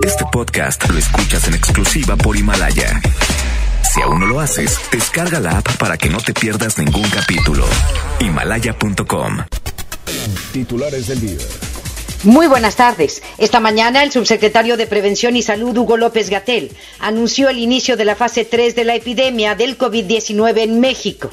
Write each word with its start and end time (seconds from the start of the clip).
Este 0.00 0.24
podcast 0.32 0.88
lo 0.88 0.98
escuchas 0.98 1.46
en 1.46 1.54
exclusiva 1.54 2.16
por 2.16 2.36
Himalaya. 2.36 3.00
Si 3.92 4.00
aún 4.00 4.20
no 4.20 4.26
lo 4.26 4.40
haces, 4.40 4.78
descarga 4.90 5.38
la 5.38 5.58
app 5.58 5.76
para 5.76 5.96
que 5.96 6.08
no 6.08 6.18
te 6.18 6.32
pierdas 6.32 6.78
ningún 6.78 7.08
capítulo. 7.10 7.64
Himalaya.com. 8.18 9.38
Titulares 10.52 11.06
del 11.06 11.20
día. 11.20 11.38
Muy 12.24 12.46
buenas 12.46 12.76
tardes. 12.76 13.22
Esta 13.38 13.60
mañana 13.60 14.02
el 14.02 14.10
subsecretario 14.10 14.76
de 14.76 14.86
Prevención 14.86 15.36
y 15.36 15.42
Salud, 15.42 15.76
Hugo 15.76 15.96
López 15.96 16.30
Gatel, 16.30 16.72
anunció 16.98 17.48
el 17.48 17.58
inicio 17.58 17.96
de 17.96 18.04
la 18.04 18.16
fase 18.16 18.44
3 18.44 18.74
de 18.74 18.84
la 18.84 18.94
epidemia 18.94 19.54
del 19.54 19.78
COVID-19 19.78 20.58
en 20.58 20.80
México. 20.80 21.30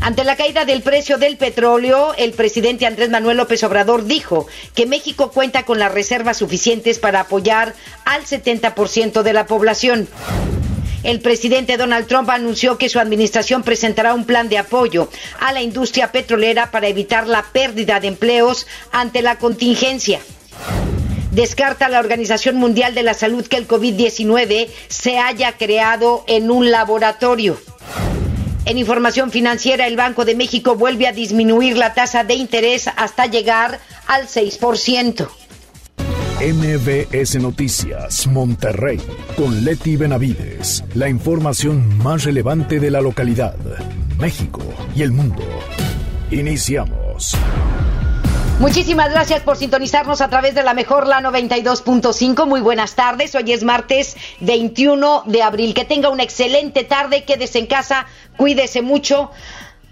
Ante 0.00 0.24
la 0.24 0.36
caída 0.36 0.64
del 0.64 0.82
precio 0.82 1.18
del 1.18 1.36
petróleo, 1.36 2.14
el 2.16 2.32
presidente 2.32 2.86
Andrés 2.86 3.10
Manuel 3.10 3.36
López 3.36 3.62
Obrador 3.64 4.06
dijo 4.06 4.46
que 4.74 4.86
México 4.86 5.30
cuenta 5.30 5.64
con 5.64 5.78
las 5.78 5.92
reservas 5.92 6.38
suficientes 6.38 6.98
para 6.98 7.20
apoyar 7.20 7.74
al 8.06 8.24
70% 8.24 9.22
de 9.22 9.32
la 9.34 9.46
población. 9.46 10.08
El 11.02 11.20
presidente 11.20 11.76
Donald 11.76 12.06
Trump 12.06 12.30
anunció 12.30 12.78
que 12.78 12.88
su 12.88 12.98
administración 12.98 13.62
presentará 13.62 14.14
un 14.14 14.24
plan 14.24 14.48
de 14.48 14.58
apoyo 14.58 15.10
a 15.38 15.52
la 15.52 15.60
industria 15.60 16.12
petrolera 16.12 16.70
para 16.70 16.88
evitar 16.88 17.26
la 17.26 17.42
pérdida 17.42 18.00
de 18.00 18.08
empleos 18.08 18.66
ante 18.92 19.20
la 19.20 19.36
contingencia. 19.36 20.20
Descarta 21.30 21.88
la 21.88 22.00
Organización 22.00 22.56
Mundial 22.56 22.94
de 22.94 23.02
la 23.02 23.14
Salud 23.14 23.46
que 23.46 23.56
el 23.56 23.68
COVID-19 23.68 24.68
se 24.88 25.18
haya 25.18 25.52
creado 25.52 26.24
en 26.26 26.50
un 26.50 26.70
laboratorio. 26.70 27.58
En 28.66 28.78
información 28.78 29.30
financiera, 29.30 29.86
el 29.86 29.96
Banco 29.96 30.24
de 30.24 30.34
México 30.34 30.76
vuelve 30.76 31.06
a 31.06 31.12
disminuir 31.12 31.76
la 31.76 31.94
tasa 31.94 32.24
de 32.24 32.34
interés 32.34 32.88
hasta 32.96 33.26
llegar 33.26 33.80
al 34.06 34.28
6%. 34.28 35.28
MBS 36.40 37.36
Noticias, 37.36 38.26
Monterrey, 38.26 38.98
con 39.36 39.62
Leti 39.62 39.96
Benavides. 39.96 40.82
La 40.94 41.08
información 41.08 41.98
más 41.98 42.24
relevante 42.24 42.80
de 42.80 42.90
la 42.90 43.02
localidad, 43.02 43.56
México 44.18 44.62
y 44.94 45.02
el 45.02 45.12
mundo. 45.12 45.42
Iniciamos. 46.30 47.36
Muchísimas 48.60 49.10
gracias 49.10 49.40
por 49.40 49.56
sintonizarnos 49.56 50.20
a 50.20 50.28
través 50.28 50.54
de 50.54 50.62
la 50.62 50.74
mejor, 50.74 51.06
la 51.06 51.22
92.5. 51.22 52.46
Muy 52.46 52.60
buenas 52.60 52.94
tardes. 52.94 53.34
Hoy 53.34 53.52
es 53.52 53.64
martes 53.64 54.18
21 54.40 55.22
de 55.24 55.42
abril. 55.42 55.72
Que 55.72 55.86
tenga 55.86 56.10
una 56.10 56.24
excelente 56.24 56.84
tarde. 56.84 57.24
Quédese 57.24 57.58
en 57.58 57.66
casa. 57.66 58.04
Cuídese 58.36 58.82
mucho. 58.82 59.30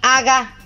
Haga 0.02 0.57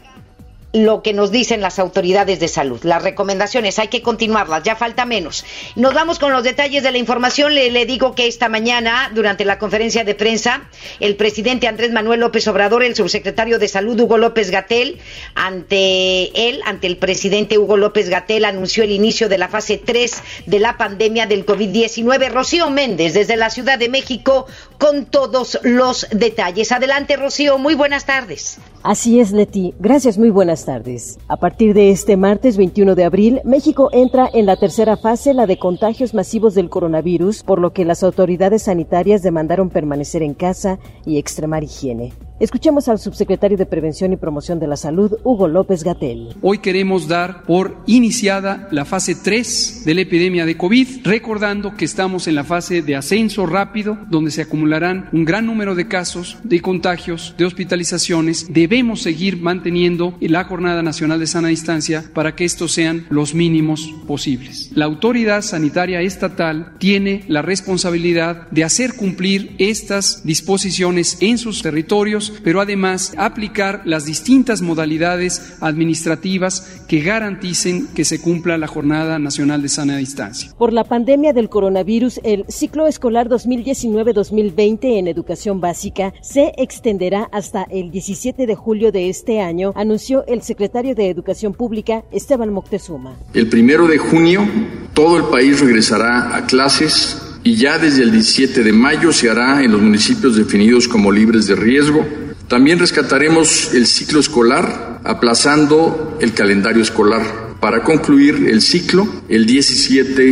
lo 0.73 1.03
que 1.03 1.13
nos 1.13 1.31
dicen 1.31 1.61
las 1.61 1.79
autoridades 1.79 2.41
de 2.41 2.49
salud. 2.49 2.81
Las 2.83 3.03
recomendaciones 3.03 3.79
hay 3.79 3.89
que 3.89 4.03
continuarlas, 4.03 4.63
ya 4.63 4.75
falta 4.75 5.05
menos. 5.05 5.45
Nos 5.77 5.93
vamos 5.93 6.19
con 6.19 6.33
los 6.33 6.45
detalles 6.45 6.83
de 6.83 6.91
la 6.91 6.99
información. 6.99 7.55
Le, 7.55 7.87
digo 7.87 8.15
que 8.15 8.27
esta 8.27 8.49
mañana, 8.49 9.11
durante 9.15 9.45
la 9.45 9.59
conferencia 9.59 10.05
de 10.05 10.15
prensa, 10.15 10.69
el 11.01 11.17
presidente 11.17 11.69
Andrés 11.69 11.93
Manuel 11.93 12.21
López 12.21 12.47
Obrador, 12.49 12.83
el 12.83 12.97
subsecretario 12.97 13.59
de 13.59 13.69
Salud 13.69 14.01
Hugo 14.01 14.17
López 14.19 14.51
Gatel, 14.51 14.99
ante 15.35 16.49
él, 16.49 16.61
ante 16.65 16.87
el 16.87 16.97
presidente 16.97 17.59
Hugo 17.59 17.77
López 17.77 18.09
Gatel, 18.09 18.45
anunció 18.45 18.85
el 18.85 18.93
inicio 18.93 19.29
de 19.29 19.39
la 19.39 19.49
fase 19.49 19.79
3 19.79 20.23
de 20.47 20.59
la 20.59 20.79
pandemia 20.79 21.27
del 21.27 21.45
COVID-19. 21.45 22.31
Rocío 22.31 22.71
Méndez, 22.71 23.15
desde 23.15 23.37
la 23.37 23.51
Ciudad 23.51 23.79
de 23.79 23.89
México, 23.89 24.47
con 24.79 25.07
todos 25.07 25.59
los 25.63 26.07
detalles. 26.11 26.73
Adelante, 26.73 27.17
Rocío, 27.17 27.59
muy 27.59 27.75
buenas 27.75 28.07
tardes. 28.07 28.59
Así 28.83 29.21
es, 29.21 29.31
Leti. 29.31 29.75
Gracias, 29.79 30.19
muy 30.19 30.31
buenas 30.31 30.65
tardes. 30.65 31.21
A 31.29 31.37
partir 31.37 31.73
de 31.73 31.91
este 31.91 32.17
martes 32.17 32.57
21 32.57 32.97
de 32.97 33.05
abril, 33.05 33.41
México 33.45 33.89
entra 33.93 34.29
en 34.33 34.45
la 34.45 34.57
tercera 34.57 34.97
fase, 34.97 35.35
la 35.35 35.47
de 35.47 35.57
contagios 35.57 36.15
masivos 36.15 36.55
del 36.55 36.69
coronavirus, 36.69 37.45
por 37.45 37.61
lo 37.61 37.73
que 37.73 37.85
las 37.85 38.03
autoridades 38.03 38.65
sanitarias 38.65 39.23
demandaron 39.23 39.71
permanecer 39.71 40.25
en 40.25 40.35
casa 40.35 40.81
y 41.07 41.19
extremar 41.19 41.63
higiene. 41.63 42.13
Escuchemos 42.43 42.89
al 42.89 42.99
subsecretario 42.99 43.57
de 43.57 43.67
Prevención 43.67 44.13
y 44.13 44.17
Promoción 44.17 44.59
de 44.59 44.67
la 44.67 44.77
Salud, 44.77 45.17
Hugo 45.23 45.47
López 45.47 45.85
Gatel. 45.85 46.35
Hoy 46.43 46.59
queremos 46.59 47.07
dar 47.07 47.45
por 47.45 47.77
iniciada 47.87 48.67
la 48.73 48.85
fase 48.85 49.15
3 49.15 49.85
de 49.85 49.95
la 49.95 50.01
epidemia 50.01 50.45
de 50.45 50.57
COVID, 50.57 51.05
recordando 51.05 51.77
que 51.77 51.85
estamos 51.85 52.27
en 52.27 52.35
la 52.35 52.43
fase 52.43 52.83
de 52.83 52.97
ascenso 52.97 53.47
rápido, 53.47 53.97
donde 54.11 54.33
se 54.33 54.43
acumularán 54.43 55.09
un 55.13 55.25
gran 55.25 55.47
número 55.47 55.77
de 55.77 55.87
casos, 55.87 56.37
de 56.43 56.61
contagios, 56.61 57.37
de 57.39 57.45
hospitalizaciones. 57.45 58.53
Debemos 58.53 59.03
seguir 59.03 59.41
manteniendo 59.41 60.17
la 60.21 60.43
Jornada 60.43 60.83
Nacional 60.83 61.21
de 61.21 61.29
Sana 61.29 61.47
Distancia 61.47 62.07
para 62.13 62.35
que 62.35 62.45
estos 62.45 62.73
sean 62.73 63.07
los 63.09 63.37
mínimos 63.37 63.95
posibles. 64.09 64.73
La 64.75 64.87
autoridad 64.87 65.43
sanitaria 65.43 66.01
estatal 66.01 66.73
tiene 66.79 67.23
la 67.29 67.43
responsabilidad 67.43 68.51
de 68.51 68.65
hacer 68.65 68.95
cumplir 68.95 69.55
estas 69.59 70.25
disposiciones 70.25 71.19
en 71.21 71.39
sus 71.39 71.63
territorios 71.63 72.32
pero 72.43 72.61
además 72.61 73.15
aplicar 73.17 73.83
las 73.85 74.05
distintas 74.05 74.63
modalidades 74.63 75.57
administrativas 75.61 76.85
que 76.89 77.01
garanticen 77.01 77.89
que 77.95 78.05
se 78.05 78.21
cumpla 78.21 78.59
la 78.59 78.67
Jornada 78.67 79.19
Nacional 79.19 79.63
de 79.63 79.69
Sana 79.69 79.97
Distancia. 79.97 80.53
Por 80.59 80.73
la 80.73 80.85
pandemia 80.85 81.33
del 81.33 81.49
coronavirus, 81.49 82.21
el 82.25 82.45
ciclo 82.49 82.87
escolar 82.87 83.29
2019-2020 83.29 84.99
en 84.99 85.09
educación 85.09 85.61
básica 85.61 86.13
se 86.21 86.53
extenderá 86.57 87.29
hasta 87.33 87.65
el 87.65 87.91
17 87.91 88.47
de 88.47 88.55
julio 88.55 88.93
de 88.93 89.09
este 89.09 89.41
año, 89.41 89.73
anunció 89.75 90.25
el 90.27 90.43
secretario 90.43 90.95
de 90.95 91.09
Educación 91.09 91.55
Pública, 91.55 92.05
Esteban 92.13 92.53
Moctezuma. 92.53 93.17
El 93.35 93.49
primero 93.49 93.87
de 93.87 93.99
junio, 93.99 94.47
todo 94.95 95.17
el 95.17 95.25
país 95.25 95.61
regresará 95.61 96.37
a 96.37 96.47
clases 96.47 97.21
y 97.45 97.57
ya 97.57 97.79
desde 97.79 98.03
el 98.03 98.13
17 98.13 98.63
de 98.63 98.73
mayo 98.73 99.13
se 99.13 99.29
hará 99.29 99.63
en 99.63 99.73
los 99.73 99.81
municipios 99.81 100.37
definidos 100.37 100.87
como 100.87 101.11
libres 101.11 101.47
de 101.47 101.57
riesgo. 101.57 102.07
También 102.53 102.79
rescataremos 102.79 103.73
el 103.73 103.87
ciclo 103.87 104.21
escolar, 104.21 105.01
aplazando 105.05 106.19
el 106.21 106.35
calendario 106.35 106.83
escolar 106.83 107.23
para 107.59 107.83
concluir 107.83 108.47
el 108.47 108.61
ciclo 108.61 109.07
el 109.31 109.47
17 109.47 110.23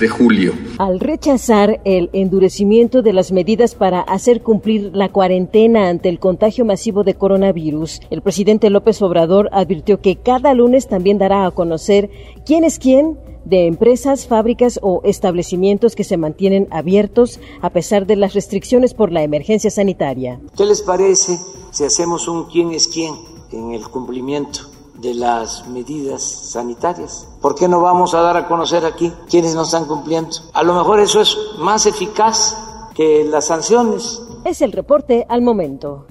de 0.00 0.08
julio. 0.08 0.54
Al 0.78 0.98
rechazar 1.00 1.82
el 1.84 2.08
endurecimiento 2.14 3.02
de 3.02 3.12
las 3.12 3.30
medidas 3.30 3.74
para 3.74 4.00
hacer 4.00 4.40
cumplir 4.40 4.92
la 4.94 5.10
cuarentena 5.10 5.90
ante 5.90 6.08
el 6.08 6.18
contagio 6.18 6.64
masivo 6.64 7.04
de 7.04 7.12
coronavirus, 7.12 8.00
el 8.08 8.22
presidente 8.22 8.70
López 8.70 9.02
Obrador 9.02 9.50
advirtió 9.52 10.00
que 10.00 10.16
cada 10.16 10.54
lunes 10.54 10.88
también 10.88 11.18
dará 11.18 11.44
a 11.44 11.50
conocer 11.50 12.08
quién 12.46 12.64
es 12.64 12.78
quién 12.78 13.18
de 13.44 13.66
empresas, 13.66 14.26
fábricas 14.26 14.80
o 14.82 15.02
establecimientos 15.04 15.94
que 15.94 16.04
se 16.04 16.16
mantienen 16.16 16.68
abiertos 16.70 17.38
a 17.60 17.68
pesar 17.68 18.06
de 18.06 18.16
las 18.16 18.32
restricciones 18.32 18.94
por 18.94 19.12
la 19.12 19.22
emergencia 19.22 19.70
sanitaria. 19.70 20.40
¿Qué 20.56 20.64
les 20.64 20.82
parece 20.82 21.38
si 21.76 21.84
hacemos 21.84 22.26
un 22.26 22.44
quién 22.44 22.72
es 22.72 22.88
quién 22.88 23.14
en 23.52 23.72
el 23.72 23.86
cumplimiento 23.90 24.60
de 24.94 25.12
las 25.12 25.68
medidas 25.68 26.22
sanitarias? 26.22 27.28
¿Por 27.42 27.54
qué 27.54 27.68
no 27.68 27.82
vamos 27.82 28.14
a 28.14 28.22
dar 28.22 28.34
a 28.38 28.48
conocer 28.48 28.86
aquí 28.86 29.12
quiénes 29.28 29.54
no 29.54 29.64
están 29.64 29.84
cumpliendo? 29.84 30.30
A 30.54 30.62
lo 30.62 30.72
mejor 30.72 31.00
eso 31.00 31.20
es 31.20 31.36
más 31.58 31.84
eficaz 31.84 32.56
que 32.94 33.24
las 33.24 33.48
sanciones. 33.48 34.22
Es 34.46 34.62
el 34.62 34.72
reporte 34.72 35.26
al 35.28 35.42
momento. 35.42 36.06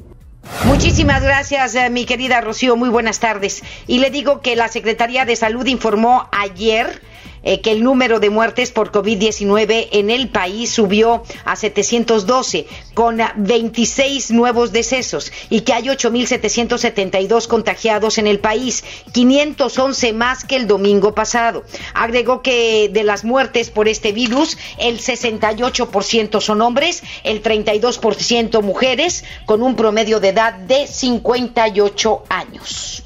Muchísimas 0.66 1.24
gracias, 1.24 1.74
eh, 1.74 1.90
mi 1.90 2.06
querida 2.06 2.42
Rocío. 2.42 2.76
Muy 2.76 2.90
buenas 2.90 3.20
tardes. 3.20 3.64
Y 3.88 3.98
le 3.98 4.12
digo 4.12 4.42
que 4.42 4.56
la 4.56 4.68
Secretaría 4.68 5.26
de 5.26 5.36
Salud 5.36 5.66
informó 5.66 6.28
ayer 6.32 7.02
eh, 7.46 7.62
que 7.62 7.72
el 7.72 7.84
número 7.84 8.20
de 8.20 8.30
muertes 8.30 8.72
por 8.72 8.92
COVID-19 8.92 9.88
en 9.92 10.10
el 10.10 10.30
país 10.30 10.72
subió 10.72 11.24
a 11.46 11.56
712, 11.56 12.68
con 12.94 13.22
26 13.38 14.32
nuevos 14.32 14.72
decesos, 14.72 15.32
y 15.50 15.62
que 15.62 15.74
hay 15.74 15.84
8.772 15.84 17.48
contagiados 17.48 18.18
en 18.18 18.28
el 18.28 18.40
país, 18.40 18.84
511 19.14 20.14
más 20.14 20.44
que 20.44 20.56
el 20.56 20.68
domingo 20.68 21.16
pasado. 21.16 21.64
Agregó 21.94 22.42
que 22.42 22.90
de 22.92 23.04
las 23.04 23.24
muertes 23.24 23.70
por 23.70 23.88
este 23.88 24.12
virus, 24.12 24.58
el 24.78 25.00
68% 25.00 26.42
son 26.42 26.62
hombres, 26.62 27.04
el 27.24 27.42
32% 27.42 28.62
mujeres, 28.62 29.24
con 29.46 29.62
un 29.62 29.76
promedio 29.76 30.20
de 30.20 30.30
edad 30.30 30.54
de 30.54 30.88
58 30.88 32.24
años. 32.30 33.04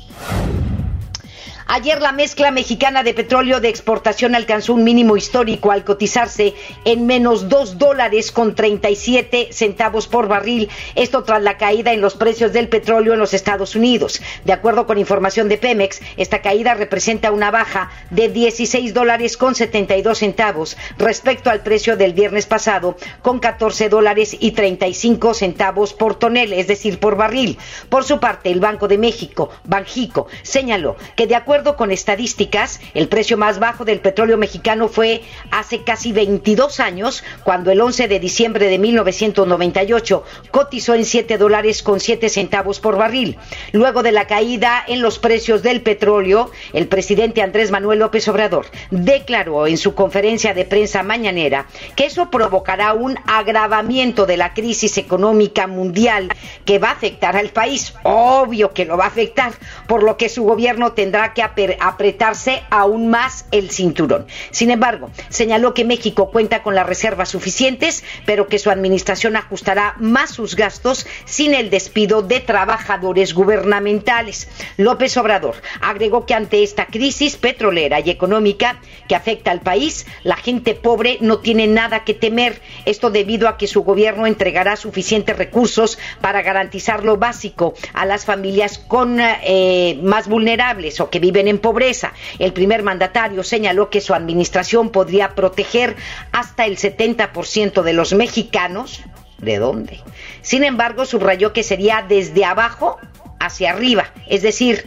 Ayer 1.72 2.02
la 2.02 2.14
mezcla 2.14 2.50
mexicana 2.50 3.04
de 3.04 3.14
petróleo 3.14 3.60
de 3.60 3.70
exportación 3.70 4.34
alcanzó 4.34 4.74
un 4.74 4.84
mínimo 4.84 5.18
histórico 5.18 5.70
al 5.70 5.84
cotizarse 5.84 6.56
en 6.84 7.06
menos 7.06 7.48
2 7.48 7.78
dólares 7.78 8.32
con 8.32 8.56
37 8.56 9.50
centavos 9.52 10.08
por 10.08 10.28
barril. 10.28 10.68
Esto 10.96 11.24
tras 11.24 11.44
la 11.44 11.60
caída 11.60 11.94
en 11.94 12.02
los 12.02 12.16
precios 12.16 12.54
del 12.54 12.70
petróleo 12.70 13.14
en 13.14 13.20
los 13.20 13.36
Estados 13.36 13.76
Unidos. 13.76 14.20
De 14.46 14.52
acuerdo 14.52 14.88
con 14.88 14.98
información 14.98 15.48
de 15.48 15.60
Pemex, 15.60 16.02
esta 16.18 16.42
caída 16.42 16.74
representa 16.74 17.32
una 17.32 17.52
baja 17.52 17.92
de 18.10 18.30
16 18.30 18.96
dólares 18.96 19.38
con 19.38 19.54
72 19.54 20.18
centavos 20.18 20.76
respecto 20.98 21.52
al 21.52 21.62
precio 21.62 21.96
del 21.98 22.14
viernes 22.14 22.48
pasado 22.48 22.98
con 23.22 23.38
14 23.38 23.90
dólares 23.90 24.36
y 24.40 24.54
35 24.54 25.36
centavos 25.36 25.94
por 25.94 26.16
tonel, 26.16 26.52
es 26.52 26.66
decir, 26.66 27.00
por 27.00 27.16
barril. 27.16 27.60
Por 27.90 28.06
su 28.06 28.20
parte, 28.20 28.50
el 28.50 28.60
Banco 28.60 28.88
de 28.88 28.98
México, 28.98 29.52
Banjico, 29.66 30.26
señaló 30.42 30.96
que 31.16 31.28
de 31.28 31.36
acuerdo 31.36 31.59
acuerdo 31.60 31.76
con 31.76 31.92
estadísticas, 31.92 32.80
el 32.94 33.10
precio 33.10 33.36
más 33.36 33.60
bajo 33.60 33.84
del 33.84 34.00
petróleo 34.00 34.38
mexicano 34.38 34.88
fue 34.88 35.24
hace 35.52 35.84
casi 35.84 36.14
22 36.14 36.80
años, 36.80 37.22
cuando 37.44 37.70
el 37.70 37.82
11 37.82 38.08
de 38.08 38.18
diciembre 38.18 38.68
de 38.68 38.78
1998 38.78 40.24
cotizó 40.52 40.96
en 40.96 41.04
7 41.04 41.38
dólares 41.38 41.84
con 41.84 42.00
7 42.00 42.30
centavos 42.30 42.80
por 42.80 42.96
barril. 42.96 43.38
Luego 43.74 44.04
de 44.04 44.14
la 44.14 44.26
caída 44.26 44.82
en 44.88 45.02
los 45.02 45.20
precios 45.20 45.62
del 45.62 45.82
petróleo, 45.82 46.50
el 46.72 46.88
presidente 46.88 47.42
Andrés 47.42 47.72
Manuel 47.72 48.00
López 48.00 48.26
Obrador 48.30 48.68
declaró 48.90 49.68
en 49.68 49.78
su 49.78 49.94
conferencia 49.96 50.54
de 50.54 50.64
prensa 50.64 51.04
mañanera 51.04 51.68
que 51.98 52.06
eso 52.06 52.32
provocará 52.32 52.94
un 52.94 53.20
agravamiento 53.28 54.26
de 54.26 54.38
la 54.38 54.54
crisis 54.54 54.98
económica 54.98 55.68
mundial 55.68 56.30
que 56.64 56.80
va 56.80 56.92
a 56.92 56.94
afectar 56.94 57.36
al 57.36 57.50
país. 57.50 57.94
Obvio 58.04 58.72
que 58.72 58.86
lo 58.86 58.96
va 58.96 59.04
a 59.04 59.10
afectar, 59.10 59.52
por 59.90 60.04
lo 60.04 60.18
que 60.18 60.30
su 60.30 60.44
gobierno 60.44 60.92
tendrá 60.92 61.34
que 61.34 61.42
apretarse 61.42 62.62
aún 62.70 63.10
más 63.10 63.46
el 63.50 63.72
cinturón. 63.72 64.28
Sin 64.52 64.70
embargo, 64.70 65.10
señaló 65.30 65.74
que 65.74 65.84
México 65.84 66.30
cuenta 66.30 66.62
con 66.62 66.76
las 66.76 66.86
reservas 66.86 67.30
suficientes, 67.30 68.04
pero 68.24 68.48
que 68.48 68.60
su 68.60 68.70
administración 68.70 69.36
ajustará 69.36 69.96
más 69.98 70.30
sus 70.30 70.56
gastos 70.56 71.08
sin 71.26 71.56
el 71.56 71.72
despido 71.72 72.22
de 72.22 72.40
trabajadores 72.40 73.34
gubernamentales. 73.34 74.48
López 74.78 75.18
Obrador 75.18 75.56
agregó 75.82 76.28
que 76.28 76.36
ante 76.36 76.62
esta 76.62 76.86
crisis 76.86 77.36
petrolera 77.36 78.00
y 78.00 78.12
económica 78.12 78.80
que 79.08 79.16
afecta 79.16 79.50
al 79.50 79.62
país, 79.62 80.06
la 80.22 80.36
gente 80.36 80.76
pobre 80.76 81.18
no 81.20 81.40
tiene 81.40 81.66
nada 81.66 82.04
que 82.04 82.14
temer. 82.14 82.62
Esto 82.86 83.10
debido 83.10 83.48
a 83.48 83.58
que 83.58 83.66
su 83.66 83.82
gobierno 83.82 84.28
entregará 84.28 84.76
suficientes 84.76 85.36
recursos 85.36 85.98
para 86.22 86.44
garantizar 86.44 87.04
lo 87.04 87.18
básico 87.18 87.74
a 87.96 88.06
las 88.06 88.26
familias 88.26 88.78
con 88.78 89.20
eh, 89.20 89.79
más 90.02 90.28
vulnerables 90.28 91.00
o 91.00 91.10
que 91.10 91.20
viven 91.20 91.48
en 91.48 91.60
pobreza. 91.60 92.14
El 92.40 92.54
primer 92.54 92.84
mandatario 92.84 93.44
señaló 93.44 93.90
que 93.90 94.02
su 94.02 94.14
administración 94.14 94.90
podría 94.90 95.36
proteger 95.36 95.96
hasta 96.32 96.66
el 96.66 96.78
70% 96.78 97.82
de 97.82 97.94
los 97.94 98.14
mexicanos. 98.14 99.02
¿De 99.38 99.58
dónde? 99.58 100.00
Sin 100.42 100.64
embargo, 100.64 101.06
subrayó 101.06 101.54
que 101.54 101.64
sería 101.64 102.06
desde 102.08 102.44
abajo 102.44 103.00
hacia 103.40 103.72
arriba, 103.72 104.12
es 104.28 104.42
decir, 104.42 104.86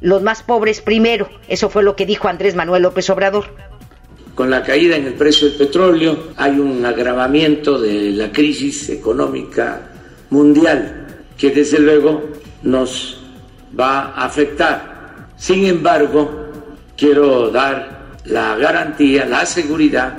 los 0.00 0.22
más 0.22 0.42
pobres 0.42 0.82
primero. 0.82 1.30
Eso 1.48 1.70
fue 1.70 1.82
lo 1.82 1.96
que 1.96 2.04
dijo 2.04 2.28
Andrés 2.28 2.54
Manuel 2.54 2.82
López 2.82 3.08
Obrador. 3.08 3.46
Con 4.34 4.50
la 4.50 4.62
caída 4.62 4.96
en 4.96 5.06
el 5.06 5.14
precio 5.14 5.48
del 5.48 5.56
petróleo 5.56 6.32
hay 6.36 6.58
un 6.58 6.84
agravamiento 6.84 7.80
de 7.80 8.10
la 8.10 8.32
crisis 8.32 8.90
económica 8.90 9.92
mundial 10.30 11.06
que 11.38 11.50
desde 11.50 11.78
luego 11.78 12.22
nos 12.62 13.23
va 13.78 14.12
a 14.12 14.24
afectar. 14.24 15.28
Sin 15.36 15.64
embargo, 15.66 16.50
quiero 16.96 17.50
dar 17.50 18.16
la 18.24 18.56
garantía, 18.56 19.26
la 19.26 19.44
seguridad 19.46 20.16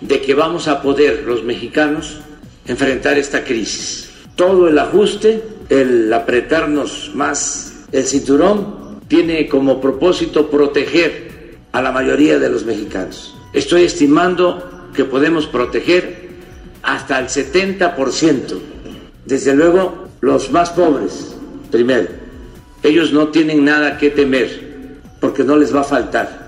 de 0.00 0.20
que 0.20 0.34
vamos 0.34 0.68
a 0.68 0.82
poder 0.82 1.24
los 1.26 1.44
mexicanos 1.44 2.18
enfrentar 2.66 3.18
esta 3.18 3.44
crisis. 3.44 4.10
Todo 4.36 4.68
el 4.68 4.78
ajuste, 4.78 5.42
el 5.68 6.12
apretarnos 6.12 7.12
más 7.14 7.84
el 7.92 8.04
cinturón, 8.04 9.00
tiene 9.06 9.48
como 9.48 9.80
propósito 9.80 10.50
proteger 10.50 11.58
a 11.72 11.82
la 11.82 11.92
mayoría 11.92 12.38
de 12.38 12.48
los 12.48 12.64
mexicanos. 12.64 13.34
Estoy 13.52 13.84
estimando 13.84 14.88
que 14.94 15.04
podemos 15.04 15.46
proteger 15.46 16.24
hasta 16.82 17.18
el 17.18 17.26
70%. 17.26 18.58
Desde 19.24 19.54
luego, 19.54 20.08
los 20.20 20.50
más 20.50 20.70
pobres, 20.70 21.36
primero. 21.70 22.23
Ellos 22.84 23.14
no 23.14 23.28
tienen 23.28 23.64
nada 23.64 23.96
que 23.96 24.10
temer 24.10 24.60
porque 25.18 25.42
no 25.42 25.56
les 25.56 25.74
va 25.74 25.80
a 25.80 25.84
faltar. 25.84 26.44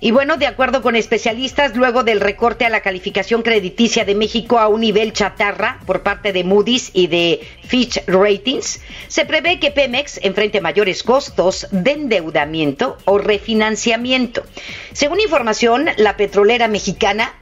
Y 0.00 0.10
bueno, 0.10 0.38
de 0.38 0.46
acuerdo 0.46 0.80
con 0.80 0.96
especialistas, 0.96 1.76
luego 1.76 2.02
del 2.02 2.20
recorte 2.20 2.64
a 2.64 2.70
la 2.70 2.80
calificación 2.80 3.42
crediticia 3.42 4.06
de 4.06 4.14
México 4.14 4.58
a 4.58 4.68
un 4.68 4.80
nivel 4.80 5.12
chatarra 5.12 5.80
por 5.86 6.02
parte 6.02 6.32
de 6.32 6.44
Moody's 6.44 6.90
y 6.94 7.08
de 7.08 7.40
Fitch 7.62 8.02
Ratings, 8.06 8.80
se 9.08 9.26
prevé 9.26 9.60
que 9.60 9.70
Pemex 9.70 10.18
enfrente 10.22 10.62
mayores 10.62 11.02
costos 11.02 11.66
de 11.70 11.92
endeudamiento 11.92 12.96
o 13.04 13.18
refinanciamiento. 13.18 14.44
Según 14.92 15.20
información, 15.20 15.88
la 15.98 16.16
petrolera 16.16 16.68
mexicana 16.68 17.34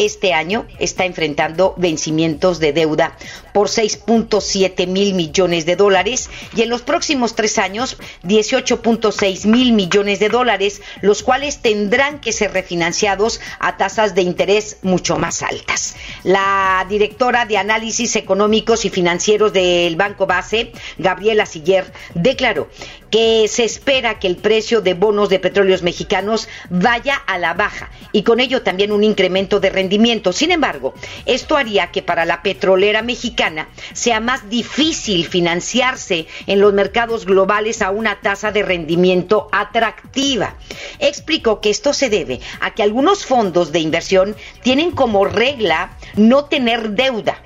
este 0.00 0.32
año 0.32 0.66
está 0.78 1.04
enfrentando 1.04 1.74
vencimientos 1.76 2.58
de 2.58 2.72
deuda 2.72 3.18
por 3.52 3.68
6.7 3.68 4.86
mil 4.86 5.12
millones 5.12 5.66
de 5.66 5.76
dólares 5.76 6.30
y 6.56 6.62
en 6.62 6.70
los 6.70 6.80
próximos 6.80 7.34
tres 7.34 7.58
años 7.58 7.98
18.6 8.24 9.46
mil 9.46 9.72
millones 9.72 10.18
de 10.18 10.30
dólares, 10.30 10.80
los 11.02 11.22
cuales 11.22 11.58
tendrán 11.58 12.20
que 12.20 12.32
ser 12.32 12.52
refinanciados 12.52 13.40
a 13.58 13.76
tasas 13.76 14.14
de 14.14 14.22
interés 14.22 14.78
mucho 14.80 15.18
más 15.18 15.42
altas. 15.42 15.96
La 16.24 16.86
directora 16.88 17.44
de 17.44 17.58
análisis 17.58 18.16
económicos 18.16 18.86
y 18.86 18.90
financieros 18.90 19.52
del 19.52 19.96
Banco 19.96 20.26
Base, 20.26 20.72
Gabriela 20.96 21.44
Siller, 21.44 21.92
declaró 22.14 22.68
que 23.10 23.48
se 23.48 23.64
espera 23.64 24.18
que 24.18 24.28
el 24.28 24.36
precio 24.36 24.80
de 24.80 24.94
bonos 24.94 25.28
de 25.28 25.40
petróleos 25.40 25.82
mexicanos 25.82 26.48
vaya 26.70 27.16
a 27.16 27.38
la 27.38 27.54
baja 27.54 27.90
y 28.12 28.22
con 28.22 28.40
ello 28.40 28.62
también 28.62 28.92
un 28.92 29.04
incremento 29.04 29.60
de 29.60 29.68
rendimiento. 29.68 29.89
Sin 30.32 30.52
embargo, 30.52 30.94
esto 31.26 31.56
haría 31.56 31.90
que 31.90 32.02
para 32.02 32.24
la 32.24 32.42
petrolera 32.42 33.02
mexicana 33.02 33.68
sea 33.92 34.20
más 34.20 34.48
difícil 34.48 35.26
financiarse 35.26 36.26
en 36.46 36.60
los 36.60 36.72
mercados 36.72 37.26
globales 37.26 37.82
a 37.82 37.90
una 37.90 38.20
tasa 38.20 38.52
de 38.52 38.62
rendimiento 38.62 39.48
atractiva. 39.50 40.54
Explicó 41.00 41.60
que 41.60 41.70
esto 41.70 41.92
se 41.92 42.08
debe 42.08 42.40
a 42.60 42.74
que 42.74 42.82
algunos 42.82 43.26
fondos 43.26 43.72
de 43.72 43.80
inversión 43.80 44.36
tienen 44.62 44.92
como 44.92 45.24
regla 45.24 45.96
no 46.16 46.44
tener 46.44 46.90
deuda 46.90 47.42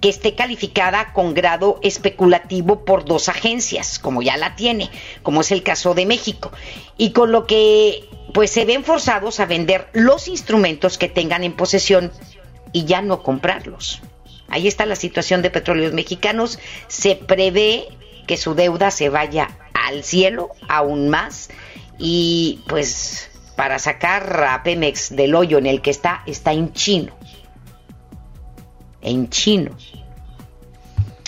que 0.00 0.08
esté 0.08 0.34
calificada 0.34 1.12
con 1.12 1.34
grado 1.34 1.78
especulativo 1.82 2.84
por 2.84 3.04
dos 3.04 3.28
agencias, 3.28 3.98
como 3.98 4.22
ya 4.22 4.36
la 4.36 4.56
tiene, 4.56 4.90
como 5.22 5.40
es 5.40 5.50
el 5.52 5.62
caso 5.62 5.94
de 5.94 6.06
México, 6.06 6.50
y 6.98 7.12
con 7.12 7.32
lo 7.32 7.46
que 7.46 8.08
pues 8.36 8.50
se 8.50 8.66
ven 8.66 8.84
forzados 8.84 9.40
a 9.40 9.46
vender 9.46 9.88
los 9.94 10.28
instrumentos 10.28 10.98
que 10.98 11.08
tengan 11.08 11.42
en 11.42 11.54
posesión 11.54 12.12
y 12.70 12.84
ya 12.84 13.00
no 13.00 13.22
comprarlos. 13.22 14.02
Ahí 14.48 14.68
está 14.68 14.84
la 14.84 14.94
situación 14.94 15.40
de 15.40 15.48
petróleos 15.48 15.94
mexicanos. 15.94 16.58
Se 16.86 17.16
prevé 17.16 17.88
que 18.26 18.36
su 18.36 18.54
deuda 18.54 18.90
se 18.90 19.08
vaya 19.08 19.56
al 19.72 20.04
cielo 20.04 20.50
aún 20.68 21.08
más 21.08 21.48
y 21.96 22.60
pues 22.68 23.30
para 23.56 23.78
sacar 23.78 24.44
a 24.44 24.62
Pemex 24.62 25.16
del 25.16 25.34
hoyo 25.34 25.56
en 25.56 25.64
el 25.64 25.80
que 25.80 25.88
está, 25.88 26.22
está 26.26 26.52
en 26.52 26.74
chino 26.74 27.16
en 29.00 29.30
chino. 29.30 29.70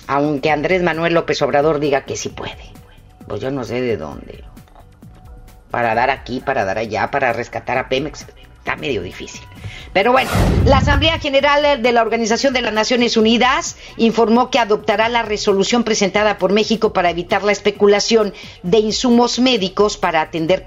Aunque 0.06 0.50
Andrés 0.50 0.82
Manuel 0.82 1.14
López 1.14 1.40
Obrador 1.40 1.80
diga 1.80 2.04
que 2.04 2.18
sí 2.18 2.28
puede. 2.28 2.70
Pues 3.26 3.40
yo 3.40 3.50
no 3.50 3.64
sé 3.64 3.80
de 3.80 3.96
dónde. 3.96 4.44
Para 5.70 5.94
dar 5.94 6.10
aquí, 6.10 6.40
para 6.40 6.64
dar 6.64 6.78
allá, 6.78 7.10
para 7.10 7.32
rescatar 7.32 7.78
a 7.78 7.88
Pemex. 7.88 8.26
Está 8.58 8.76
medio 8.76 9.02
difícil. 9.02 9.42
Pero 9.92 10.12
bueno, 10.12 10.30
la 10.64 10.78
Asamblea 10.78 11.18
General 11.18 11.82
de 11.82 11.92
la 11.92 12.02
Organización 12.02 12.52
de 12.52 12.60
las 12.60 12.72
Naciones 12.72 13.16
Unidas 13.16 13.76
informó 13.96 14.50
que 14.50 14.58
adoptará 14.58 15.08
la 15.08 15.22
resolución 15.22 15.84
presentada 15.84 16.38
por 16.38 16.52
México 16.52 16.92
para 16.92 17.10
evitar 17.10 17.42
la 17.42 17.52
especulación 17.52 18.34
de 18.62 18.78
insumos 18.78 19.38
médicos 19.38 19.96
para 19.96 20.20
atender 20.20 20.64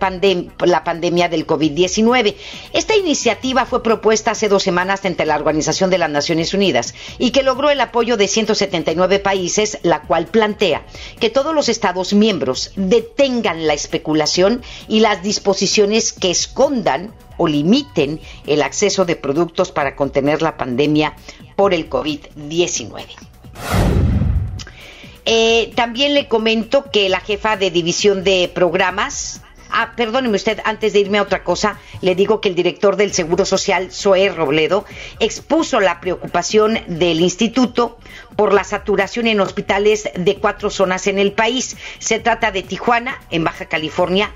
la 0.66 0.84
pandemia 0.84 1.30
del 1.30 1.48
COVID-19. 1.48 2.36
Esta 2.74 2.96
iniciativa 2.96 3.66
fue 3.66 3.84
propuesta 3.84 4.32
hace 4.32 4.50
dos 4.50 4.64
semanas 4.64 5.06
ante 5.06 5.26
la 5.26 5.36
Organización 5.36 5.90
de 5.90 5.98
las 5.98 6.10
Naciones 6.10 6.54
Unidas 6.54 6.94
y 7.18 7.32
que 7.32 7.44
logró 7.44 7.70
el 7.70 7.82
apoyo 7.82 8.18
de 8.18 8.28
179 8.28 9.20
países, 9.20 9.80
la 9.84 10.02
cual 10.02 10.26
plantea 10.28 10.84
que 11.20 11.30
todos 11.30 11.54
los 11.54 11.70
Estados 11.70 12.14
miembros 12.14 12.72
detengan 12.76 13.68
la 13.68 13.74
especulación 13.74 14.62
y 14.88 15.00
las 15.00 15.24
disposiciones 15.24 16.14
que 16.14 16.32
escondan 16.32 17.14
o 17.38 17.48
limiten 17.48 18.20
el 18.46 18.62
acceso 18.62 18.91
de 18.98 19.16
productos 19.16 19.72
para 19.72 19.96
contener 19.96 20.42
la 20.42 20.58
pandemia 20.58 21.14
por 21.56 21.74
el 21.74 21.90
COVID-19. 21.90 23.06
Eh, 25.26 25.72
también 25.76 26.14
le 26.14 26.28
comento 26.28 26.92
que 26.92 27.08
la 27.08 27.20
jefa 27.20 27.56
de 27.56 27.72
división 27.72 28.24
de 28.24 28.52
programas, 28.54 29.42
Ah, 29.74 29.94
perdóneme 29.96 30.36
usted, 30.36 30.60
antes 30.66 30.92
de 30.92 31.00
irme 31.00 31.18
a 31.18 31.22
otra 31.22 31.46
cosa, 31.46 31.80
le 32.02 32.14
digo 32.14 32.42
que 32.42 32.50
el 32.50 32.56
director 32.56 32.98
del 32.98 33.14
Seguro 33.14 33.46
Social, 33.46 33.90
Zoé 33.90 34.28
Robledo, 34.28 34.84
expuso 35.20 35.80
la 35.80 36.02
preocupación 36.02 36.78
del 36.88 37.22
instituto 37.22 37.98
por 38.42 38.54
la 38.54 38.64
saturación 38.64 39.28
en 39.28 39.40
hospitales 39.40 40.10
de 40.16 40.38
cuatro 40.38 40.72
zonas 40.72 41.06
en 41.06 41.20
el 41.20 41.32
país. 41.32 41.78
Se 42.00 42.18
trata 42.18 42.50
de 42.50 42.64
Tijuana, 42.64 43.22
en 43.30 43.44
Baja 43.44 43.66
California, 43.66 44.34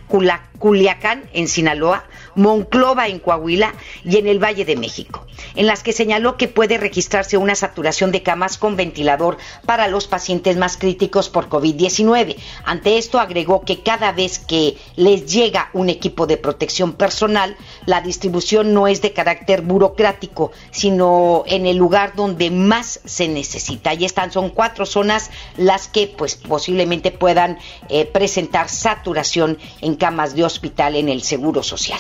Culiacán, 0.59 1.24
en 1.33 1.47
Sinaloa, 1.47 2.05
Monclova, 2.35 3.07
en 3.07 3.17
Coahuila 3.17 3.74
y 4.03 4.17
en 4.17 4.27
el 4.27 4.38
Valle 4.38 4.63
de 4.63 4.75
México. 4.75 5.25
en 5.55 5.67
las 5.67 5.83
que 5.83 5.93
señaló 5.93 6.38
que 6.38 6.47
puede 6.47 6.77
registrarse 6.77 7.38
una 7.38 7.55
saturación 7.55 8.12
de 8.12 8.24
camas 8.24 8.57
con 8.57 8.75
ventilador 8.75 9.38
para 9.65 9.88
los 9.88 10.07
pacientes 10.07 10.57
más 10.57 10.77
críticos 10.77 11.29
por 11.29 11.50
COVID-19. 11.50 12.35
Ante 12.63 12.97
esto 12.97 13.19
agregó 13.19 13.62
que 13.62 13.81
cada 13.81 14.12
vez 14.12 14.39
que 14.39 14.77
les 14.95 15.31
llega 15.31 15.69
un 15.74 15.89
equipo 15.89 16.27
de 16.27 16.38
protección 16.38 16.93
personal, 16.93 17.55
la 17.85 18.01
distribución 18.01 18.74
no 18.74 18.88
es 18.88 19.01
de 19.01 19.13
carácter 19.13 19.62
burocrático, 19.62 20.51
sino 20.71 21.43
en 21.47 21.65
el 21.65 21.77
lugar 21.77 22.15
donde 22.15 22.51
más 22.51 23.00
se 23.05 23.27
necesita. 23.27 23.94
Y 23.95 24.05
están, 24.05 24.31
son 24.31 24.49
cuatro 24.49 24.85
zonas 24.85 25.31
las 25.57 25.87
que 25.87 26.07
pues 26.07 26.35
posiblemente 26.35 27.11
puedan 27.11 27.57
eh, 27.89 28.05
presentar 28.05 28.69
saturación 28.69 29.57
en 29.81 29.95
camas 29.95 30.35
de 30.35 30.43
hospital 30.43 30.95
en 30.95 31.09
el 31.09 31.21
Seguro 31.23 31.63
Social. 31.63 31.99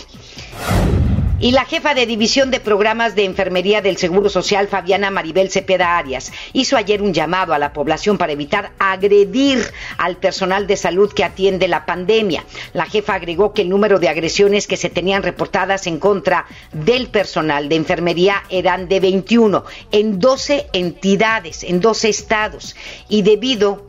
Y 1.37 1.51
la 1.51 1.65
jefa 1.65 1.93
de 1.93 2.05
división 2.05 2.49
de 2.49 2.61
programas 2.61 3.13
de 3.13 3.25
enfermería 3.25 3.81
del 3.81 3.97
Seguro 3.97 4.29
Social, 4.29 4.69
Fabiana 4.69 5.11
Maribel 5.11 5.51
Cepeda 5.51 5.97
Arias, 5.97 6.31
hizo 6.53 6.77
ayer 6.77 7.01
un 7.01 7.13
llamado 7.13 7.53
a 7.53 7.59
la 7.59 7.73
población 7.73 8.17
para 8.17 8.31
evitar 8.31 8.71
agredir 8.79 9.59
al 9.97 10.15
personal 10.15 10.65
de 10.65 10.77
salud 10.77 11.11
que 11.11 11.25
atiende 11.25 11.67
la 11.67 11.85
pandemia. 11.85 12.45
La 12.71 12.85
jefa 12.85 13.15
agregó 13.15 13.53
que 13.53 13.63
el 13.63 13.69
número 13.69 13.99
de 13.99 14.07
agresiones 14.07 14.65
que 14.65 14.77
se 14.77 14.89
tenían 14.89 15.23
reportadas 15.23 15.87
en 15.87 15.99
contra 15.99 16.45
del 16.71 17.07
personal 17.07 17.67
de 17.67 17.75
enfermería 17.75 18.43
eran 18.49 18.87
de 18.87 19.01
21 19.01 19.65
en 19.91 20.19
12 20.19 20.67
entidades, 20.71 21.65
en 21.65 21.81
12 21.81 22.07
estados. 22.07 22.77
Y 23.09 23.23
debido 23.23 23.87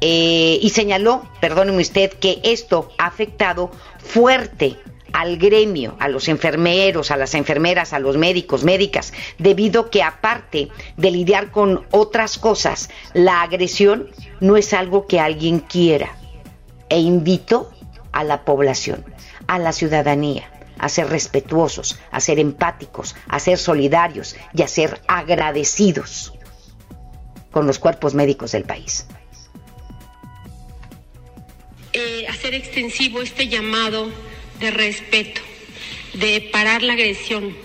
eh, 0.00 0.58
y 0.60 0.70
señaló, 0.70 1.28
perdóneme 1.40 1.80
usted, 1.80 2.12
que 2.12 2.40
esto 2.42 2.90
ha 2.98 3.06
afectado 3.06 3.70
fuerte 3.98 4.76
al 5.12 5.36
gremio, 5.36 5.96
a 5.98 6.08
los 6.08 6.28
enfermeros, 6.28 7.10
a 7.10 7.16
las 7.16 7.34
enfermeras, 7.34 7.92
a 7.92 7.98
los 7.98 8.16
médicos, 8.16 8.64
médicas, 8.64 9.12
debido 9.38 9.90
que 9.90 10.02
aparte 10.02 10.68
de 10.96 11.10
lidiar 11.10 11.50
con 11.50 11.86
otras 11.90 12.38
cosas, 12.38 12.90
la 13.14 13.42
agresión 13.42 14.08
no 14.40 14.56
es 14.56 14.72
algo 14.72 15.06
que 15.06 15.20
alguien 15.20 15.60
quiera. 15.60 16.16
E 16.88 17.00
invito 17.00 17.70
a 18.12 18.24
la 18.24 18.44
población, 18.44 19.04
a 19.46 19.58
la 19.58 19.72
ciudadanía, 19.72 20.50
a 20.78 20.88
ser 20.88 21.08
respetuosos, 21.08 21.98
a 22.10 22.20
ser 22.20 22.38
empáticos, 22.38 23.14
a 23.28 23.38
ser 23.38 23.58
solidarios 23.58 24.36
y 24.54 24.62
a 24.62 24.68
ser 24.68 25.00
agradecidos 25.06 26.32
con 27.50 27.66
los 27.66 27.78
cuerpos 27.78 28.14
médicos 28.14 28.52
del 28.52 28.64
país. 28.64 29.06
Eh, 31.92 32.26
hacer 32.28 32.54
extensivo 32.54 33.22
este 33.22 33.48
llamado 33.48 34.10
de 34.60 34.70
respeto, 34.70 35.40
de 36.14 36.40
parar 36.52 36.82
la 36.82 36.94
agresión. 36.94 37.56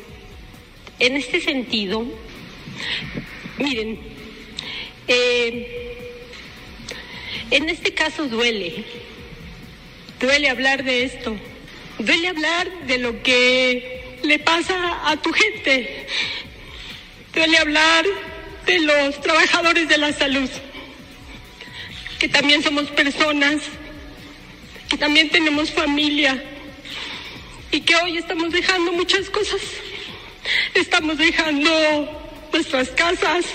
En 1.00 1.18
este 1.18 1.42
sentido, 1.42 2.06
miren, 3.58 4.00
eh, 5.08 5.96
en 7.52 7.70
este 7.70 7.94
caso 7.94 8.28
duele, 8.28 8.84
duele 10.20 10.50
hablar 10.50 10.84
de 10.84 11.04
esto, 11.04 11.36
duele 12.00 12.28
hablar 12.28 12.70
de 12.88 12.98
lo 13.00 13.22
que 13.24 14.18
le 14.24 14.40
pasa 14.40 15.10
a 15.10 15.18
tu 15.22 15.32
gente, 15.34 16.08
duele 17.34 17.58
hablar 17.58 18.06
de 18.66 18.80
los 18.80 19.20
trabajadores 19.22 19.90
de 19.90 19.98
la 19.98 20.14
salud, 20.14 20.50
que 22.20 22.30
también 22.30 22.64
somos 22.64 22.90
personas, 22.92 23.62
que 24.90 24.98
también 24.98 25.30
tenemos 25.30 25.72
familia 25.72 26.42
y 27.74 27.82
que 27.82 27.96
hoy 27.96 28.18
estamos 28.20 28.52
dejando 28.52 28.92
muchas 28.94 29.32
cosas. 29.32 29.60
Estamos 30.76 31.18
dejando 31.18 31.72
nuestras 32.54 32.90
casas, 32.90 33.46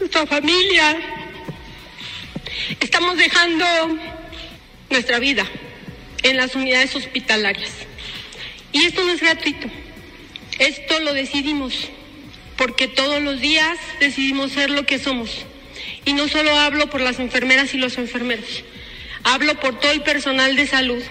nuestra 0.00 0.26
familia. 0.26 0.96
Estamos 2.80 3.18
dejando 3.18 3.66
nuestra 4.88 5.18
vida 5.18 5.46
en 6.22 6.38
las 6.38 6.54
unidades 6.54 6.96
hospitalarias. 6.96 7.70
Y 8.72 8.86
esto 8.86 9.04
no 9.04 9.12
es 9.12 9.20
gratuito. 9.20 9.68
Esto 10.58 11.00
lo 11.00 11.12
decidimos 11.12 11.74
porque 12.56 12.88
todos 12.88 13.20
los 13.20 13.38
días 13.38 13.78
decidimos 14.00 14.52
ser 14.52 14.70
lo 14.70 14.86
que 14.86 14.98
somos. 14.98 15.44
Y 16.06 16.14
no 16.14 16.26
solo 16.26 16.56
hablo 16.56 16.88
por 16.88 17.02
las 17.02 17.18
enfermeras 17.18 17.74
y 17.74 17.78
los 17.78 17.98
enfermeros, 17.98 18.64
hablo 19.24 19.60
por 19.60 19.78
todo 19.78 19.92
el 19.92 20.02
personal 20.02 20.56
de 20.56 20.66
salud 20.66 21.02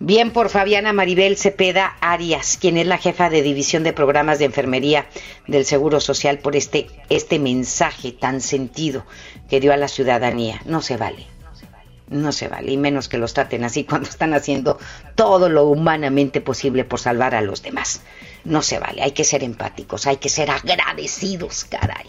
Bien 0.00 0.30
por 0.30 0.48
Fabiana 0.48 0.92
Maribel 0.92 1.36
Cepeda 1.36 1.96
Arias, 2.00 2.56
quien 2.60 2.76
es 2.76 2.86
la 2.86 2.98
jefa 2.98 3.30
de 3.30 3.42
división 3.42 3.82
de 3.82 3.92
programas 3.92 4.38
de 4.38 4.44
enfermería 4.44 5.06
del 5.48 5.64
Seguro 5.64 5.98
Social, 5.98 6.38
por 6.38 6.54
este, 6.54 6.86
este 7.08 7.40
mensaje 7.40 8.12
tan 8.12 8.40
sentido 8.40 9.04
que 9.50 9.58
dio 9.58 9.72
a 9.72 9.76
la 9.76 9.88
ciudadanía. 9.88 10.62
No 10.66 10.82
se 10.82 10.96
vale, 10.96 11.26
no 12.06 12.30
se 12.30 12.46
vale, 12.46 12.70
y 12.70 12.76
menos 12.76 13.08
que 13.08 13.18
los 13.18 13.34
traten 13.34 13.64
así 13.64 13.82
cuando 13.82 14.08
están 14.08 14.34
haciendo 14.34 14.78
todo 15.16 15.48
lo 15.48 15.64
humanamente 15.64 16.40
posible 16.40 16.84
por 16.84 17.00
salvar 17.00 17.34
a 17.34 17.40
los 17.40 17.62
demás. 17.64 18.02
No 18.44 18.62
se 18.62 18.78
vale, 18.78 19.02
hay 19.02 19.10
que 19.10 19.24
ser 19.24 19.42
empáticos, 19.42 20.06
hay 20.06 20.18
que 20.18 20.28
ser 20.28 20.48
agradecidos, 20.52 21.64
caray. 21.64 22.06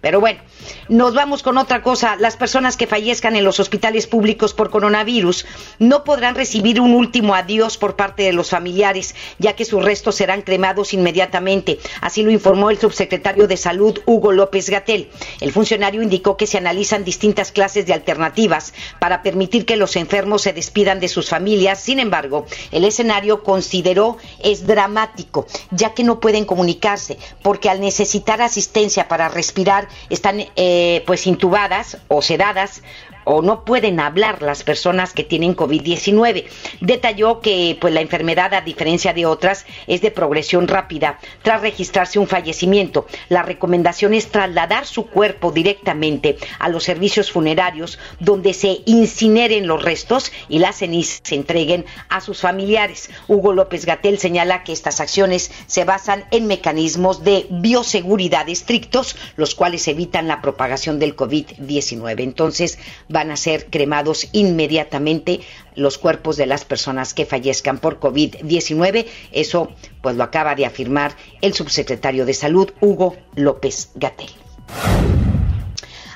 Pero 0.00 0.20
bueno, 0.20 0.40
nos 0.88 1.14
vamos 1.14 1.42
con 1.42 1.58
otra 1.58 1.82
cosa. 1.82 2.16
Las 2.16 2.36
personas 2.36 2.76
que 2.76 2.86
fallezcan 2.86 3.34
en 3.34 3.44
los 3.44 3.58
hospitales 3.58 4.06
públicos 4.06 4.54
por 4.54 4.70
coronavirus 4.70 5.44
no 5.78 6.04
podrán 6.04 6.36
recibir 6.36 6.80
un 6.80 6.94
último 6.94 7.34
adiós 7.34 7.78
por 7.78 7.96
parte 7.96 8.22
de 8.22 8.32
los 8.32 8.50
familiares, 8.50 9.16
ya 9.38 9.54
que 9.54 9.64
sus 9.64 9.84
restos 9.84 10.14
serán 10.14 10.42
cremados 10.42 10.94
inmediatamente. 10.94 11.80
Así 12.00 12.22
lo 12.22 12.30
informó 12.30 12.70
el 12.70 12.78
subsecretario 12.78 13.48
de 13.48 13.56
Salud, 13.56 13.98
Hugo 14.06 14.30
López 14.30 14.70
Gatel. 14.70 15.10
El 15.40 15.52
funcionario 15.52 16.02
indicó 16.02 16.36
que 16.36 16.46
se 16.46 16.58
analizan 16.58 17.04
distintas 17.04 17.50
clases 17.50 17.86
de 17.86 17.94
alternativas 17.94 18.74
para 19.00 19.22
permitir 19.22 19.66
que 19.66 19.76
los 19.76 19.96
enfermos 19.96 20.42
se 20.42 20.52
despidan 20.52 21.00
de 21.00 21.08
sus 21.08 21.28
familias. 21.28 21.80
Sin 21.80 21.98
embargo, 21.98 22.46
el 22.70 22.84
escenario 22.84 23.42
consideró 23.42 24.16
es 24.42 24.66
dramático, 24.66 25.46
ya 25.72 25.94
que 25.94 26.04
no 26.04 26.20
pueden 26.20 26.44
comunicarse, 26.44 27.18
porque 27.42 27.68
al 27.68 27.80
necesitar 27.80 28.40
asistencia 28.42 29.08
para 29.08 29.28
respirar 29.28 29.87
están 30.10 30.44
eh, 30.56 31.02
pues 31.06 31.26
intubadas 31.26 31.98
o 32.08 32.22
sedadas 32.22 32.82
o 33.28 33.42
no 33.42 33.64
pueden 33.64 34.00
hablar 34.00 34.40
las 34.42 34.62
personas 34.62 35.12
que 35.12 35.22
tienen 35.22 35.54
COVID-19. 35.54 36.46
Detalló 36.80 37.40
que 37.40 37.76
pues 37.78 37.92
la 37.92 38.00
enfermedad 38.00 38.54
a 38.54 38.62
diferencia 38.62 39.12
de 39.12 39.26
otras 39.26 39.66
es 39.86 40.00
de 40.00 40.10
progresión 40.10 40.66
rápida 40.66 41.18
tras 41.42 41.60
registrarse 41.60 42.18
un 42.18 42.26
fallecimiento. 42.26 43.06
La 43.28 43.42
recomendación 43.42 44.14
es 44.14 44.28
trasladar 44.28 44.86
su 44.86 45.06
cuerpo 45.06 45.52
directamente 45.52 46.38
a 46.58 46.70
los 46.70 46.84
servicios 46.84 47.30
funerarios 47.30 47.98
donde 48.18 48.54
se 48.54 48.78
incineren 48.86 49.66
los 49.66 49.82
restos 49.82 50.32
y 50.48 50.58
las 50.58 50.76
cenizas 50.76 51.20
se 51.22 51.34
entreguen 51.34 51.84
a 52.08 52.22
sus 52.22 52.40
familiares. 52.40 53.10
Hugo 53.28 53.52
López 53.52 53.84
Gatel 53.84 54.18
señala 54.18 54.64
que 54.64 54.72
estas 54.72 55.00
acciones 55.00 55.50
se 55.66 55.84
basan 55.84 56.24
en 56.30 56.46
mecanismos 56.46 57.24
de 57.24 57.46
bioseguridad 57.50 58.48
estrictos, 58.48 59.16
los 59.36 59.54
cuales 59.54 59.86
evitan 59.86 60.28
la 60.28 60.40
propagación 60.40 60.98
del 60.98 61.14
COVID-19. 61.14 62.22
Entonces, 62.22 62.78
van 63.18 63.32
a 63.32 63.36
ser 63.36 63.66
cremados 63.66 64.28
inmediatamente 64.30 65.40
los 65.74 65.98
cuerpos 65.98 66.36
de 66.36 66.46
las 66.46 66.64
personas 66.64 67.14
que 67.14 67.26
fallezcan 67.26 67.78
por 67.78 67.98
COVID-19. 67.98 69.06
Eso 69.32 69.72
pues 70.02 70.14
lo 70.14 70.22
acaba 70.22 70.54
de 70.54 70.66
afirmar 70.66 71.16
el 71.40 71.52
subsecretario 71.52 72.26
de 72.26 72.34
Salud, 72.34 72.70
Hugo 72.80 73.16
López 73.34 73.90
Gatel. 73.96 74.30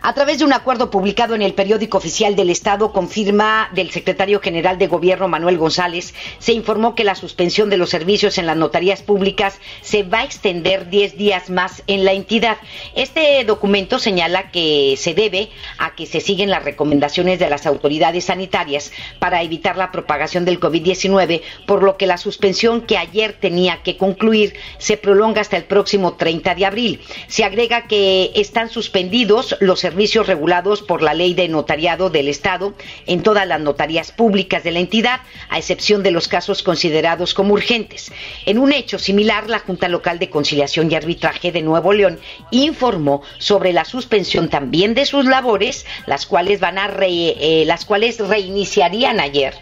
A 0.05 0.15
través 0.15 0.41
de 0.41 0.45
un 0.45 0.53
acuerdo 0.53 0.91
publicado 0.91 1.37
en 1.37 1.43
el 1.43 1.55
periódico 1.55 1.97
oficial 1.97 2.35
del 2.35 2.51
Estado, 2.51 2.93
confirma 2.93 3.71
del 3.73 3.93
secretario 3.93 4.41
general 4.41 4.77
de 4.77 4.89
Gobierno 4.89 5.29
Manuel 5.29 5.59
González, 5.59 6.13
se 6.41 6.53
informó 6.53 6.97
que 6.97 7.05
la 7.05 7.15
suspensión 7.15 7.71
de 7.71 7.77
los 7.77 7.91
servicios 7.91 8.37
en 8.37 8.47
las 8.47 8.57
notarías 8.57 9.01
públicas 9.01 9.61
se 9.81 10.03
va 10.03 10.19
a 10.19 10.25
extender 10.25 10.91
10 10.91 11.17
días 11.17 11.51
más 11.51 11.85
en 11.87 12.05
la 12.05 12.15
entidad. 12.15 12.57
Este 12.97 13.45
documento 13.45 14.01
señala 14.01 14.51
que 14.51 14.97
se 14.99 15.15
debe 15.15 15.51
a 15.79 15.95
que 15.95 16.07
se 16.07 16.21
siguen 16.21 16.51
las 16.51 16.65
recomendaciones 16.65 17.39
de 17.39 17.49
las 17.49 17.65
autoridades 17.65 18.25
sanitarias 18.25 18.91
para 19.21 19.41
evitar 19.45 19.77
la 19.77 19.93
propagación 19.93 20.45
del 20.45 20.59
COVID-19, 20.59 21.43
por 21.65 21.85
lo 21.85 21.97
que 21.97 22.09
la 22.09 22.17
suspensión 22.19 22.81
que 22.81 22.99
ayer 22.99 23.35
tenía 23.35 23.85
que 23.85 23.97
concluir 23.97 24.55
se 24.79 24.97
prolonga 24.97 25.43
hasta 25.43 25.57
el 25.57 25.65
próximo 25.65 26.15
30 26.15 26.57
de 26.57 26.67
abril. 26.67 27.01
Se 27.29 27.45
agrega 27.45 27.87
que 27.87 28.33
están 28.35 28.69
suspendidos 28.69 29.57
los 29.61 29.79
servicios 29.79 29.92
servicios 29.93 30.27
regulados 30.27 30.81
por 30.81 31.03
la 31.03 31.13
ley 31.13 31.35
de 31.35 31.49
notariado 31.49 32.09
del 32.09 32.29
Estado 32.29 32.73
en 33.05 33.23
todas 33.23 33.47
las 33.47 33.61
notarías 33.61 34.11
públicas 34.11 34.65
de 34.65 34.71
la 34.71 34.79
entidad, 34.79 35.21
a 35.51 35.59
excepción 35.59 36.03
de 36.03 36.11
los 36.11 36.29
casos 36.29 36.63
considerados 36.63 37.35
como 37.35 37.53
urgentes. 37.53 38.11
En 38.47 38.57
un 38.57 38.73
hecho 38.73 38.99
similar, 38.99 39.51
la 39.51 39.59
Junta 39.59 39.89
Local 39.89 40.19
de 40.19 40.31
Conciliación 40.31 40.91
y 40.91 40.95
Arbitraje 40.95 41.53
de 41.53 41.61
Nuevo 41.61 41.93
León 41.93 42.19
informó 42.51 43.21
sobre 43.37 43.75
la 43.75 43.85
suspensión 43.85 44.49
también 44.49 44.95
de 44.95 45.05
sus 45.05 45.27
labores, 45.27 45.85
las 46.07 46.25
cuales 46.25 46.59
van 46.59 46.79
a 46.79 46.91
eh, 47.03 47.65
las 47.67 47.85
cuales 47.85 48.19
reiniciarían 48.19 49.21
ayer, 49.21 49.55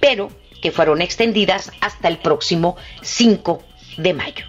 pero 0.00 0.30
que 0.62 0.72
fueron 0.72 1.02
extendidas 1.02 1.72
hasta 1.82 2.08
el 2.08 2.16
próximo 2.16 2.78
5 3.02 3.62
de 3.98 4.14
mayo. 4.14 4.46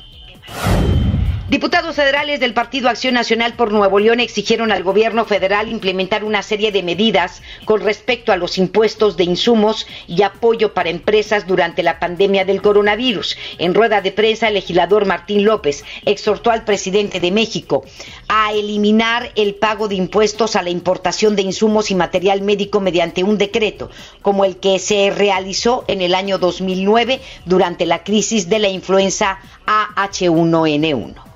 Diputados 1.50 1.96
federales 1.96 2.40
del 2.40 2.54
Partido 2.54 2.90
Acción 2.90 3.16
Nacional 3.16 3.56
por 3.56 3.72
Nuevo 3.72 3.98
León 3.98 4.20
exigieron 4.20 4.72
al 4.72 4.84
gobierno 4.84 5.26
federal 5.26 5.68
implementar 5.68 6.24
una 6.24 6.44
serie 6.44 6.72
de 6.72 6.84
medidas 6.84 7.42
con 7.66 7.82
respecto 7.82 8.32
a 8.32 8.38
los 8.38 8.60
impuestos 8.60 9.18
de 9.18 9.24
insumos 9.24 9.88
y 10.08 10.22
apoyo 10.22 10.76
para 10.76 10.92
empresas 10.92 11.48
durante 11.48 11.82
la 11.82 11.98
pandemia 12.00 12.46
del 12.46 12.62
coronavirus. 12.62 13.36
En 13.58 13.74
rueda 13.74 14.00
de 14.02 14.12
prensa, 14.12 14.48
el 14.48 14.54
legislador 14.54 15.08
Martín 15.08 15.44
López 15.44 15.84
exhortó 16.06 16.52
al 16.52 16.66
presidente 16.66 17.20
de 17.20 17.32
México 17.32 17.84
a 18.28 18.54
eliminar 18.54 19.32
el 19.36 19.56
pago 19.56 19.88
de 19.88 19.96
impuestos 19.96 20.56
a 20.56 20.62
la 20.62 20.70
importación 20.70 21.36
de 21.36 21.42
insumos 21.42 21.90
y 21.90 21.96
material 21.96 22.44
médico 22.44 22.80
mediante 22.80 23.24
un 23.24 23.40
decreto, 23.40 23.90
como 24.22 24.46
el 24.46 24.58
que 24.58 24.78
se 24.78 25.10
realizó 25.10 25.84
en 25.88 26.04
el 26.04 26.14
año 26.14 26.38
2009 26.38 27.20
durante 27.46 27.88
la 27.88 28.04
crisis 28.04 28.50
de 28.50 28.60
la 28.60 28.70
influenza 28.70 29.40
AH1N1. 29.66 31.30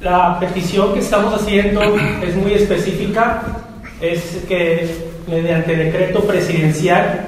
La 0.00 0.38
petición 0.38 0.94
que 0.94 1.00
estamos 1.00 1.34
haciendo 1.34 1.82
es 2.22 2.36
muy 2.36 2.52
específica, 2.52 3.42
es 4.00 4.44
que 4.46 4.88
mediante 5.26 5.74
decreto 5.74 6.20
presidencial 6.20 7.26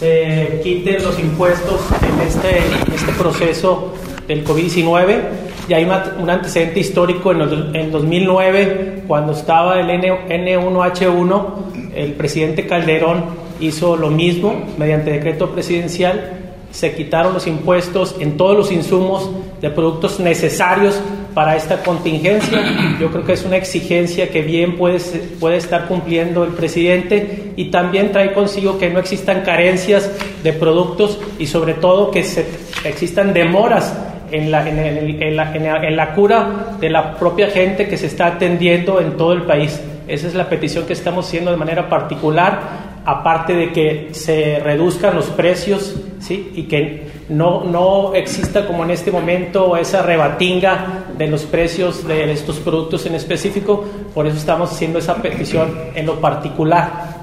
se 0.00 0.60
quiten 0.64 1.00
los 1.04 1.16
impuestos 1.20 1.80
en 2.02 2.26
este, 2.26 2.58
este 2.92 3.12
proceso 3.12 3.94
del 4.26 4.44
COVID-19. 4.44 5.20
Y 5.68 5.74
hay 5.74 5.84
un 6.18 6.28
antecedente 6.28 6.80
histórico 6.80 7.30
en, 7.30 7.76
en 7.76 7.92
2009, 7.92 9.04
cuando 9.06 9.32
estaba 9.32 9.78
el 9.78 9.86
N1H1, 9.88 11.46
el 11.94 12.14
presidente 12.14 12.66
Calderón 12.66 13.26
hizo 13.60 13.96
lo 13.96 14.10
mismo 14.10 14.66
mediante 14.76 15.12
decreto 15.12 15.50
presidencial 15.50 16.41
se 16.72 16.94
quitaron 16.94 17.34
los 17.34 17.46
impuestos 17.46 18.16
en 18.18 18.36
todos 18.36 18.56
los 18.56 18.72
insumos 18.72 19.30
de 19.60 19.70
productos 19.70 20.18
necesarios 20.18 21.00
para 21.34 21.54
esta 21.54 21.82
contingencia. 21.82 22.60
Yo 22.98 23.10
creo 23.10 23.24
que 23.24 23.34
es 23.34 23.44
una 23.44 23.56
exigencia 23.56 24.30
que 24.30 24.42
bien 24.42 24.76
puede, 24.76 24.98
puede 25.38 25.58
estar 25.58 25.86
cumpliendo 25.86 26.44
el 26.44 26.52
presidente 26.52 27.52
y 27.56 27.66
también 27.66 28.10
trae 28.10 28.32
consigo 28.32 28.78
que 28.78 28.90
no 28.90 28.98
existan 28.98 29.42
carencias 29.42 30.10
de 30.42 30.52
productos 30.52 31.20
y 31.38 31.46
sobre 31.46 31.74
todo 31.74 32.10
que 32.10 32.24
se, 32.24 32.46
existan 32.84 33.32
demoras 33.32 33.94
en 34.30 34.50
la, 34.50 34.66
en, 34.66 35.36
la, 35.36 35.54
en 35.54 35.96
la 35.96 36.14
cura 36.14 36.76
de 36.80 36.88
la 36.88 37.16
propia 37.16 37.48
gente 37.48 37.86
que 37.86 37.98
se 37.98 38.06
está 38.06 38.26
atendiendo 38.26 39.00
en 39.00 39.16
todo 39.18 39.34
el 39.34 39.42
país. 39.42 39.78
Esa 40.08 40.26
es 40.26 40.34
la 40.34 40.48
petición 40.48 40.86
que 40.86 40.94
estamos 40.94 41.26
haciendo 41.26 41.50
de 41.50 41.56
manera 41.58 41.88
particular 41.88 42.92
aparte 43.04 43.54
de 43.54 43.72
que 43.72 44.08
se 44.12 44.60
reduzcan 44.60 45.14
los 45.14 45.26
precios 45.26 45.96
¿sí? 46.22 46.52
y 46.54 46.62
que 46.64 47.08
no, 47.28 47.64
no 47.64 48.14
exista 48.14 48.66
como 48.66 48.84
en 48.84 48.92
este 48.92 49.10
momento 49.10 49.76
esa 49.76 50.02
rebatinga 50.02 51.04
de 51.18 51.26
los 51.26 51.42
precios 51.42 52.06
de 52.06 52.32
estos 52.32 52.58
productos 52.58 53.04
en 53.06 53.14
específico, 53.14 53.84
por 54.14 54.26
eso 54.26 54.36
estamos 54.36 54.70
haciendo 54.72 54.98
esa 54.98 55.16
petición 55.16 55.76
en 55.94 56.06
lo 56.06 56.20
particular 56.20 57.21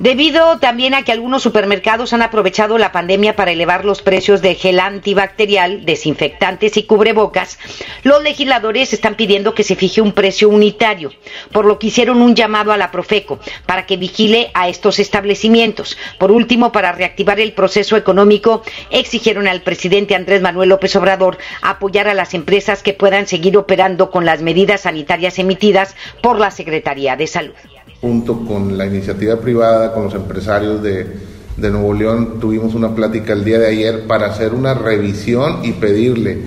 Debido 0.00 0.58
también 0.60 0.94
a 0.94 1.02
que 1.02 1.12
algunos 1.12 1.42
supermercados 1.42 2.14
han 2.14 2.22
aprovechado 2.22 2.78
la 2.78 2.90
pandemia 2.90 3.36
para 3.36 3.50
elevar 3.50 3.84
los 3.84 4.00
precios 4.00 4.40
de 4.40 4.54
gel 4.54 4.80
antibacterial, 4.80 5.84
desinfectantes 5.84 6.78
y 6.78 6.84
cubrebocas, 6.84 7.58
los 8.02 8.22
legisladores 8.22 8.94
están 8.94 9.14
pidiendo 9.14 9.54
que 9.54 9.62
se 9.62 9.76
fije 9.76 10.00
un 10.00 10.12
precio 10.12 10.48
unitario, 10.48 11.12
por 11.52 11.66
lo 11.66 11.78
que 11.78 11.88
hicieron 11.88 12.22
un 12.22 12.34
llamado 12.34 12.72
a 12.72 12.78
la 12.78 12.90
Profeco 12.90 13.40
para 13.66 13.84
que 13.84 13.98
vigile 13.98 14.50
a 14.54 14.70
estos 14.70 15.00
establecimientos. 15.00 15.98
Por 16.16 16.30
último, 16.30 16.72
para 16.72 16.92
reactivar 16.92 17.38
el 17.38 17.52
proceso 17.52 17.98
económico, 17.98 18.62
exigieron 18.88 19.48
al 19.48 19.60
presidente 19.60 20.14
Andrés 20.14 20.40
Manuel 20.40 20.70
López 20.70 20.96
Obrador 20.96 21.36
apoyar 21.60 22.08
a 22.08 22.14
las 22.14 22.32
empresas 22.32 22.82
que 22.82 22.94
puedan 22.94 23.26
seguir 23.26 23.58
operando 23.58 24.10
con 24.10 24.24
las 24.24 24.40
medidas 24.40 24.80
sanitarias 24.80 25.38
emitidas 25.38 25.94
por 26.22 26.38
la 26.38 26.50
Secretaría 26.50 27.16
de 27.16 27.26
Salud 27.26 27.54
junto 28.00 28.44
con 28.46 28.78
la 28.78 28.86
iniciativa 28.86 29.36
privada, 29.36 29.92
con 29.92 30.04
los 30.04 30.14
empresarios 30.14 30.82
de, 30.82 31.30
Nuevo 31.56 31.92
León, 31.92 32.40
tuvimos 32.40 32.74
una 32.74 32.94
plática 32.94 33.34
el 33.34 33.44
día 33.44 33.58
de 33.58 33.66
ayer 33.66 34.06
para 34.06 34.28
hacer 34.28 34.54
una 34.54 34.72
revisión 34.72 35.58
y 35.62 35.72
pedirle, 35.72 36.38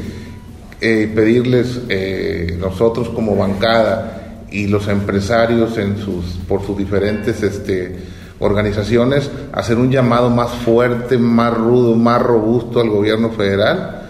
eh, 0.81 1.11
pedirles 1.13 1.81
eh, 1.87 2.57
nosotros 2.59 3.09
como 3.09 3.35
bancada 3.35 4.45
y 4.49 4.65
los 4.65 4.87
empresarios 4.87 5.77
por 6.47 6.65
sus 6.65 6.75
diferentes 6.75 7.43
este, 7.43 7.95
organizaciones, 8.39 9.29
hacer 9.51 9.77
un 9.77 9.91
llamado 9.91 10.31
más 10.31 10.49
fuerte, 10.49 11.19
más 11.19 11.53
rudo, 11.53 11.95
más 11.95 12.19
robusto 12.19 12.81
al 12.81 12.89
gobierno 12.89 13.29
federal 13.29 14.01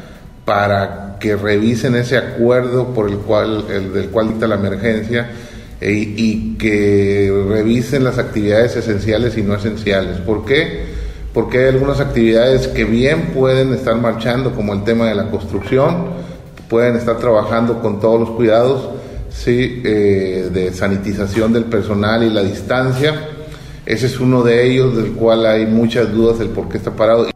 para 0.45 1.17
que 1.19 1.35
revisen 1.35 1.95
ese 1.95 2.17
acuerdo 2.17 2.93
por 2.93 3.09
el 3.09 3.17
cual, 3.17 3.65
el 3.69 3.93
del 3.93 4.09
cual 4.09 4.29
dicta 4.29 4.47
la 4.47 4.55
emergencia 4.55 5.29
e, 5.83 5.91
y 6.15 6.55
que 6.57 7.29
revisen 7.49 8.05
las 8.05 8.17
actividades 8.17 8.77
esenciales 8.77 9.37
y 9.37 9.41
no 9.41 9.53
esenciales. 9.53 10.19
¿Por 10.19 10.45
qué? 10.45 10.85
Porque 11.33 11.57
hay 11.57 11.65
algunas 11.65 11.99
actividades 11.99 12.69
que 12.69 12.85
bien 12.85 13.31
pueden 13.33 13.73
estar 13.73 13.97
marchando, 13.97 14.55
como 14.55 14.73
el 14.73 14.85
tema 14.85 15.07
de 15.09 15.15
la 15.15 15.29
construcción, 15.29 16.05
pueden 16.69 16.95
estar 16.95 17.17
trabajando 17.17 17.81
con 17.81 17.99
todos 17.99 18.17
los 18.17 18.29
cuidados 18.29 18.91
¿sí? 19.29 19.81
Eh, 19.83 20.49
de 20.53 20.73
sanitización 20.73 21.51
del 21.51 21.65
personal 21.65 22.23
y 22.23 22.29
la 22.29 22.43
distancia. 22.43 23.15
Ese 23.85 24.05
es 24.05 24.21
uno 24.21 24.41
de 24.41 24.65
ellos, 24.65 24.95
del 24.95 25.11
cual 25.11 25.45
hay 25.45 25.65
muchas 25.65 26.13
dudas 26.13 26.39
del 26.39 26.47
por 26.47 26.69
qué 26.69 26.77
está 26.77 26.91
parado. 26.91 27.32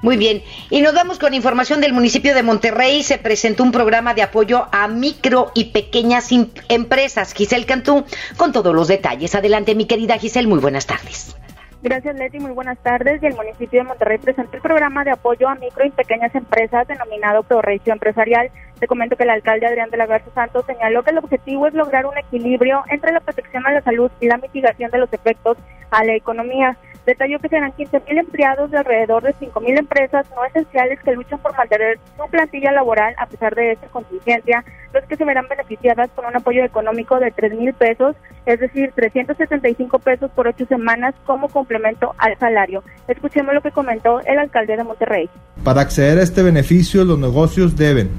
Muy 0.00 0.16
bien, 0.16 0.42
y 0.70 0.80
nos 0.80 0.94
vamos 0.94 1.18
con 1.18 1.34
información 1.34 1.80
del 1.80 1.92
municipio 1.92 2.32
de 2.32 2.44
Monterrey. 2.44 3.02
Se 3.02 3.18
presentó 3.18 3.64
un 3.64 3.72
programa 3.72 4.14
de 4.14 4.22
apoyo 4.22 4.68
a 4.70 4.86
micro 4.86 5.50
y 5.54 5.66
pequeñas 5.72 6.30
empresas. 6.68 7.34
Giselle 7.34 7.66
Cantú, 7.66 8.04
con 8.36 8.52
todos 8.52 8.72
los 8.74 8.86
detalles. 8.86 9.34
Adelante, 9.34 9.74
mi 9.74 9.86
querida 9.86 10.16
Giselle, 10.18 10.46
muy 10.46 10.60
buenas 10.60 10.86
tardes. 10.86 11.34
Gracias, 11.82 12.16
Leti. 12.16 12.40
Muy 12.40 12.52
buenas 12.52 12.78
tardes. 12.78 13.22
Y 13.22 13.26
el 13.26 13.34
municipio 13.34 13.80
de 13.80 13.88
Monterrey 13.88 14.18
presentó 14.18 14.56
el 14.56 14.62
programa 14.62 15.04
de 15.04 15.12
apoyo 15.12 15.48
a 15.48 15.54
micro 15.54 15.84
y 15.84 15.90
pequeñas 15.90 16.34
empresas 16.34 16.88
denominado 16.88 17.44
Progreso 17.44 17.92
Empresarial. 17.92 18.50
Te 18.80 18.86
comento 18.86 19.16
que 19.16 19.22
el 19.24 19.30
alcalde 19.30 19.66
Adrián 19.66 19.90
de 19.90 19.96
la 19.96 20.06
Garza 20.06 20.30
Santos 20.34 20.64
señaló 20.66 21.02
que 21.02 21.10
el 21.10 21.18
objetivo 21.18 21.66
es 21.66 21.74
lograr 21.74 22.06
un 22.06 22.18
equilibrio 22.18 22.82
entre 22.90 23.12
la 23.12 23.20
protección 23.20 23.66
a 23.66 23.72
la 23.72 23.82
salud 23.82 24.10
y 24.20 24.26
la 24.26 24.38
mitigación 24.38 24.90
de 24.90 24.98
los 24.98 25.12
efectos 25.12 25.56
a 25.90 26.04
la 26.04 26.14
economía. 26.14 26.76
Detalló 27.08 27.38
que 27.38 27.48
serán 27.48 27.72
15.000 27.72 28.18
empleados 28.18 28.70
de 28.70 28.76
alrededor 28.76 29.22
de 29.22 29.32
5.000 29.32 29.78
empresas 29.78 30.26
no 30.36 30.44
esenciales 30.44 31.00
que 31.02 31.12
luchan 31.12 31.38
por 31.38 31.56
mantener 31.56 31.98
su 32.18 32.30
plantilla 32.30 32.70
laboral 32.70 33.14
a 33.16 33.24
pesar 33.24 33.54
de 33.54 33.72
esta 33.72 33.86
contingencia, 33.86 34.62
los 34.92 35.02
que 35.04 35.16
se 35.16 35.24
verán 35.24 35.46
beneficiadas 35.48 36.10
con 36.14 36.26
un 36.26 36.36
apoyo 36.36 36.62
económico 36.62 37.18
de 37.18 37.32
3.000 37.32 37.72
pesos, 37.76 38.14
es 38.44 38.60
decir, 38.60 38.92
375 38.94 39.98
pesos 40.00 40.30
por 40.32 40.48
ocho 40.48 40.66
semanas 40.66 41.14
como 41.24 41.48
complemento 41.48 42.14
al 42.18 42.38
salario. 42.38 42.84
Escuchemos 43.08 43.54
lo 43.54 43.62
que 43.62 43.70
comentó 43.70 44.20
el 44.26 44.38
alcalde 44.38 44.76
de 44.76 44.84
Monterrey. 44.84 45.30
Para 45.64 45.80
acceder 45.80 46.18
a 46.18 46.22
este 46.22 46.42
beneficio, 46.42 47.06
los 47.06 47.18
negocios 47.18 47.74
deben 47.78 48.10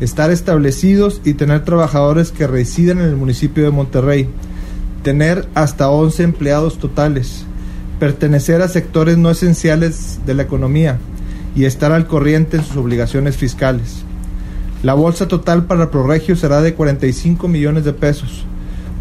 estar 0.00 0.30
establecidos 0.30 1.20
y 1.26 1.34
tener 1.34 1.66
trabajadores 1.66 2.32
que 2.32 2.46
residen 2.46 3.00
en 3.00 3.10
el 3.10 3.16
municipio 3.16 3.64
de 3.64 3.70
Monterrey, 3.70 4.30
tener 5.02 5.44
hasta 5.54 5.90
11 5.90 6.22
empleados 6.22 6.78
totales, 6.78 7.44
pertenecer 8.00 8.62
a 8.62 8.68
sectores 8.68 9.18
no 9.18 9.30
esenciales 9.30 10.18
de 10.26 10.34
la 10.34 10.42
economía 10.42 10.98
y 11.54 11.66
estar 11.66 11.92
al 11.92 12.06
corriente 12.06 12.56
en 12.56 12.64
sus 12.64 12.76
obligaciones 12.76 13.36
fiscales. 13.36 14.04
La 14.82 14.94
bolsa 14.94 15.28
total 15.28 15.66
para 15.66 15.90
Proregio 15.90 16.34
será 16.34 16.62
de 16.62 16.74
45 16.74 17.46
millones 17.46 17.84
de 17.84 17.92
pesos, 17.92 18.46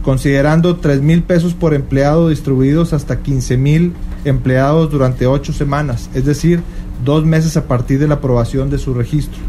considerando 0.03 0.75
3 0.75 1.01
mil 1.01 1.23
pesos 1.23 1.53
por 1.53 1.73
empleado 1.73 2.27
distribuidos 2.27 2.91
hasta 2.91 3.21
15 3.21 3.55
mil 3.57 3.93
empleados 4.25 4.91
durante 4.91 5.25
ocho 5.25 5.53
semanas, 5.53 6.09
es 6.13 6.25
decir, 6.25 6.61
dos 7.05 7.25
meses 7.25 7.55
a 7.55 7.67
partir 7.67 7.99
de 7.99 8.07
la 8.09 8.15
aprobación 8.15 8.69
de 8.69 8.77
su 8.77 8.93
registro, 8.93 9.39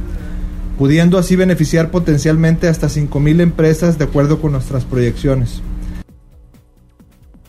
pudiendo 0.78 1.18
así 1.18 1.34
beneficiar 1.34 1.90
potencialmente 1.90 2.68
hasta 2.68 2.88
5 2.88 3.18
mil 3.18 3.40
empresas 3.40 3.98
de 3.98 4.04
acuerdo 4.04 4.40
con 4.40 4.52
nuestras 4.52 4.84
proyecciones. 4.84 5.60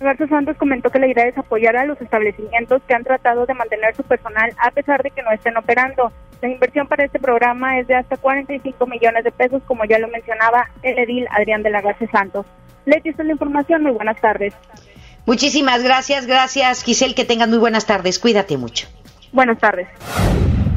Roberto 0.02 0.28
Santos 0.28 0.58
comentó 0.58 0.90
que 0.90 0.98
la 0.98 1.08
idea 1.08 1.28
es 1.28 1.38
apoyar 1.38 1.78
a 1.78 1.86
los 1.86 2.02
establecimientos 2.02 2.82
que 2.88 2.96
han 2.96 3.04
tratado 3.04 3.46
de 3.46 3.54
mantener 3.54 3.96
su 3.96 4.02
personal 4.02 4.52
a 4.58 4.72
pesar 4.72 5.04
de 5.04 5.12
que 5.12 5.22
no 5.22 5.32
estén 5.32 5.56
operando. 5.58 6.12
La 6.42 6.50
inversión 6.50 6.88
para 6.88 7.06
este 7.06 7.20
programa 7.20 7.80
es 7.80 7.88
de 7.88 7.94
hasta 7.94 8.18
45 8.18 8.88
millones 8.88 9.24
de 9.24 9.32
pesos, 9.32 9.62
como 9.68 9.86
ya 9.86 10.00
lo 10.00 10.08
mencionaba 10.08 10.68
el 10.82 10.98
edil 10.98 11.28
Adrián 11.30 11.62
de 11.62 11.70
la 11.70 11.82
Garza 11.82 12.08
Santos. 12.12 12.48
Leti, 12.86 13.10
esta 13.10 13.22
es 13.22 13.28
la 13.28 13.34
información. 13.34 13.84
Muy 13.84 13.92
buenas 13.92 14.20
tardes. 14.20 14.56
Muchísimas 15.28 15.84
gracias, 15.84 16.26
gracias 16.26 16.84
Giselle, 16.84 17.14
que 17.14 17.26
tengan 17.26 17.52
muy 17.52 17.60
buenas 17.60 17.86
tardes. 17.86 18.18
Cuídate 18.18 18.58
mucho. 18.58 18.88
Buenas 19.32 19.60
tardes. 19.60 19.88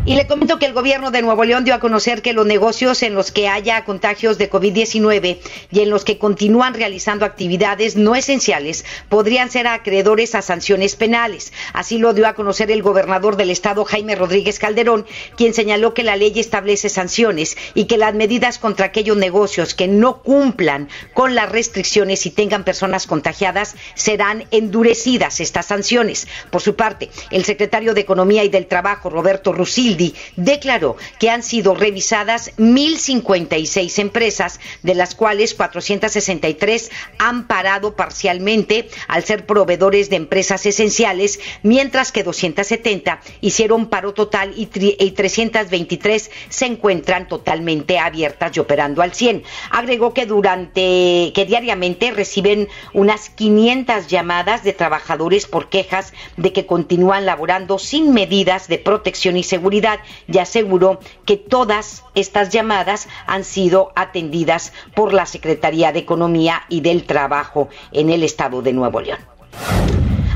Y 0.07 0.17
le 0.17 0.27
comento 0.27 0.59
que 0.59 0.67
el 0.67 0.75
gobierno 0.75 1.11
de 1.11 1.23
Nuevo 1.23 1.45
León 1.45 1.65
dio 1.65 1.73
a 1.73 1.81
conocer 1.81 2.21
que 2.21 2.35
los 2.35 2.45
negocios 2.45 3.03
en 3.03 3.15
los 3.15 3.33
que 3.33 3.49
haya 3.49 3.87
contagios 3.87 4.37
de 4.37 4.51
COVID-19 4.51 5.39
y 5.71 5.81
en 5.81 5.89
los 5.89 6.05
que 6.05 6.19
continúan 6.19 6.75
realizando 6.75 7.25
actividades 7.25 7.97
no 7.97 8.15
esenciales 8.15 8.85
podrían 9.09 9.51
ser 9.51 9.67
acreedores 9.67 10.35
a 10.35 10.43
sanciones 10.43 10.95
penales. 10.95 11.55
Así 11.73 11.97
lo 11.97 12.13
dio 12.13 12.27
a 12.27 12.35
conocer 12.35 12.71
el 12.71 12.83
gobernador 12.83 13.39
del 13.39 13.49
estado, 13.49 13.87
Jaime 13.87 14.15
Rodríguez 14.15 14.59
Calderón, 14.59 15.07
quien 15.39 15.55
señaló 15.55 15.95
que 15.95 16.03
la 16.03 16.17
ley 16.17 16.35
establece 16.39 16.91
sanciones 16.91 17.57
y 17.73 17.87
que 17.87 17.97
las 17.97 18.15
medidas 18.15 18.59
contra 18.59 18.85
aquellos 18.85 19.17
negocios 19.17 19.73
que 19.73 19.89
no 19.89 20.21
cumplan 20.21 20.91
con 21.15 21.35
las 21.35 21.51
restricciones 21.51 22.27
y 22.27 22.31
tengan 22.31 22.65
personas 22.65 23.07
contagiadas 23.07 23.75
serán 23.95 24.45
endurecidas 24.51 25.41
estas 25.41 25.65
sanciones. 25.65 26.29
Por 26.51 26.61
su 26.61 26.77
parte, 26.77 27.09
el 27.31 27.47
secretario 27.47 27.95
de 27.95 28.03
Economía 28.03 28.45
y 28.45 28.51
del 28.51 28.67
Trabajo, 28.67 29.09
Roberto 29.09 29.55
Rusil, 29.55 29.94
declaró 30.37 30.97
que 31.19 31.31
han 31.31 31.43
sido 31.43 31.75
revisadas 31.75 32.53
1.056 32.57 33.99
empresas, 33.99 34.61
de 34.83 34.95
las 34.95 35.15
cuales 35.15 35.55
463 35.55 36.91
han 37.19 37.47
parado 37.47 37.97
parcialmente 37.97 38.89
al 39.09 39.25
ser 39.25 39.47
proveedores 39.47 40.11
de 40.11 40.17
empresas 40.17 40.67
esenciales, 40.67 41.41
mientras 41.63 42.13
que 42.13 42.23
270 42.23 43.21
hicieron 43.41 43.87
paro 43.87 44.15
total 44.15 44.53
y, 44.57 44.67
323 44.67 46.31
se 46.49 46.67
encuentran 46.67 47.29
totalmente 47.29 47.99
abiertas 47.99 48.57
y 48.57 48.61
operando 48.61 49.03
al 49.03 49.15
100. 49.15 49.43
Agregó 49.71 50.13
que 50.15 50.27
durante 50.27 51.33
que 51.35 51.45
diariamente 51.47 52.11
reciben 52.11 52.69
unas 52.93 53.31
500 53.31 54.09
llamadas 54.09 54.65
de 54.65 54.73
trabajadores 54.73 55.47
por 55.47 55.69
quejas 55.69 56.13
de 56.37 56.53
que 56.53 56.67
continúan 56.67 57.27
laborando 57.27 57.79
sin 57.79 58.13
medidas 58.13 58.69
de 58.69 58.79
protección 58.79 59.37
y 59.37 59.43
seguridad 59.43 59.84
y 60.27 60.39
aseguró 60.39 61.01
que 61.25 61.37
todas 61.37 62.05
estas 62.15 62.51
llamadas 62.51 63.09
han 63.27 63.45
sido 63.45 63.93
atendidas 63.97 64.73
por 64.95 65.13
la 65.13 65.27
Secretaría 65.27 65.93
de 65.93 66.01
Economía 66.01 66.63
y 66.69 66.81
del 66.81 67.05
Trabajo 67.05 67.69
en 67.93 68.11
el 68.11 68.23
estado 68.23 68.63
de 68.63 68.73
Nuevo 68.73 69.01
León. 69.01 69.19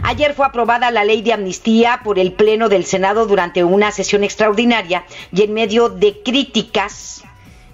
Ayer 0.03 0.33
fue 0.33 0.47
aprobada 0.47 0.91
la 0.91 1.05
ley 1.05 1.23
de 1.23 1.33
amnistía 1.33 2.01
por 2.03 2.19
el 2.19 2.33
Pleno 2.33 2.69
del 2.69 2.85
Senado 2.85 3.27
durante 3.27 3.65
una 3.65 3.91
sesión 3.91 4.25
extraordinaria 4.25 5.05
y 5.33 5.43
en 5.43 5.53
medio 5.53 5.89
de 5.89 6.23
críticas 6.23 7.23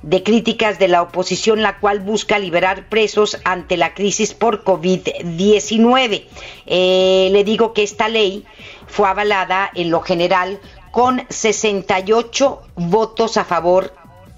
de 0.04 0.22
críticas 0.22 0.78
de 0.78 0.88
la 0.88 1.00
oposición, 1.00 1.62
la 1.62 1.78
cual 1.78 2.00
busca 2.00 2.38
liberar 2.38 2.88
presos 2.90 3.38
ante 3.44 3.78
la 3.78 3.94
crisis 3.94 4.34
por 4.34 4.62
COVID-19. 4.62 6.24
Eh, 6.66 7.28
le 7.32 7.44
digo 7.44 7.72
que 7.72 7.82
esta 7.82 8.08
ley 8.08 8.44
fue 8.86 9.08
avalada 9.08 9.70
en 9.74 9.90
lo 9.90 10.00
general 10.00 10.60
con 10.94 11.26
68 11.28 12.62
votos 12.76 13.36
a 13.36 13.44
favor 13.44 13.92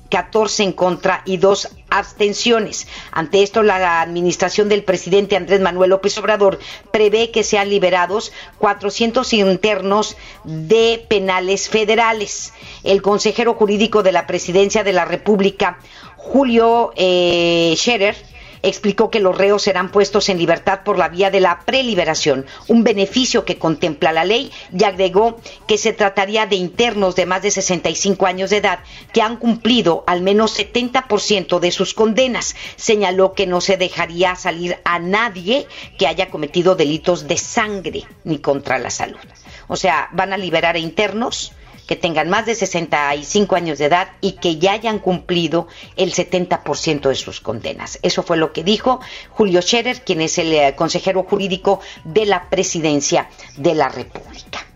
14 0.08 0.62
en 0.62 0.72
contra 0.72 1.20
y 1.26 1.36
dos 1.36 1.68
abstenciones. 1.90 2.88
Ante 3.12 3.42
esto, 3.42 3.62
la 3.62 4.00
administración 4.00 4.70
del 4.70 4.82
presidente 4.82 5.36
Andrés 5.36 5.60
Manuel 5.60 5.90
López 5.90 6.16
Obrador 6.16 6.58
prevé 6.90 7.30
que 7.30 7.42
sean 7.42 7.68
liberados 7.68 8.32
400 8.56 9.34
internos 9.34 10.16
de 10.44 11.04
penales 11.06 11.68
federales. 11.68 12.54
El 12.84 13.02
consejero 13.02 13.52
jurídico 13.52 14.02
de 14.02 14.12
la 14.12 14.26
presidencia 14.26 14.82
de 14.82 14.94
la 14.94 15.04
República, 15.04 15.78
Julio 16.16 16.90
eh, 16.96 17.74
Scherer, 17.76 18.16
explicó 18.68 19.10
que 19.10 19.20
los 19.20 19.36
reos 19.36 19.62
serán 19.62 19.90
puestos 19.90 20.28
en 20.28 20.38
libertad 20.38 20.80
por 20.84 20.98
la 20.98 21.08
vía 21.08 21.30
de 21.30 21.40
la 21.40 21.60
preliberación, 21.60 22.46
un 22.66 22.82
beneficio 22.82 23.44
que 23.44 23.58
contempla 23.58 24.12
la 24.12 24.24
ley, 24.24 24.50
y 24.76 24.84
agregó 24.84 25.38
que 25.68 25.78
se 25.78 25.92
trataría 25.92 26.46
de 26.46 26.56
internos 26.56 27.14
de 27.14 27.26
más 27.26 27.42
de 27.42 27.50
65 27.52 28.26
años 28.26 28.50
de 28.50 28.58
edad 28.58 28.80
que 29.12 29.22
han 29.22 29.36
cumplido 29.36 30.04
al 30.06 30.20
menos 30.20 30.58
70% 30.58 31.60
de 31.60 31.70
sus 31.70 31.94
condenas. 31.94 32.56
Señaló 32.76 33.34
que 33.34 33.46
no 33.46 33.60
se 33.60 33.76
dejaría 33.76 34.34
salir 34.34 34.78
a 34.84 34.98
nadie 34.98 35.66
que 35.98 36.06
haya 36.06 36.28
cometido 36.30 36.74
delitos 36.74 37.28
de 37.28 37.36
sangre 37.36 38.04
ni 38.24 38.38
contra 38.38 38.78
la 38.78 38.90
salud. 38.90 39.18
O 39.68 39.76
sea, 39.76 40.08
van 40.12 40.32
a 40.32 40.36
liberar 40.36 40.76
a 40.76 40.80
internos 40.80 41.52
que 41.86 41.96
tengan 41.96 42.28
más 42.28 42.46
de 42.46 42.54
65 42.54 43.56
años 43.56 43.78
de 43.78 43.86
edad 43.86 44.08
y 44.20 44.32
que 44.32 44.56
ya 44.56 44.72
hayan 44.72 44.98
cumplido 44.98 45.68
el 45.96 46.12
70% 46.12 47.08
de 47.08 47.14
sus 47.14 47.40
condenas. 47.40 47.98
Eso 48.02 48.22
fue 48.22 48.36
lo 48.36 48.52
que 48.52 48.64
dijo 48.64 49.00
Julio 49.30 49.62
Scherer, 49.62 50.02
quien 50.02 50.20
es 50.20 50.38
el 50.38 50.52
eh, 50.52 50.74
consejero 50.76 51.22
jurídico 51.22 51.80
de 52.04 52.26
la 52.26 52.48
presidencia 52.50 53.28
de 53.56 53.74
la 53.74 53.88
República. 53.88 54.66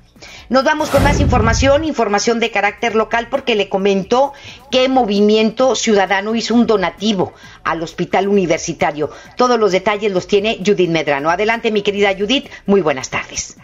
Nos 0.50 0.64
vamos 0.64 0.90
con 0.90 1.04
más 1.04 1.20
información, 1.20 1.84
información 1.84 2.40
de 2.40 2.50
carácter 2.50 2.96
local, 2.96 3.28
porque 3.30 3.54
le 3.54 3.68
comentó 3.68 4.32
que 4.72 4.88
Movimiento 4.88 5.76
Ciudadano 5.76 6.34
hizo 6.34 6.54
un 6.56 6.66
donativo 6.66 7.34
al 7.62 7.80
hospital 7.84 8.26
universitario. 8.26 9.10
Todos 9.36 9.60
los 9.60 9.70
detalles 9.70 10.10
los 10.10 10.26
tiene 10.26 10.58
Judith 10.58 10.90
Medrano. 10.90 11.30
Adelante, 11.30 11.70
mi 11.70 11.82
querida 11.82 12.16
Judith. 12.18 12.50
Muy 12.66 12.80
buenas 12.80 13.10
tardes. 13.10 13.56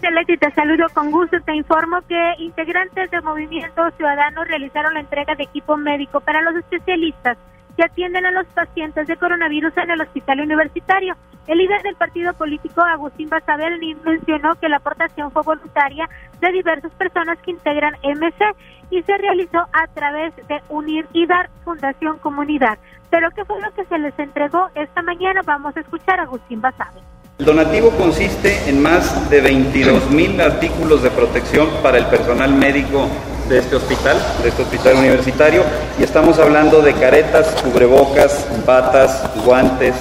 Leti, 0.00 0.36
te 0.36 0.50
saludo 0.52 0.86
con 0.94 1.10
gusto. 1.10 1.40
Te 1.40 1.54
informo 1.54 2.00
que 2.08 2.34
integrantes 2.38 3.10
del 3.10 3.22
Movimiento 3.22 3.90
Ciudadano 3.96 4.44
realizaron 4.44 4.94
la 4.94 5.00
entrega 5.00 5.34
de 5.34 5.44
equipo 5.44 5.76
médico 5.76 6.20
para 6.20 6.42
los 6.42 6.56
especialistas 6.56 7.36
que 7.76 7.84
atienden 7.84 8.26
a 8.26 8.30
los 8.30 8.46
pacientes 8.48 9.06
de 9.06 9.16
coronavirus 9.16 9.76
en 9.76 9.90
el 9.90 10.00
hospital 10.00 10.40
universitario. 10.40 11.14
El 11.46 11.58
líder 11.58 11.82
del 11.82 11.96
partido 11.96 12.32
político, 12.34 12.82
Agustín 12.82 13.28
Basabel, 13.28 13.80
mencionó 14.04 14.54
que 14.56 14.68
la 14.68 14.76
aportación 14.76 15.30
fue 15.30 15.42
voluntaria 15.42 16.08
de 16.40 16.52
diversas 16.52 16.92
personas 16.92 17.38
que 17.38 17.50
integran 17.50 17.94
MC 18.02 18.54
y 18.90 19.02
se 19.02 19.16
realizó 19.18 19.58
a 19.72 19.86
través 19.94 20.34
de 20.36 20.60
Unir 20.68 21.06
y 21.12 21.26
Dar 21.26 21.50
Fundación 21.64 22.18
Comunidad. 22.18 22.78
Pero 23.10 23.30
¿qué 23.30 23.44
fue 23.44 23.60
lo 23.60 23.72
que 23.74 23.84
se 23.84 23.98
les 23.98 24.16
entregó 24.18 24.68
esta 24.74 25.02
mañana? 25.02 25.40
Vamos 25.44 25.76
a 25.76 25.80
escuchar 25.80 26.20
a 26.20 26.24
Agustín 26.24 26.60
Basabel. 26.60 27.02
El 27.42 27.46
donativo 27.46 27.90
consiste 27.98 28.56
en 28.68 28.80
más 28.80 29.28
de 29.28 29.40
22 29.40 30.10
mil 30.10 30.40
artículos 30.40 31.02
de 31.02 31.10
protección 31.10 31.66
para 31.82 31.98
el 31.98 32.06
personal 32.06 32.54
médico 32.54 33.08
de 33.48 33.58
este 33.58 33.74
hospital, 33.74 34.16
de 34.44 34.48
este 34.48 34.62
hospital 34.62 34.94
universitario, 34.98 35.64
y 35.98 36.04
estamos 36.04 36.38
hablando 36.38 36.82
de 36.82 36.92
caretas, 36.92 37.48
cubrebocas, 37.60 38.46
batas, 38.64 39.24
guantes, 39.44 39.96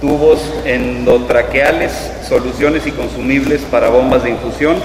tubos 0.00 0.40
endotraqueales, 0.64 1.92
soluciones 2.26 2.86
y 2.86 2.92
consumibles 2.92 3.60
para 3.70 3.90
bombas 3.90 4.22
de 4.22 4.30
infusión 4.30 4.76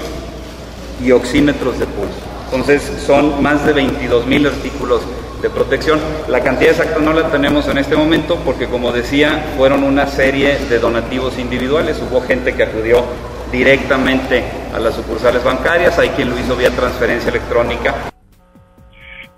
y 1.01 1.13
oxímetros 1.13 1.79
de 1.79 1.86
pulso. 1.86 2.19
Entonces 2.51 2.81
son 3.07 3.41
más 3.41 3.65
de 3.65 3.71
22 3.71 4.25
mil 4.27 4.45
artículos 4.45 4.99
de 5.43 5.49
protección. 5.49 5.99
La 6.29 6.41
cantidad 6.41 6.71
exacta 6.71 6.99
no 6.99 7.13
la 7.13 7.29
tenemos 7.29 7.67
en 7.67 7.77
este 7.77 7.95
momento 7.95 8.39
porque, 8.43 8.67
como 8.67 8.91
decía, 8.91 9.43
fueron 9.58 9.84
una 9.84 10.08
serie 10.08 10.58
de 10.58 10.79
donativos 10.79 11.38
individuales. 11.38 12.01
Hubo 12.01 12.21
gente 12.21 12.56
que 12.56 12.63
acudió 12.63 13.03
directamente 13.51 14.43
a 14.73 14.79
las 14.79 14.95
sucursales 14.95 15.43
bancarias, 15.43 15.99
hay 15.99 16.10
quien 16.10 16.29
lo 16.29 16.39
hizo 16.39 16.56
vía 16.56 16.71
transferencia 16.71 17.29
electrónica. 17.29 17.93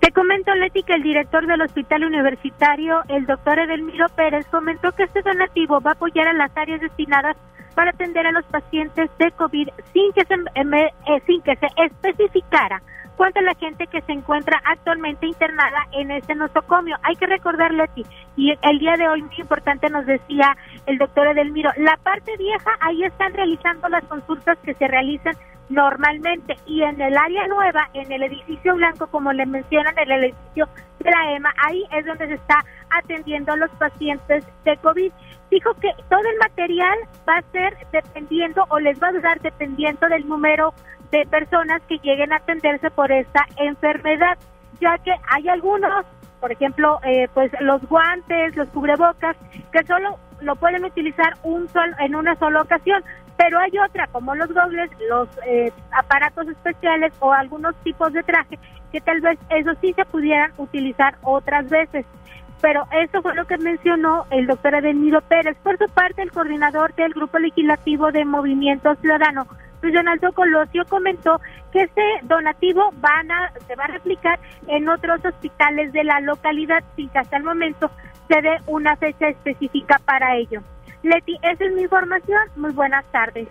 Te 0.00 0.12
comento, 0.12 0.54
Leti, 0.54 0.84
que 0.84 0.94
el 0.94 1.02
director 1.02 1.44
del 1.46 1.60
hospital 1.60 2.04
universitario, 2.04 3.02
el 3.08 3.26
doctor 3.26 3.58
Edelmiro 3.58 4.06
Pérez, 4.10 4.46
comentó 4.46 4.92
que 4.92 5.02
este 5.02 5.22
donativo 5.22 5.80
va 5.80 5.90
a 5.90 5.94
apoyar 5.94 6.28
a 6.28 6.32
las 6.32 6.56
áreas 6.56 6.80
destinadas 6.80 7.36
para 7.74 7.90
atender 7.90 8.26
a 8.26 8.32
los 8.32 8.44
pacientes 8.46 9.10
de 9.18 9.30
COVID 9.32 9.68
sin 9.92 10.12
que 10.12 10.24
se, 10.24 10.34
eh, 10.34 11.22
sin 11.26 11.42
que 11.42 11.56
se 11.56 11.66
especificara 11.84 12.80
a 13.24 13.42
la 13.42 13.54
gente 13.54 13.86
que 13.86 14.02
se 14.02 14.12
encuentra 14.12 14.60
actualmente 14.64 15.26
internada 15.26 15.86
en 15.92 16.10
este 16.10 16.34
nosocomio. 16.34 16.96
Hay 17.02 17.16
que 17.16 17.26
recordar, 17.26 17.72
Leti, 17.72 18.04
y 18.36 18.52
el 18.62 18.78
día 18.78 18.94
de 18.96 19.08
hoy 19.08 19.22
muy 19.22 19.34
importante 19.38 19.88
nos 19.88 20.06
decía 20.06 20.56
el 20.84 20.98
doctor 20.98 21.26
Edelmiro, 21.28 21.70
la 21.78 21.96
parte 21.96 22.36
vieja, 22.36 22.70
ahí 22.80 23.02
están 23.04 23.32
realizando 23.32 23.88
las 23.88 24.04
consultas 24.04 24.58
que 24.62 24.74
se 24.74 24.86
realizan 24.86 25.34
normalmente 25.68 26.56
y 26.66 26.82
en 26.82 27.00
el 27.00 27.16
área 27.16 27.48
nueva, 27.48 27.88
en 27.94 28.12
el 28.12 28.22
edificio 28.22 28.74
blanco, 28.74 29.06
como 29.08 29.32
le 29.32 29.46
mencionan, 29.46 29.98
en 29.98 30.12
el 30.12 30.24
edificio 30.24 30.68
de 31.00 31.10
la 31.10 31.32
EMA, 31.32 31.52
ahí 31.64 31.84
es 31.92 32.04
donde 32.06 32.28
se 32.28 32.34
está 32.34 32.64
atendiendo 32.90 33.52
a 33.52 33.56
los 33.56 33.70
pacientes 33.72 34.44
de 34.64 34.76
COVID. 34.76 35.12
Dijo 35.50 35.74
que 35.74 35.90
todo 36.08 36.20
el 36.20 36.38
material 36.38 36.98
va 37.28 37.38
a 37.38 37.52
ser 37.52 37.76
dependiendo 37.92 38.64
o 38.68 38.78
les 38.78 39.00
va 39.02 39.08
a 39.08 39.20
dar 39.20 39.40
dependiendo 39.40 40.06
del 40.08 40.28
número 40.28 40.74
de 41.10 41.26
personas 41.26 41.82
que 41.88 41.98
lleguen 41.98 42.32
a 42.32 42.36
atenderse 42.36 42.90
por 42.90 43.10
esta 43.12 43.46
enfermedad, 43.56 44.38
ya 44.80 44.98
que 44.98 45.12
hay 45.28 45.48
algunos, 45.48 46.04
por 46.40 46.52
ejemplo, 46.52 46.98
eh, 47.04 47.28
pues 47.34 47.50
los 47.60 47.82
guantes, 47.88 48.56
los 48.56 48.68
cubrebocas, 48.68 49.36
que 49.72 49.84
solo 49.84 50.18
lo 50.40 50.56
pueden 50.56 50.84
utilizar 50.84 51.34
un 51.42 51.68
sol, 51.68 51.94
en 51.98 52.14
una 52.14 52.36
sola 52.36 52.62
ocasión, 52.62 53.02
pero 53.36 53.58
hay 53.58 53.72
otra, 53.78 54.06
como 54.08 54.34
los 54.34 54.52
gogles, 54.52 54.90
los 55.08 55.28
eh, 55.46 55.72
aparatos 55.92 56.48
especiales 56.48 57.12
o 57.20 57.32
algunos 57.32 57.74
tipos 57.76 58.12
de 58.12 58.22
traje, 58.22 58.58
que 58.92 59.00
tal 59.00 59.20
vez 59.20 59.38
eso 59.50 59.72
sí 59.80 59.92
se 59.92 60.04
pudieran 60.06 60.52
utilizar 60.56 61.16
otras 61.22 61.68
veces. 61.68 62.06
Pero 62.62 62.84
eso 62.90 63.20
fue 63.20 63.34
lo 63.34 63.46
que 63.46 63.58
mencionó 63.58 64.24
el 64.30 64.46
doctor 64.46 64.74
Adelmido 64.74 65.20
Pérez. 65.20 65.56
Por 65.62 65.76
su 65.76 65.88
parte, 65.90 66.22
el 66.22 66.32
coordinador 66.32 66.94
del 66.94 67.12
Grupo 67.12 67.38
Legislativo 67.38 68.10
de 68.12 68.24
Movimiento 68.24 68.94
Ciudadano, 68.96 69.46
José 69.86 70.08
Alto 70.08 70.32
Colosio 70.32 70.84
comentó 70.88 71.40
que 71.72 71.82
este 71.82 72.02
donativo 72.22 72.90
van 72.94 73.30
a, 73.30 73.52
se 73.66 73.74
va 73.76 73.84
a 73.84 73.88
replicar 73.88 74.38
en 74.68 74.88
otros 74.88 75.24
hospitales 75.24 75.92
de 75.92 76.04
la 76.04 76.20
localidad 76.20 76.82
sin 76.96 77.08
que 77.08 77.18
hasta 77.18 77.36
el 77.36 77.44
momento 77.44 77.90
se 78.28 78.40
dé 78.40 78.56
una 78.66 78.96
fecha 78.96 79.28
específica 79.28 80.00
para 80.04 80.36
ello. 80.36 80.62
Leti, 81.02 81.38
esa 81.42 81.64
es 81.64 81.72
mi 81.72 81.82
información. 81.82 82.40
Muy 82.56 82.72
buenas 82.72 83.04
tardes. 83.12 83.48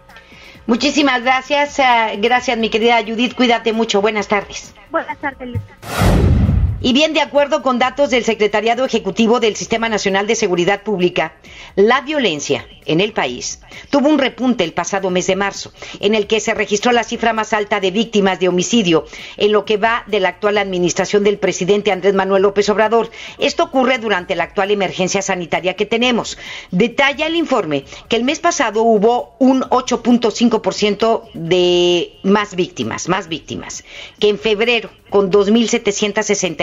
Muchísimas 0.68 1.24
gracias. 1.24 1.80
Eh, 1.80 1.84
gracias, 2.18 2.58
mi 2.58 2.70
querida 2.70 3.02
Judith. 3.02 3.36
Cuídate 3.36 3.72
mucho. 3.72 4.02
Buenas 4.02 4.28
tardes. 4.28 4.76
Buenas 4.92 5.18
tardes, 5.20 5.50
Leti. 5.50 6.45
Y 6.82 6.92
bien, 6.94 7.14
de 7.14 7.22
acuerdo 7.22 7.62
con 7.62 7.80
datos 7.80 8.10
del 8.10 8.26
Secretariado 8.26 8.86
Ejecutivo 8.86 9.40
del 9.40 9.56
Sistema 9.56 9.88
Nacional 9.88 10.28
de 10.28 10.36
Seguridad 10.36 10.84
Pública, 10.84 11.34
la 11.76 12.02
violencia 12.02 12.68
en 12.86 13.02
el 13.02 13.14
país 13.14 13.60
tuvo 13.90 14.10
un 14.10 14.20
repunte 14.20 14.64
el 14.64 14.74
pasado 14.74 15.10
mes 15.10 15.26
de 15.28 15.36
marzo, 15.36 15.72
en 16.00 16.16
el 16.16 16.28
que 16.28 16.40
se 16.40 16.54
registró 16.54 16.92
la 16.92 17.04
cifra 17.04 17.34
más 17.34 17.54
alta 17.54 17.80
de 17.80 17.92
víctimas 17.92 18.40
de 18.40 18.50
homicidio 18.50 19.06
en 19.38 19.52
lo 19.52 19.66
que 19.66 19.78
va 19.78 20.04
de 20.08 20.20
la 20.20 20.30
actual 20.30 20.58
administración 20.58 21.24
del 21.24 21.40
presidente 21.40 21.92
Andrés 21.92 22.14
Manuel 22.14 22.44
López 22.44 22.70
Obrador. 22.70 23.10
Esto 23.40 23.64
ocurre 23.64 23.98
durante 23.98 24.36
la 24.36 24.44
actual 24.44 24.70
emergencia 24.70 25.22
sanitaria 25.22 25.76
que 25.76 25.86
tenemos. 25.86 26.38
Detalla 26.72 27.26
el 27.28 27.36
informe 27.36 27.86
que 28.10 28.18
el 28.18 28.24
mes 28.24 28.40
pasado 28.40 28.84
hubo 28.84 29.36
un 29.40 29.62
8.5% 29.62 31.30
de 31.34 32.20
más 32.24 32.56
víctimas, 32.56 33.10
más 33.10 33.28
víctimas, 33.28 33.84
que 34.20 34.30
en 34.30 34.38
febrero 34.38 34.90
con 35.10 35.32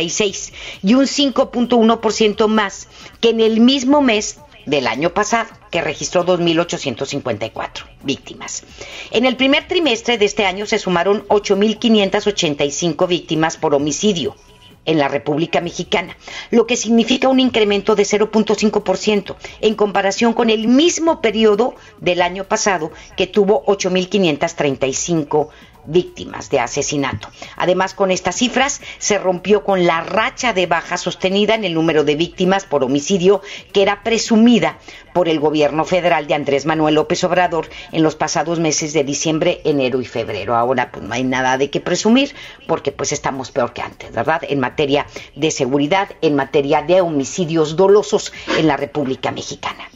2.766 0.03 0.53
y 0.83 0.95
un 0.95 1.05
5.1% 1.05 2.49
más 2.49 2.89
que 3.21 3.31
en 3.31 3.41
el 3.41 3.61
mismo 3.61 4.03
mes 4.03 4.39
del 4.67 4.87
año 4.87 5.13
pasado, 5.13 5.51
que 5.71 5.81
registró 5.81 6.25
2.854 6.25 7.85
víctimas. 8.03 8.65
En 9.11 9.27
el 9.27 9.37
primer 9.37 9.67
trimestre 9.67 10.19
de 10.19 10.25
este 10.25 10.47
año 10.47 10.67
se 10.67 10.79
sumaron 10.79 11.27
8.585 11.29 13.09
víctimas 13.09 13.57
por 13.57 13.75
homicidio 13.75 14.37
en 14.85 14.99
la 14.99 15.09
República 15.09 15.61
Mexicana, 15.61 16.17
lo 16.51 16.67
que 16.67 16.77
significa 16.77 17.29
un 17.29 17.39
incremento 17.41 17.95
de 17.95 18.03
0.5% 18.03 19.37
en 19.61 19.75
comparación 19.75 20.33
con 20.33 20.51
el 20.51 20.67
mismo 20.67 21.21
periodo 21.21 21.75
del 22.01 22.21
año 22.21 22.45
pasado, 22.45 22.91
que 23.17 23.29
tuvo 23.29 23.65
8.535 23.67 25.49
víctimas 25.87 26.51
de 26.51 26.61
asesinato. 26.61 27.29
Además, 27.57 27.95
con 27.95 28.11
estas 28.11 28.37
cifras 28.37 28.81
se 28.99 29.19
rompió 29.19 29.65
con 29.65 29.87
la 29.87 30.01
racha 30.01 30.53
de 30.53 30.67
baja 30.67 30.97
sostenida 30.97 31.55
en 31.55 31.65
el 31.65 31.75
número 31.75 32.05
de 32.05 32.17
víctimas 32.17 32.65
por 32.65 32.85
homicidio 32.85 33.43
que 33.73 33.83
era 33.83 34.03
presumida 34.03 34.79
por 35.13 35.29
el 35.29 35.41
gobierno 35.41 35.85
federal 35.85 36.27
de 36.27 36.35
Andrés 36.35 36.67
Manuel 36.67 36.95
López 36.95 37.23
Obrador 37.25 37.69
en 37.93 38.03
los 38.03 38.17
pasados 38.17 38.59
meses 38.59 38.93
de 38.93 39.05
diciembre, 39.05 39.61
enero 39.65 40.01
y 40.01 40.07
febrero. 40.07 40.57
Ahora 40.57 40.91
pues 40.91 41.05
no 41.05 41.13
hay 41.13 41.25
nada 41.25 41.59
de 41.59 41.71
qué 41.71 41.81
presumir 41.81 42.35
porque 42.67 42.93
pues 42.93 43.13
estamos 43.13 43.51
peor 43.51 43.73
que 43.73 43.83
antes, 43.83 44.13
¿verdad? 44.13 44.43
En 44.49 44.61
materia 44.61 45.07
de 45.35 45.51
seguridad, 45.51 46.09
en 46.23 46.37
materia 46.37 46.83
de 46.83 47.01
homicidios 47.01 47.77
dolosos 47.77 48.33
en 48.59 48.67
la 48.67 48.77
República 48.77 49.31
Mexicana. 49.31 49.89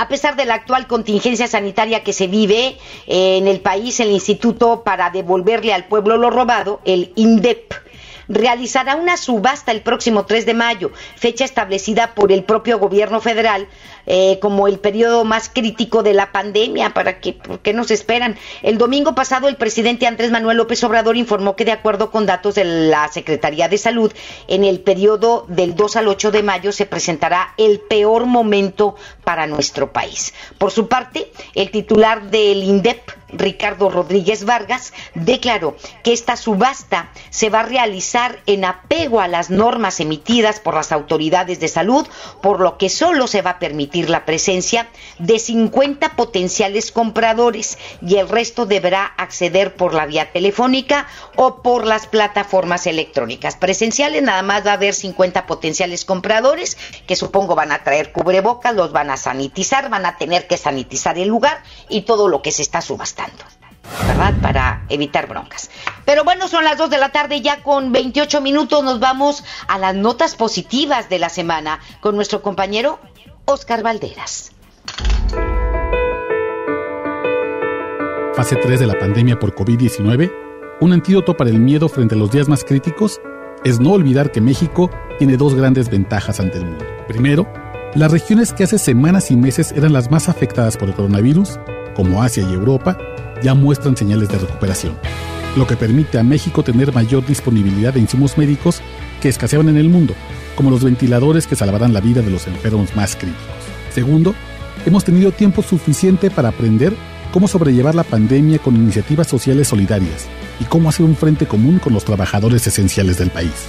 A 0.00 0.08
pesar 0.08 0.34
de 0.34 0.46
la 0.46 0.54
actual 0.54 0.86
contingencia 0.86 1.46
sanitaria 1.46 2.02
que 2.02 2.14
se 2.14 2.26
vive 2.26 2.78
eh, 3.06 3.36
en 3.36 3.46
el 3.46 3.60
país, 3.60 4.00
el 4.00 4.10
Instituto 4.10 4.82
para 4.82 5.10
devolverle 5.10 5.74
al 5.74 5.88
pueblo 5.88 6.16
lo 6.16 6.30
robado, 6.30 6.80
el 6.86 7.12
INDEP, 7.16 7.74
realizará 8.30 8.94
una 8.96 9.16
subasta 9.16 9.72
el 9.72 9.82
próximo 9.82 10.24
3 10.24 10.46
de 10.46 10.54
mayo, 10.54 10.92
fecha 11.16 11.44
establecida 11.44 12.14
por 12.14 12.32
el 12.32 12.44
propio 12.44 12.78
gobierno 12.78 13.20
federal 13.20 13.68
eh, 14.06 14.38
como 14.40 14.66
el 14.66 14.78
periodo 14.78 15.24
más 15.24 15.48
crítico 15.48 16.02
de 16.02 16.14
la 16.14 16.32
pandemia, 16.32 16.90
para 16.94 17.20
que, 17.20 17.32
¿por 17.32 17.60
qué 17.60 17.74
nos 17.74 17.90
esperan? 17.90 18.36
El 18.62 18.78
domingo 18.78 19.14
pasado 19.14 19.48
el 19.48 19.56
presidente 19.56 20.06
Andrés 20.06 20.30
Manuel 20.30 20.56
López 20.56 20.82
Obrador 20.84 21.16
informó 21.16 21.54
que 21.54 21.64
de 21.64 21.72
acuerdo 21.72 22.10
con 22.10 22.26
datos 22.26 22.54
de 22.54 22.64
la 22.64 23.08
Secretaría 23.08 23.68
de 23.68 23.78
Salud, 23.78 24.12
en 24.48 24.64
el 24.64 24.80
periodo 24.80 25.44
del 25.48 25.74
2 25.74 25.96
al 25.96 26.08
8 26.08 26.30
de 26.30 26.42
mayo 26.42 26.72
se 26.72 26.86
presentará 26.86 27.54
el 27.56 27.80
peor 27.80 28.26
momento 28.26 28.96
para 29.24 29.46
nuestro 29.46 29.92
país. 29.92 30.32
Por 30.58 30.70
su 30.70 30.88
parte, 30.88 31.30
el 31.54 31.70
titular 31.70 32.30
del 32.30 32.62
INDEP, 32.62 33.00
Ricardo 33.32 33.90
Rodríguez 33.90 34.44
Vargas, 34.44 34.92
declaró 35.14 35.76
que 36.02 36.12
esta 36.12 36.36
subasta 36.36 37.10
se 37.30 37.50
va 37.50 37.60
a 37.60 37.64
realizar 37.64 38.40
en 38.46 38.64
apego 38.64 39.20
a 39.20 39.28
las 39.28 39.50
normas 39.50 40.00
emitidas 40.00 40.60
por 40.60 40.74
las 40.74 40.92
autoridades 40.92 41.60
de 41.60 41.68
salud, 41.68 42.06
por 42.42 42.60
lo 42.60 42.78
que 42.78 42.88
solo 42.88 43.26
se 43.26 43.42
va 43.42 43.50
a 43.50 43.58
permitir 43.58 44.10
la 44.10 44.24
presencia 44.24 44.88
de 45.18 45.38
50 45.38 46.16
potenciales 46.16 46.92
compradores 46.92 47.78
y 48.02 48.16
el 48.16 48.28
resto 48.28 48.66
deberá 48.66 49.04
acceder 49.04 49.74
por 49.74 49.94
la 49.94 50.06
vía 50.06 50.32
telefónica 50.32 51.06
o 51.36 51.62
por 51.62 51.86
las 51.86 52.06
plataformas 52.06 52.86
electrónicas. 52.86 53.56
Presenciales 53.56 54.22
nada 54.22 54.42
más 54.42 54.66
va 54.66 54.72
a 54.72 54.74
haber 54.74 54.94
50 54.94 55.46
potenciales 55.46 56.04
compradores 56.04 56.76
que 57.06 57.16
supongo 57.16 57.54
van 57.54 57.72
a 57.72 57.84
traer 57.84 58.12
cubrebocas, 58.12 58.74
los 58.74 58.92
van 58.92 59.10
a 59.10 59.16
sanitizar, 59.16 59.90
van 59.90 60.06
a 60.06 60.16
tener 60.16 60.46
que 60.46 60.56
sanitizar 60.56 61.18
el 61.18 61.28
lugar 61.28 61.62
y 61.88 62.02
todo 62.02 62.28
lo 62.28 62.42
que 62.42 62.52
se 62.52 62.62
está 62.62 62.80
subastando. 62.80 63.19
Para 64.42 64.84
evitar 64.88 65.28
broncas. 65.28 65.70
Pero 66.04 66.24
bueno, 66.24 66.48
son 66.48 66.64
las 66.64 66.76
2 66.76 66.90
de 66.90 66.98
la 66.98 67.10
tarde, 67.10 67.40
ya 67.40 67.62
con 67.62 67.92
28 67.92 68.40
minutos 68.40 68.84
nos 68.84 69.00
vamos 69.00 69.44
a 69.66 69.78
las 69.78 69.94
notas 69.94 70.36
positivas 70.36 71.08
de 71.08 71.18
la 71.18 71.28
semana 71.28 71.80
con 72.00 72.16
nuestro 72.16 72.42
compañero 72.42 72.98
Oscar 73.46 73.82
Valderas. 73.82 74.52
Fase 78.34 78.56
3 78.56 78.80
de 78.80 78.86
la 78.86 78.98
pandemia 78.98 79.38
por 79.38 79.54
COVID-19, 79.54 80.32
un 80.80 80.92
antídoto 80.92 81.36
para 81.36 81.50
el 81.50 81.58
miedo 81.58 81.88
frente 81.88 82.14
a 82.14 82.18
los 82.18 82.30
días 82.30 82.48
más 82.48 82.64
críticos 82.64 83.20
es 83.64 83.80
no 83.80 83.92
olvidar 83.92 84.32
que 84.32 84.40
México 84.40 84.90
tiene 85.18 85.36
dos 85.36 85.54
grandes 85.54 85.90
ventajas 85.90 86.40
ante 86.40 86.58
el 86.58 86.64
mundo. 86.64 86.84
Primero, 87.06 87.46
las 87.94 88.12
regiones 88.12 88.52
que 88.52 88.64
hace 88.64 88.78
semanas 88.78 89.30
y 89.30 89.36
meses 89.36 89.72
eran 89.72 89.92
las 89.92 90.10
más 90.10 90.28
afectadas 90.28 90.76
por 90.76 90.88
el 90.88 90.94
coronavirus, 90.94 91.58
como 92.00 92.22
Asia 92.22 92.42
y 92.48 92.54
Europa, 92.54 92.96
ya 93.42 93.52
muestran 93.52 93.94
señales 93.94 94.30
de 94.30 94.38
recuperación, 94.38 94.94
lo 95.54 95.66
que 95.66 95.76
permite 95.76 96.18
a 96.18 96.22
México 96.22 96.62
tener 96.62 96.94
mayor 96.94 97.26
disponibilidad 97.26 97.92
de 97.92 98.00
insumos 98.00 98.38
médicos 98.38 98.80
que 99.20 99.28
escaseaban 99.28 99.68
en 99.68 99.76
el 99.76 99.90
mundo, 99.90 100.14
como 100.56 100.70
los 100.70 100.82
ventiladores 100.82 101.46
que 101.46 101.56
salvarán 101.56 101.92
la 101.92 102.00
vida 102.00 102.22
de 102.22 102.30
los 102.30 102.46
enfermos 102.46 102.96
más 102.96 103.16
críticos. 103.16 103.44
Segundo, 103.92 104.34
hemos 104.86 105.04
tenido 105.04 105.30
tiempo 105.30 105.60
suficiente 105.60 106.30
para 106.30 106.48
aprender 106.48 106.94
cómo 107.34 107.46
sobrellevar 107.46 107.94
la 107.94 108.02
pandemia 108.02 108.60
con 108.60 108.76
iniciativas 108.76 109.26
sociales 109.26 109.68
solidarias 109.68 110.26
y 110.58 110.64
cómo 110.64 110.88
hacer 110.88 111.04
un 111.04 111.16
frente 111.16 111.44
común 111.44 111.80
con 111.80 111.92
los 111.92 112.06
trabajadores 112.06 112.66
esenciales 112.66 113.18
del 113.18 113.28
país. 113.28 113.68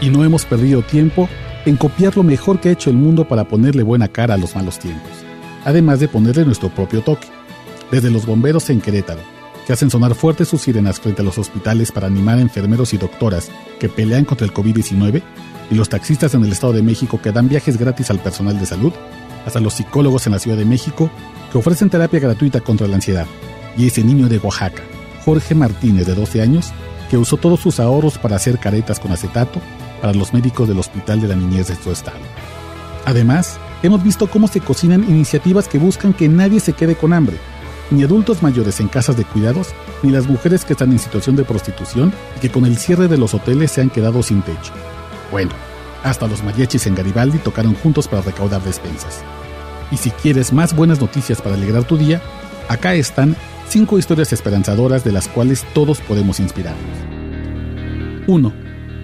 Y 0.00 0.10
no 0.10 0.24
hemos 0.24 0.44
perdido 0.46 0.82
tiempo 0.82 1.28
en 1.64 1.76
copiar 1.76 2.16
lo 2.16 2.24
mejor 2.24 2.58
que 2.58 2.70
ha 2.70 2.72
hecho 2.72 2.90
el 2.90 2.96
mundo 2.96 3.28
para 3.28 3.44
ponerle 3.44 3.84
buena 3.84 4.08
cara 4.08 4.34
a 4.34 4.36
los 4.36 4.56
malos 4.56 4.80
tiempos, 4.80 5.12
además 5.64 6.00
de 6.00 6.08
ponerle 6.08 6.44
nuestro 6.44 6.68
propio 6.68 7.02
toque. 7.02 7.28
Desde 7.92 8.10
los 8.10 8.24
bomberos 8.24 8.70
en 8.70 8.80
Querétaro, 8.80 9.20
que 9.66 9.74
hacen 9.74 9.90
sonar 9.90 10.14
fuertes 10.14 10.48
sus 10.48 10.62
sirenas 10.62 10.98
frente 10.98 11.20
a 11.20 11.24
los 11.26 11.36
hospitales 11.36 11.92
para 11.92 12.06
animar 12.06 12.38
a 12.38 12.40
enfermeros 12.40 12.94
y 12.94 12.96
doctoras 12.96 13.50
que 13.78 13.90
pelean 13.90 14.24
contra 14.24 14.46
el 14.46 14.54
COVID-19, 14.54 15.22
y 15.70 15.74
los 15.74 15.90
taxistas 15.90 16.32
en 16.32 16.42
el 16.42 16.52
Estado 16.52 16.72
de 16.72 16.82
México 16.82 17.20
que 17.20 17.32
dan 17.32 17.50
viajes 17.50 17.76
gratis 17.76 18.08
al 18.08 18.18
personal 18.18 18.58
de 18.58 18.64
salud, 18.64 18.94
hasta 19.44 19.60
los 19.60 19.74
psicólogos 19.74 20.26
en 20.26 20.32
la 20.32 20.38
Ciudad 20.38 20.56
de 20.56 20.64
México 20.64 21.10
que 21.52 21.58
ofrecen 21.58 21.90
terapia 21.90 22.18
gratuita 22.18 22.60
contra 22.60 22.88
la 22.88 22.94
ansiedad, 22.94 23.26
y 23.76 23.86
ese 23.88 24.02
niño 24.02 24.26
de 24.26 24.38
Oaxaca, 24.38 24.82
Jorge 25.26 25.54
Martínez, 25.54 26.06
de 26.06 26.14
12 26.14 26.40
años, 26.40 26.72
que 27.10 27.18
usó 27.18 27.36
todos 27.36 27.60
sus 27.60 27.78
ahorros 27.78 28.16
para 28.16 28.36
hacer 28.36 28.58
caretas 28.58 28.98
con 28.98 29.12
acetato 29.12 29.60
para 30.00 30.14
los 30.14 30.32
médicos 30.32 30.66
del 30.66 30.78
Hospital 30.78 31.20
de 31.20 31.28
la 31.28 31.36
Niñez 31.36 31.68
de 31.68 31.76
su 31.76 31.92
estado. 31.92 32.16
Además, 33.04 33.58
hemos 33.82 34.02
visto 34.02 34.28
cómo 34.28 34.48
se 34.48 34.60
cocinan 34.60 35.04
iniciativas 35.04 35.68
que 35.68 35.76
buscan 35.76 36.14
que 36.14 36.30
nadie 36.30 36.58
se 36.58 36.72
quede 36.72 36.94
con 36.94 37.12
hambre, 37.12 37.36
ni 37.92 38.02
adultos 38.02 38.42
mayores 38.42 38.80
en 38.80 38.88
casas 38.88 39.16
de 39.16 39.24
cuidados, 39.24 39.68
ni 40.02 40.10
las 40.10 40.26
mujeres 40.26 40.64
que 40.64 40.72
están 40.72 40.92
en 40.92 40.98
situación 40.98 41.36
de 41.36 41.44
prostitución 41.44 42.12
y 42.36 42.40
que 42.40 42.50
con 42.50 42.64
el 42.64 42.76
cierre 42.76 43.08
de 43.08 43.18
los 43.18 43.34
hoteles 43.34 43.70
se 43.70 43.82
han 43.82 43.90
quedado 43.90 44.22
sin 44.22 44.42
techo. 44.42 44.72
Bueno, 45.30 45.50
hasta 46.02 46.26
los 46.26 46.42
mariachis 46.42 46.86
en 46.86 46.94
Garibaldi 46.94 47.38
tocaron 47.38 47.74
juntos 47.74 48.08
para 48.08 48.22
recaudar 48.22 48.62
despensas. 48.62 49.22
Y 49.90 49.96
si 49.98 50.10
quieres 50.10 50.52
más 50.52 50.74
buenas 50.74 51.00
noticias 51.00 51.42
para 51.42 51.54
alegrar 51.54 51.84
tu 51.84 51.96
día, 51.96 52.22
acá 52.68 52.94
están 52.94 53.36
cinco 53.68 53.98
historias 53.98 54.32
esperanzadoras 54.32 55.04
de 55.04 55.12
las 55.12 55.28
cuales 55.28 55.64
todos 55.74 56.00
podemos 56.00 56.40
inspirarnos. 56.40 56.96
1. 58.26 58.52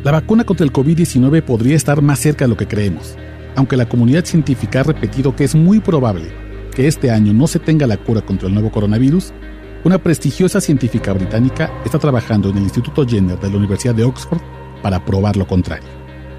La 0.03 0.12
vacuna 0.12 0.44
contra 0.44 0.64
el 0.64 0.72
COVID-19 0.72 1.42
podría 1.42 1.77
estar 1.77 2.01
más 2.01 2.20
cerca 2.20 2.44
de 2.44 2.48
lo 2.48 2.57
que 2.57 2.68
creemos, 2.68 3.16
aunque 3.57 3.77
la 3.77 3.88
comunidad 3.88 4.24
científica 4.24 4.81
ha 4.81 4.85
repetido 4.85 5.37
que 5.37 5.44
es 5.44 5.55
muy 5.55 5.81
probable 5.81 6.47
que 6.78 6.86
este 6.86 7.10
año 7.10 7.32
no 7.32 7.48
se 7.48 7.58
tenga 7.58 7.88
la 7.88 7.96
cura 7.96 8.20
contra 8.20 8.46
el 8.46 8.54
nuevo 8.54 8.70
coronavirus, 8.70 9.32
una 9.82 9.98
prestigiosa 9.98 10.60
científica 10.60 11.12
británica 11.12 11.72
está 11.84 11.98
trabajando 11.98 12.50
en 12.50 12.58
el 12.58 12.62
Instituto 12.62 13.04
Jenner 13.04 13.36
de 13.40 13.50
la 13.50 13.56
Universidad 13.56 13.96
de 13.96 14.04
Oxford 14.04 14.38
para 14.80 15.04
probar 15.04 15.36
lo 15.36 15.44
contrario. 15.44 15.88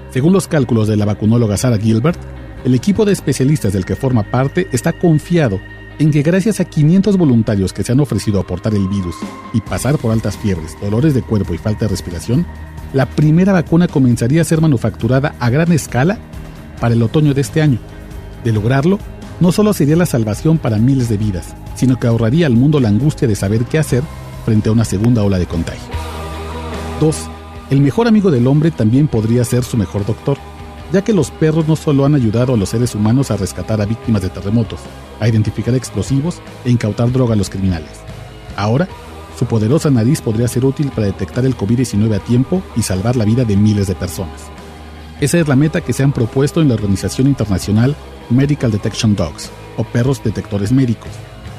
Según 0.08 0.32
los 0.32 0.48
cálculos 0.48 0.88
de 0.88 0.96
la 0.96 1.04
vacunóloga 1.04 1.58
Sarah 1.58 1.76
Gilbert, 1.76 2.18
el 2.64 2.74
equipo 2.74 3.04
de 3.04 3.12
especialistas 3.12 3.74
del 3.74 3.84
que 3.84 3.96
forma 3.96 4.30
parte 4.30 4.66
está 4.72 4.94
confiado 4.94 5.60
en 5.98 6.10
que 6.10 6.22
gracias 6.22 6.58
a 6.58 6.64
500 6.64 7.18
voluntarios 7.18 7.74
que 7.74 7.82
se 7.82 7.92
han 7.92 8.00
ofrecido 8.00 8.38
a 8.38 8.42
aportar 8.42 8.72
el 8.72 8.88
virus 8.88 9.16
y 9.52 9.60
pasar 9.60 9.98
por 9.98 10.10
altas 10.10 10.38
fiebres, 10.38 10.74
dolores 10.80 11.12
de 11.12 11.20
cuerpo 11.20 11.52
y 11.52 11.58
falta 11.58 11.84
de 11.84 11.90
respiración, 11.90 12.46
la 12.94 13.04
primera 13.04 13.52
vacuna 13.52 13.88
comenzaría 13.88 14.40
a 14.40 14.46
ser 14.46 14.62
manufacturada 14.62 15.34
a 15.38 15.50
gran 15.50 15.70
escala 15.70 16.18
para 16.80 16.94
el 16.94 17.02
otoño 17.02 17.34
de 17.34 17.42
este 17.42 17.60
año. 17.60 17.78
De 18.42 18.52
lograrlo, 18.52 18.98
no 19.40 19.52
solo 19.52 19.72
sería 19.72 19.96
la 19.96 20.06
salvación 20.06 20.58
para 20.58 20.78
miles 20.78 21.08
de 21.08 21.16
vidas, 21.16 21.54
sino 21.74 21.98
que 21.98 22.06
ahorraría 22.06 22.46
al 22.46 22.54
mundo 22.54 22.78
la 22.78 22.88
angustia 22.88 23.26
de 23.26 23.34
saber 23.34 23.64
qué 23.64 23.78
hacer 23.78 24.02
frente 24.44 24.68
a 24.68 24.72
una 24.72 24.84
segunda 24.84 25.22
ola 25.22 25.38
de 25.38 25.46
contagio. 25.46 25.88
2. 27.00 27.16
El 27.70 27.80
mejor 27.80 28.06
amigo 28.06 28.30
del 28.30 28.46
hombre 28.46 28.70
también 28.70 29.08
podría 29.08 29.44
ser 29.44 29.64
su 29.64 29.78
mejor 29.78 30.04
doctor, 30.04 30.36
ya 30.92 31.02
que 31.02 31.14
los 31.14 31.30
perros 31.30 31.66
no 31.66 31.76
solo 31.76 32.04
han 32.04 32.14
ayudado 32.14 32.54
a 32.54 32.56
los 32.56 32.68
seres 32.68 32.94
humanos 32.94 33.30
a 33.30 33.36
rescatar 33.36 33.80
a 33.80 33.86
víctimas 33.86 34.22
de 34.22 34.28
terremotos, 34.28 34.80
a 35.20 35.28
identificar 35.28 35.74
explosivos 35.74 36.42
e 36.64 36.70
incautar 36.70 37.10
droga 37.10 37.32
a 37.34 37.36
los 37.36 37.48
criminales. 37.48 38.00
Ahora, 38.56 38.88
su 39.38 39.46
poderosa 39.46 39.88
nariz 39.88 40.20
podría 40.20 40.48
ser 40.48 40.66
útil 40.66 40.90
para 40.90 41.06
detectar 41.06 41.46
el 41.46 41.56
COVID-19 41.56 42.14
a 42.14 42.18
tiempo 42.18 42.62
y 42.76 42.82
salvar 42.82 43.16
la 43.16 43.24
vida 43.24 43.44
de 43.46 43.56
miles 43.56 43.86
de 43.86 43.94
personas. 43.94 44.42
Esa 45.20 45.38
es 45.38 45.48
la 45.48 45.56
meta 45.56 45.80
que 45.80 45.94
se 45.94 46.02
han 46.02 46.12
propuesto 46.12 46.60
en 46.60 46.68
la 46.68 46.74
organización 46.74 47.26
internacional 47.26 47.96
Medical 48.30 48.70
Detection 48.70 49.14
Dogs, 49.14 49.50
o 49.76 49.84
perros 49.84 50.22
detectores 50.22 50.72
médicos, 50.72 51.10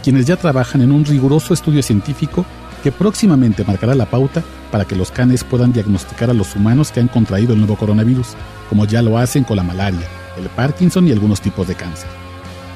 quienes 0.03 0.25
ya 0.25 0.36
trabajan 0.36 0.81
en 0.81 0.91
un 0.91 1.05
riguroso 1.05 1.53
estudio 1.53 1.84
científico 1.84 2.45
que 2.84 2.91
próximamente 2.91 3.63
marcará 3.63 3.93
la 3.93 4.07
pauta 4.07 4.43
para 4.71 4.86
que 4.86 4.95
los 4.95 5.12
canes 5.12 5.43
puedan 5.43 5.73
diagnosticar 5.73 6.29
a 6.29 6.34
los 6.34 6.55
humanos 6.55 6.91
que 6.91 6.99
han 6.99 7.07
contraído 7.07 7.53
el 7.53 7.60
nuevo 7.60 7.75
coronavirus, 7.75 8.29
como 8.69 8.86
ya 8.86 9.01
lo 9.01 9.17
hacen 9.17 9.43
con 9.43 9.57
la 9.57 9.63
malaria, 9.63 10.07
el 10.38 10.49
Parkinson 10.49 11.07
y 11.07 11.12
algunos 11.12 11.41
tipos 11.41 11.67
de 11.67 11.75
cáncer. 11.75 12.07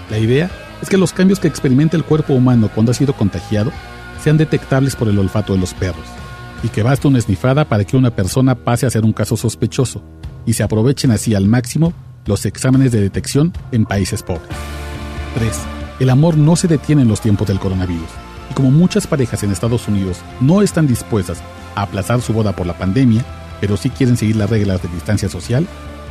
La 0.10 0.20
idea 0.20 0.50
es 0.82 0.90
que 0.90 0.98
los 0.98 1.14
cambios 1.14 1.40
que 1.40 1.48
experimenta 1.48 1.98
el 1.98 2.04
cuerpo 2.04 2.34
humano 2.34 2.70
cuando 2.74 2.92
ha 2.92 2.96
sido 2.96 3.14
contagiado 3.14 3.72
sean 4.22 4.38
detectables 4.38 4.96
por 4.96 5.08
el 5.08 5.18
olfato 5.18 5.54
de 5.54 5.60
los 5.60 5.74
perros, 5.74 6.06
y 6.64 6.68
que 6.70 6.84
baste 6.84 7.08
una 7.08 7.20
esnifada 7.20 7.66
para 7.66 7.84
que 7.84 7.98
una 7.98 8.12
persona 8.12 8.56
pase 8.56 8.86
a 8.86 8.90
ser 8.90 9.04
un 9.04 9.14
caso 9.14 9.38
sospechoso, 9.38 10.04
y 10.46 10.54
se 10.54 10.64
aprovechen 10.64 11.12
así 11.12 11.34
al 11.34 11.48
máximo 11.48 11.94
los 12.26 12.46
exámenes 12.46 12.92
de 12.92 13.02
detección 13.02 13.54
en 13.72 13.86
países 13.86 14.24
pobres. 14.24 14.50
3. 15.36 15.52
El 16.00 16.10
amor 16.10 16.38
no 16.38 16.56
se 16.56 16.68
detiene 16.68 17.04
en 17.04 17.08
los 17.08 17.22
tiempos 17.22 17.48
del 17.48 17.60
coronavirus 17.60 18.10
y 18.50 18.54
como 18.54 18.72
muchas 18.72 19.08
parejas 19.08 19.44
en 19.44 19.52
Estados 19.52 19.88
Unidos 19.88 20.18
no 20.42 20.62
están 20.62 20.88
dispuestas 20.88 21.40
a 21.76 21.84
aplazar 21.84 22.22
su 22.22 22.34
boda 22.34 22.56
por 22.56 22.68
la 22.68 22.78
pandemia, 22.78 23.24
pero 23.62 23.78
sí 23.78 23.90
quieren 23.90 24.18
seguir 24.18 24.36
las 24.36 24.50
reglas 24.50 24.82
de 24.82 24.90
distancia 24.90 25.30
social, 25.30 25.68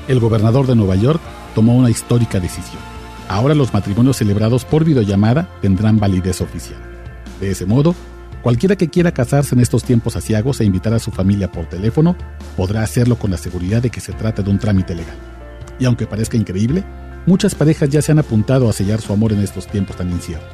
el 0.08 0.20
gobernador 0.20 0.66
de 0.66 0.74
Nueva 0.74 0.96
York 0.96 1.20
tomó 1.54 1.76
una 1.76 1.90
histórica 1.90 2.40
decisión. 2.40 2.82
Ahora 3.28 3.54
los 3.54 3.72
matrimonios 3.72 4.18
celebrados 4.18 4.64
por 4.64 4.84
videollamada 4.84 5.48
tendrán 5.62 5.98
validez 5.98 6.40
oficial. 6.40 6.78
De 7.40 7.50
ese 7.50 7.64
modo, 7.64 7.94
cualquiera 8.42 8.76
que 8.76 8.88
quiera 8.88 9.12
casarse 9.12 9.54
en 9.54 9.60
estos 9.60 9.82
tiempos 9.84 10.16
asiagos 10.16 10.60
e 10.60 10.64
invitar 10.64 10.92
a 10.92 10.98
su 10.98 11.10
familia 11.10 11.50
por 11.50 11.66
teléfono 11.66 12.16
podrá 12.56 12.82
hacerlo 12.82 13.16
con 13.16 13.30
la 13.30 13.38
seguridad 13.38 13.80
de 13.80 13.90
que 13.90 14.00
se 14.00 14.12
trata 14.12 14.42
de 14.42 14.50
un 14.50 14.58
trámite 14.58 14.94
legal. 14.94 15.33
Y 15.78 15.84
aunque 15.84 16.06
parezca 16.06 16.36
increíble, 16.36 16.84
muchas 17.26 17.54
parejas 17.54 17.88
ya 17.88 18.02
se 18.02 18.12
han 18.12 18.18
apuntado 18.18 18.68
a 18.68 18.72
sellar 18.72 19.00
su 19.00 19.12
amor 19.12 19.32
en 19.32 19.40
estos 19.40 19.66
tiempos 19.66 19.96
tan 19.96 20.10
inciertos. 20.10 20.48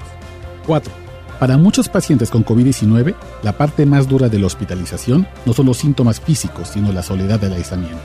4. 0.66 0.92
Para 1.38 1.56
muchos 1.56 1.88
pacientes 1.88 2.30
con 2.30 2.44
COVID-19, 2.44 3.14
la 3.42 3.56
parte 3.56 3.86
más 3.86 4.06
dura 4.06 4.28
de 4.28 4.38
la 4.38 4.46
hospitalización 4.46 5.26
no 5.46 5.54
son 5.54 5.66
los 5.66 5.78
síntomas 5.78 6.20
físicos, 6.20 6.68
sino 6.68 6.92
la 6.92 7.02
soledad 7.02 7.40
del 7.40 7.54
aislamiento. 7.54 8.02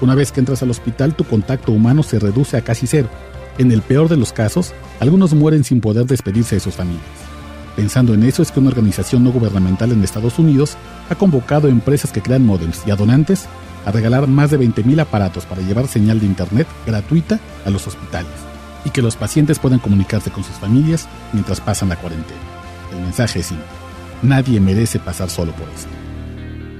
Una 0.00 0.14
vez 0.14 0.32
que 0.32 0.40
entras 0.40 0.62
al 0.62 0.70
hospital, 0.70 1.14
tu 1.14 1.24
contacto 1.24 1.70
humano 1.72 2.02
se 2.02 2.18
reduce 2.18 2.56
a 2.56 2.62
casi 2.62 2.86
cero. 2.86 3.08
En 3.58 3.70
el 3.70 3.80
peor 3.80 4.08
de 4.08 4.16
los 4.16 4.32
casos, 4.32 4.72
algunos 4.98 5.34
mueren 5.34 5.62
sin 5.62 5.80
poder 5.80 6.06
despedirse 6.06 6.56
de 6.56 6.60
sus 6.60 6.74
familias. 6.74 7.23
Pensando 7.76 8.14
en 8.14 8.22
eso 8.22 8.42
es 8.42 8.52
que 8.52 8.60
una 8.60 8.68
organización 8.68 9.24
no 9.24 9.32
gubernamental 9.32 9.90
en 9.90 10.02
Estados 10.04 10.38
Unidos 10.38 10.76
ha 11.10 11.16
convocado 11.16 11.66
a 11.66 11.70
empresas 11.70 12.12
que 12.12 12.22
crean 12.22 12.46
modems 12.46 12.82
y 12.86 12.90
a 12.90 12.96
donantes 12.96 13.46
a 13.84 13.90
regalar 13.90 14.28
más 14.28 14.50
de 14.50 14.60
20.000 14.60 15.00
aparatos 15.00 15.44
para 15.44 15.62
llevar 15.62 15.88
señal 15.88 16.20
de 16.20 16.26
Internet 16.26 16.66
gratuita 16.86 17.40
a 17.64 17.70
los 17.70 17.86
hospitales 17.86 18.30
y 18.84 18.90
que 18.90 19.02
los 19.02 19.16
pacientes 19.16 19.58
puedan 19.58 19.78
comunicarse 19.80 20.30
con 20.30 20.44
sus 20.44 20.56
familias 20.56 21.08
mientras 21.32 21.60
pasan 21.60 21.88
la 21.88 21.96
cuarentena. 21.96 22.40
El 22.92 23.00
mensaje 23.00 23.40
es 23.40 23.46
simple. 23.46 23.66
Nadie 24.22 24.60
merece 24.60 24.98
pasar 24.98 25.28
solo 25.28 25.52
por 25.52 25.68
esto. 25.68 25.88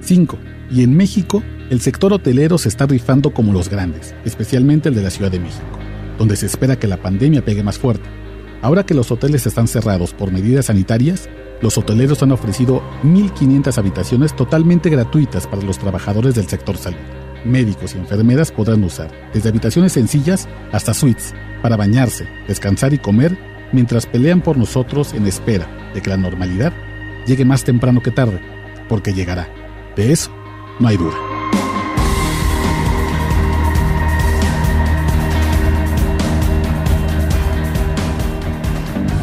5. 0.03 0.39
Y 0.71 0.83
en 0.83 0.97
México, 0.97 1.43
el 1.71 1.81
sector 1.81 2.13
hotelero 2.13 2.59
se 2.59 2.69
está 2.69 2.87
rifando 2.87 3.33
como 3.33 3.53
los 3.53 3.69
grandes, 3.69 4.15
especialmente 4.25 4.91
el 4.91 4.95
de 4.95 5.03
la 5.03 5.11
Ciudad 5.11 5.31
de 5.31 5.41
México, 5.41 5.79
donde 6.19 6.37
se 6.37 6.47
espera 6.47 6.79
que 6.79 6.87
la 6.87 6.99
pandemia 6.99 7.45
pegue 7.45 7.63
más 7.63 7.79
fuerte. 7.79 8.09
Ahora 8.65 8.87
que 8.87 8.95
los 8.95 9.11
hoteles 9.11 9.47
están 9.47 9.69
cerrados 9.69 10.15
por 10.15 10.33
medidas 10.33 10.67
sanitarias, 10.67 11.29
los 11.61 11.77
hoteleros 11.77 12.23
han 12.23 12.33
ofrecido 12.33 12.83
1.500 13.03 13.77
habitaciones 13.77 14.35
totalmente 14.35 14.89
gratuitas 14.89 15.47
para 15.47 15.61
los 15.61 15.79
trabajadores 15.79 16.35
del 16.35 16.49
sector 16.49 16.79
salud. 16.79 16.97
Médicos 17.45 17.95
y 17.95 17.99
enfermeras 17.99 18.51
podrán 18.51 18.83
usar 18.83 19.11
desde 19.35 19.51
habitaciones 19.51 19.93
sencillas 19.93 20.49
hasta 20.73 20.95
suites 20.95 21.35
para 21.61 21.77
bañarse, 21.77 22.27
descansar 22.49 22.95
y 22.95 22.99
comer 22.99 23.37
mientras 23.71 24.07
pelean 24.07 24.41
por 24.41 24.57
nosotros 24.57 25.13
en 25.13 25.27
espera 25.27 25.69
de 25.93 26.01
que 26.01 26.09
la 26.09 26.17
normalidad 26.17 26.73
llegue 27.27 27.45
más 27.45 27.65
temprano 27.65 28.01
que 28.03 28.13
tarde, 28.13 28.41
porque 28.89 29.13
llegará. 29.13 29.47
De 29.95 30.11
eso 30.11 30.31
no 30.81 30.89
hay 30.89 30.97
duda. 30.97 31.34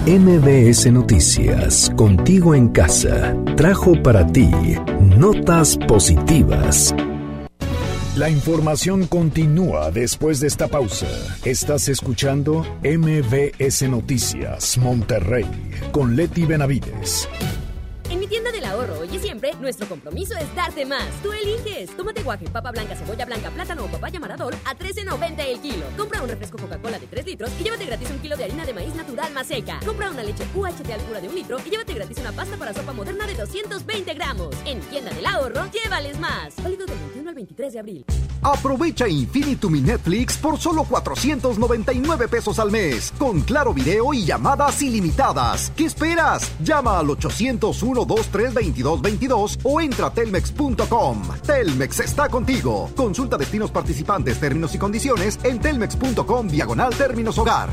MBS 0.08 0.92
Noticias, 0.92 1.92
contigo 1.96 2.56
en 2.56 2.70
casa, 2.70 3.36
trajo 3.56 3.94
para 4.02 4.26
ti 4.26 4.50
notas 5.00 5.78
positivas. 5.78 6.96
La 8.16 8.28
información 8.28 9.06
continúa 9.06 9.92
después 9.92 10.40
de 10.40 10.48
esta 10.48 10.68
pausa. 10.68 11.06
Estás 11.46 11.88
escuchando 11.88 12.66
MBS 12.84 13.84
Noticias 13.90 14.76
Monterrey 14.80 15.46
con 15.92 16.16
Leti 16.16 16.46
Benavides. 16.46 17.30
Nuestro 19.60 19.88
compromiso 19.88 20.36
es 20.38 20.54
darte 20.56 20.86
más. 20.86 21.08
Tú 21.24 21.32
eliges. 21.32 21.90
Tómate 21.98 22.22
guaje, 22.22 22.48
papa 22.50 22.72
blanca, 22.72 22.96
cebolla 22.96 23.26
blanca, 23.26 23.50
plátano 23.50 23.86
o 23.86 23.88
papaya 23.88 24.20
maradol 24.20 24.54
a 24.66 24.78
13.90 24.78 25.40
el 25.48 25.60
kilo. 25.60 25.86
Compra 25.98 26.22
un 26.22 26.30
refresco 26.30 26.58
Coca-Cola 26.58 27.00
de 27.00 27.08
3 27.08 27.26
litros 27.26 27.52
y 27.60 27.64
llévate 27.64 27.86
gratis 27.86 28.10
un 28.12 28.20
kilo 28.20 28.38
de 28.38 28.44
harina 28.44 28.66
de 28.66 28.74
maíz 28.74 28.94
natural 28.94 29.34
más 29.34 29.48
seca. 29.48 29.80
Compra 29.86 30.12
una 30.12 30.24
leche 30.24 30.46
UHT 30.54 30.92
altura 30.92 31.22
de 31.22 31.28
un 31.28 31.36
litro 31.36 31.58
y 31.66 31.70
llévate 31.70 31.94
gratis 31.94 32.18
una 32.20 32.32
pasta 32.32 32.58
para 32.58 32.74
sopa 32.74 32.94
moderna 32.94 33.26
de 33.26 33.36
220 33.36 34.14
gramos. 34.14 34.56
En 34.66 34.80
tienda 34.82 35.12
del 35.12 35.26
ahorro, 35.26 35.66
llévales 35.72 36.20
más. 36.20 36.56
Válido 36.62 36.86
del 36.86 37.00
21 37.00 37.30
al 37.30 37.36
23 37.36 37.74
de 37.74 37.80
abril. 37.80 38.06
Aprovecha 38.44 39.08
Infinitum 39.08 39.76
y 39.76 39.82
Netflix 39.82 40.38
por 40.38 40.58
solo 40.58 40.84
499 40.84 42.28
pesos 42.28 42.58
al 42.58 42.72
mes, 42.72 43.14
con 43.18 43.42
claro 43.42 43.74
video 43.74 44.14
y 44.14 44.26
llamadas 44.26 44.82
ilimitadas. 44.82 45.72
¿Qué 45.76 45.86
esperas? 45.86 46.52
Llama 46.64 47.00
al 47.00 47.10
801 47.12 48.06
23 48.06 48.54
2222 49.32 49.60
o 49.64 49.82
entra 49.82 50.08
a 50.08 50.10
telmex.com. 50.12 51.22
Telmex 51.46 52.00
está 52.02 52.30
contigo. 52.30 52.90
Consulta 52.96 53.38
destinos 53.38 53.72
participantes, 53.72 54.40
términos 54.40 54.76
y 54.76 54.78
condiciones 54.78 55.40
en 55.44 55.60
telmex.com 55.60 56.48
diagonal 56.48 56.94
términos 56.94 57.38
hogar. 57.38 57.70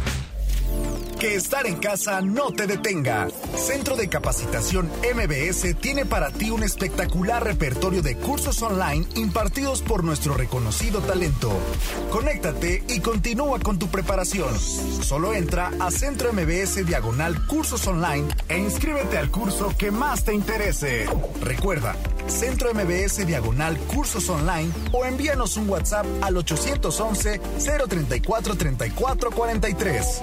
Que 1.19 1.35
estar 1.35 1.67
en 1.67 1.79
casa 1.79 2.21
no 2.21 2.53
te 2.53 2.69
detenga. 2.69 3.27
Centro 3.57 3.97
de 3.97 4.09
Capacitación 4.09 4.89
MBS 5.17 5.75
tiene 5.81 6.07
para 6.07 6.31
ti 6.31 6.51
un 6.51 6.63
espectacular 6.63 7.43
repertorio 7.43 8.03
de 8.03 8.17
cursos 8.17 8.63
online 8.63 9.05
impartidos 9.17 9.83
por 9.83 10.05
nuestro 10.05 10.35
reconocido 10.35 11.01
talento. 11.01 11.51
Conéctate 12.13 12.85
y 12.89 13.01
continúa 13.01 13.59
con 13.59 13.81
tu 13.81 13.89
preparación. 13.89 14.57
Solo 14.57 15.35
entra 15.35 15.73
a 15.81 15.91
Centro 15.91 16.33
MBS 16.33 16.87
Diagonal 16.87 17.47
Cursos 17.47 17.85
Online 17.89 18.29
e 18.49 18.57
inscríbete 18.57 19.19
al 19.19 19.33
curso 19.33 19.75
que 19.77 19.91
más 19.91 20.25
te 20.25 20.35
interese. 20.35 21.07
Recuerda, 21.43 21.97
Centro 22.29 22.73
MBS 22.73 23.27
Diagonal 23.27 23.77
Cursos 23.93 24.29
Online 24.29 24.71
o 24.93 25.05
envíanos 25.05 25.57
un 25.57 25.69
WhatsApp 25.69 26.07
al 26.23 26.37
811 26.37 27.41
034 27.89 28.55
34 28.55 29.31
43. 29.33 30.23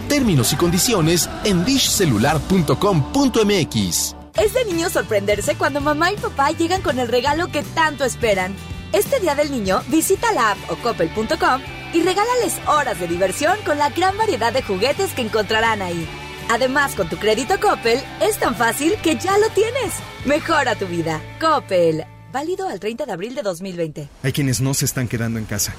Términos 0.11 0.51
y 0.51 0.57
condiciones 0.57 1.29
en 1.45 1.63
dishcelular.com.mx. 1.63 4.15
Es 4.35 4.53
de 4.53 4.65
niño 4.65 4.89
sorprenderse 4.89 5.55
cuando 5.55 5.79
mamá 5.79 6.11
y 6.11 6.17
papá 6.17 6.51
llegan 6.51 6.81
con 6.81 6.99
el 6.99 7.07
regalo 7.07 7.47
que 7.47 7.63
tanto 7.63 8.03
esperan. 8.03 8.53
Este 8.91 9.21
Día 9.21 9.35
del 9.35 9.51
Niño, 9.51 9.81
visita 9.87 10.33
la 10.33 10.51
app 10.51 10.57
o 10.69 10.75
coppel.com 10.75 11.61
y 11.93 12.01
regálales 12.01 12.59
horas 12.67 12.99
de 12.99 13.07
diversión 13.07 13.57
con 13.65 13.77
la 13.77 13.89
gran 13.91 14.17
variedad 14.17 14.51
de 14.51 14.61
juguetes 14.61 15.13
que 15.13 15.21
encontrarán 15.21 15.81
ahí. 15.81 16.05
Además, 16.49 16.93
con 16.95 17.07
tu 17.07 17.15
crédito 17.15 17.57
Coppel, 17.61 18.01
es 18.19 18.37
tan 18.37 18.53
fácil 18.53 18.95
que 19.01 19.15
ya 19.15 19.37
lo 19.37 19.47
tienes. 19.51 19.93
Mejora 20.25 20.75
tu 20.75 20.87
vida. 20.87 21.21
Coppel. 21.39 22.03
Válido 22.33 22.67
al 22.67 22.81
30 22.81 23.05
de 23.05 23.13
abril 23.13 23.33
de 23.33 23.43
2020. 23.43 24.09
Hay 24.23 24.33
quienes 24.33 24.59
no 24.59 24.73
se 24.73 24.83
están 24.83 25.07
quedando 25.07 25.39
en 25.39 25.45
casa. 25.45 25.73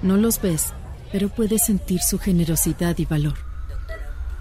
No 0.00 0.16
los 0.16 0.40
ves, 0.40 0.72
pero 1.12 1.28
puedes 1.28 1.66
sentir 1.66 2.00
su 2.00 2.18
generosidad 2.18 2.96
y 2.96 3.04
valor. 3.04 3.47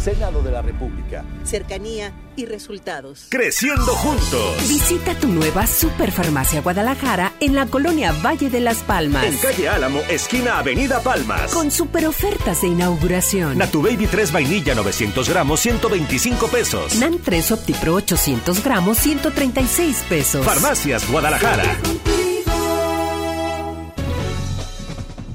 Senado 0.00 0.42
de 0.42 0.50
la 0.50 0.62
República. 0.62 1.24
Cercanía 1.44 2.12
y 2.34 2.46
resultados. 2.46 3.26
Creciendo 3.28 3.92
juntos. 3.96 4.56
Visita 4.68 5.14
tu 5.14 5.28
nueva 5.28 5.66
Superfarmacia 5.66 6.62
Guadalajara 6.62 7.34
en 7.40 7.54
la 7.54 7.66
colonia 7.66 8.12
Valle 8.24 8.48
de 8.48 8.60
las 8.60 8.78
Palmas. 8.78 9.24
En 9.26 9.36
calle 9.36 9.68
Álamo, 9.68 10.00
esquina 10.08 10.58
Avenida 10.58 11.00
Palmas. 11.00 11.52
Con 11.52 11.70
super 11.70 12.06
ofertas 12.06 12.62
de 12.62 12.68
inauguración. 12.68 13.58
Natu 13.58 13.82
Baby 13.82 14.06
3 14.06 14.32
vainilla 14.32 14.74
900 14.74 15.28
gramos, 15.28 15.60
125 15.60 16.46
pesos. 16.48 16.94
Nan 16.96 17.18
3 17.18 17.52
OptiPro 17.52 17.94
800 17.96 18.64
gramos, 18.64 18.98
136 18.98 20.04
pesos. 20.08 20.46
Farmacias 20.46 21.10
Guadalajara. 21.10 21.76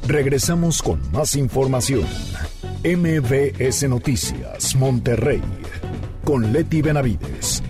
Regresamos 0.07 0.81
con 0.83 0.99
más 1.11 1.35
información. 1.35 2.05
MBS 2.83 3.89
Noticias, 3.89 4.75
Monterrey, 4.75 5.41
con 6.23 6.53
Leti 6.53 6.81
Benavides. 6.81 7.63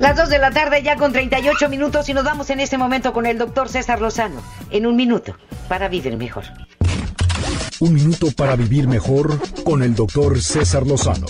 Las 0.00 0.16
2 0.16 0.30
de 0.30 0.38
la 0.38 0.50
tarde 0.50 0.82
ya 0.82 0.96
con 0.96 1.12
38 1.12 1.68
minutos 1.68 2.08
y 2.08 2.14
nos 2.14 2.24
vamos 2.24 2.50
en 2.50 2.58
este 2.58 2.76
momento 2.76 3.12
con 3.12 3.24
el 3.24 3.38
doctor 3.38 3.68
César 3.68 4.00
Lozano. 4.00 4.42
En 4.70 4.84
un 4.84 4.96
minuto, 4.96 5.36
para 5.68 5.88
vivir 5.88 6.16
mejor. 6.16 6.42
Un 7.78 7.94
minuto 7.94 8.32
para 8.36 8.56
vivir 8.56 8.88
mejor 8.88 9.38
con 9.62 9.84
el 9.84 9.94
doctor 9.94 10.40
César 10.42 10.84
Lozano. 10.86 11.28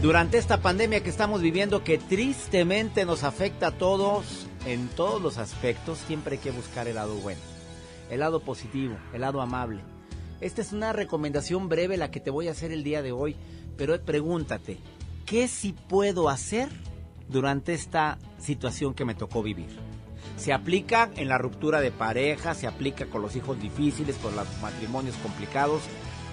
Durante 0.00 0.38
esta 0.38 0.62
pandemia 0.62 1.02
que 1.02 1.10
estamos 1.10 1.42
viviendo, 1.42 1.84
que 1.84 1.98
tristemente 1.98 3.04
nos 3.04 3.24
afecta 3.24 3.66
a 3.66 3.72
todos 3.72 4.46
en 4.64 4.88
todos 4.88 5.20
los 5.20 5.36
aspectos, 5.36 5.98
siempre 6.06 6.36
hay 6.36 6.42
que 6.42 6.50
buscar 6.50 6.88
el 6.88 6.94
lado 6.94 7.14
bueno 7.16 7.49
el 8.10 8.20
lado 8.20 8.40
positivo, 8.40 8.96
el 9.12 9.22
lado 9.22 9.40
amable. 9.40 9.80
Esta 10.40 10.60
es 10.62 10.72
una 10.72 10.92
recomendación 10.92 11.68
breve 11.68 11.96
la 11.96 12.10
que 12.10 12.20
te 12.20 12.30
voy 12.30 12.48
a 12.48 12.52
hacer 12.52 12.72
el 12.72 12.82
día 12.82 13.02
de 13.02 13.12
hoy, 13.12 13.36
pero 13.76 13.98
pregúntate, 14.02 14.78
¿qué 15.26 15.48
sí 15.48 15.74
puedo 15.88 16.28
hacer 16.28 16.68
durante 17.28 17.72
esta 17.72 18.18
situación 18.38 18.94
que 18.94 19.04
me 19.04 19.14
tocó 19.14 19.42
vivir? 19.42 19.68
Se 20.36 20.52
aplica 20.52 21.10
en 21.16 21.28
la 21.28 21.38
ruptura 21.38 21.80
de 21.80 21.90
pareja, 21.90 22.54
se 22.54 22.66
aplica 22.66 23.06
con 23.06 23.22
los 23.22 23.36
hijos 23.36 23.60
difíciles, 23.60 24.16
con 24.16 24.34
los 24.34 24.46
matrimonios 24.62 25.16
complicados 25.16 25.82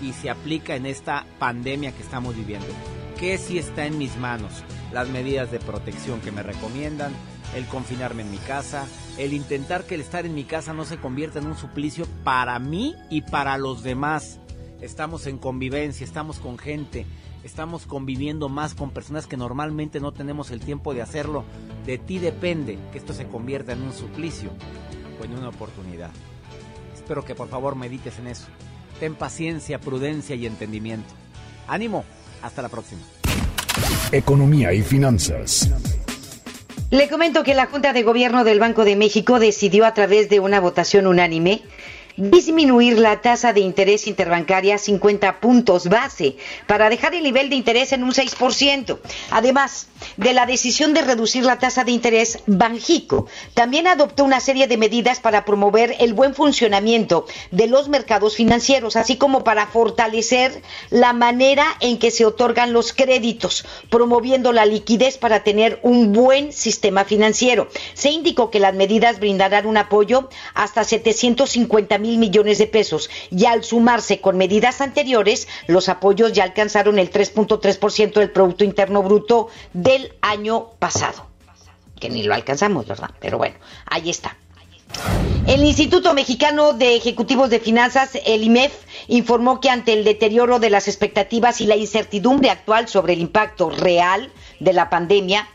y 0.02 0.14
se 0.14 0.30
aplica 0.30 0.76
en 0.76 0.86
esta 0.86 1.26
pandemia 1.40 1.92
que 1.92 2.04
estamos 2.04 2.36
viviendo. 2.36 2.68
¿Qué 3.20 3.40
sí 3.40 3.58
está 3.58 3.88
en 3.88 3.98
mis 3.98 4.16
manos? 4.18 4.52
Las 4.94 5.10
medidas 5.10 5.50
de 5.50 5.60
protección 5.60 6.22
que 6.22 6.32
me 6.32 6.44
recomiendan, 6.44 7.12
el 7.56 7.66
confinarme 7.66 8.22
en 8.22 8.30
mi 8.30 8.38
casa, 8.38 8.86
el 9.18 9.34
intentar 9.34 9.86
que 9.86 9.96
el 9.96 10.02
estar 10.02 10.28
en 10.28 10.36
mi 10.36 10.44
casa 10.44 10.72
no 10.72 10.86
se 10.86 10.98
convierta 10.98 11.40
en 11.40 11.48
un 11.48 11.58
suplicio 11.58 12.06
para 12.24 12.60
mí 12.60 12.94
y 13.10 13.24
para 13.24 13.58
los 13.58 13.82
demás. 13.82 14.40
Estamos 14.82 15.26
en 15.26 15.40
convivencia, 15.40 16.06
estamos 16.06 16.38
con 16.38 16.60
gente, 16.60 17.08
estamos 17.44 17.88
conviviendo 17.88 18.50
más 18.50 18.76
con 18.76 18.92
personas 18.92 19.26
que 19.26 19.36
normalmente 19.36 20.00
no 20.00 20.12
tenemos 20.12 20.52
el 20.52 20.60
tiempo 20.60 20.94
de 20.94 21.02
hacerlo. 21.02 21.44
De 21.88 21.98
ti 21.98 22.20
depende 22.20 22.78
que 22.92 23.00
esto 23.00 23.14
se 23.14 23.26
convierta 23.26 23.74
en 23.74 23.82
un 23.82 23.94
suplicio 23.94 24.52
o 25.20 25.26
en 25.26 25.36
una 25.36 25.50
oportunidad. 25.50 26.12
Espero 26.94 27.26
que 27.26 27.34
por 27.34 27.48
favor 27.48 27.76
medites 27.76 28.20
en 28.20 28.28
eso. 28.28 28.46
Ten 29.00 29.16
paciencia, 29.16 29.80
prudencia 29.80 30.36
y 30.36 30.46
entendimiento. 30.46 31.16
Ánimo, 31.68 32.06
hasta 32.42 32.62
la 32.62 32.70
próxima. 32.70 33.02
Economía 34.12 34.74
y 34.74 34.82
finanzas. 34.82 35.70
Le 36.90 37.10
comento 37.10 37.44
que 37.44 37.54
la 37.54 37.66
Junta 37.66 37.92
de 37.92 38.04
Gobierno 38.04 38.44
del 38.46 38.60
Banco 38.60 38.86
de 38.86 38.96
México 38.96 39.40
decidió 39.40 39.86
a 39.86 39.94
través 39.94 40.30
de 40.30 40.40
una 40.40 40.62
votación 40.62 41.06
unánime 41.06 41.62
disminuir 42.18 42.98
la 42.98 43.22
tasa 43.22 43.54
de 43.54 43.62
interés 43.62 44.08
interbancaria 44.08 44.76
a 44.76 44.80
50 44.80 45.40
puntos 45.40 45.88
base 45.88 46.36
para 46.66 46.90
dejar 46.90 47.14
el 47.14 47.24
nivel 47.24 47.50
de 47.50 47.56
interés 47.56 47.94
en 47.94 48.04
un 48.04 48.12
6%. 48.12 49.00
Además 49.30 49.88
de 50.18 50.34
la 50.34 50.48
decisión 50.48 50.94
de 50.94 51.04
reducir 51.04 51.46
la 51.46 51.60
tasa 51.60 51.84
de 51.84 51.92
interés, 51.92 52.40
Banjico 52.48 53.28
también 53.54 53.88
adoptó 53.88 54.24
una 54.24 54.40
serie 54.40 54.68
de 54.68 54.78
medidas 54.78 55.20
para 55.20 55.46
promover 55.46 55.96
el 56.00 56.14
buen 56.14 56.34
funcionamiento 56.34 57.28
de 57.52 57.68
los 57.68 57.88
mercados 57.88 58.36
financieros, 58.36 58.96
así 58.96 59.18
como 59.18 59.44
para 59.44 59.68
fortalecer 59.68 60.64
la 60.90 61.14
manera 61.14 61.66
en 61.80 62.00
que 62.00 62.10
se 62.10 62.26
otorgan 62.26 62.74
los 62.74 62.94
créditos, 62.94 63.66
promoviendo 63.90 64.52
la 64.54 64.66
liquidez 64.66 65.18
para 65.18 65.44
tener 65.44 65.80
un 65.84 66.14
buen 66.14 66.52
sistema 66.52 67.06
financiero. 67.06 67.68
Se 67.94 68.10
indicó 68.10 68.50
que 68.50 68.60
las 68.60 68.74
medidas 68.74 69.20
brindarán 69.20 69.68
un 69.68 69.78
apoyo 69.78 70.30
hasta 70.56 70.84
750 70.84 71.98
mil 72.00 72.07
millones 72.16 72.60
de 72.60 72.68
pesos 72.68 73.10
y 73.30 73.46
al 73.46 73.66
sumarse 73.66 74.22
con 74.22 74.38
medidas 74.38 74.80
anteriores, 74.80 75.48
los 75.68 75.90
apoyos 75.90 76.32
ya 76.32 76.46
alcanzaron 76.46 77.00
el 77.00 77.12
3.3% 77.12 78.14
del 78.14 78.32
Producto 78.32 78.64
Interno 78.64 79.04
Bruto 79.04 79.50
del 79.74 80.14
año 80.22 80.70
pasado. 80.80 81.26
Que 82.00 82.10
ni 82.10 82.24
lo 82.24 82.34
alcanzamos, 82.34 82.88
¿verdad? 82.88 83.10
Pero 83.20 83.38
bueno, 83.38 83.56
ahí 83.86 84.10
está. 84.10 84.38
El 85.48 85.64
Instituto 85.64 86.14
Mexicano 86.14 86.74
de 86.74 86.96
Ejecutivos 86.96 87.50
de 87.50 87.60
Finanzas, 87.60 88.18
el 88.26 88.44
IMEF, 88.44 88.74
informó 89.08 89.62
que 89.62 89.70
ante 89.70 89.94
el 89.94 90.04
deterioro 90.04 90.60
de 90.60 90.70
las 90.70 90.88
expectativas 90.88 91.62
y 91.62 91.66
la 91.66 91.76
incertidumbre 91.76 92.50
actual 92.50 92.88
sobre 92.88 93.14
el 93.14 93.22
impacto 93.22 93.70
real 93.70 94.32
de 94.60 94.74
la 94.74 94.90
pandemia, 94.90 95.48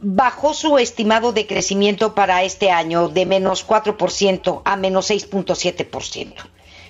bajó 0.00 0.54
su 0.54 0.78
estimado 0.78 1.32
de 1.32 1.46
crecimiento 1.46 2.14
para 2.14 2.42
este 2.44 2.70
año 2.70 3.08
de 3.08 3.26
menos 3.26 3.66
4% 3.66 4.62
a 4.64 4.76
menos 4.76 5.10
6.7%. 5.10 6.34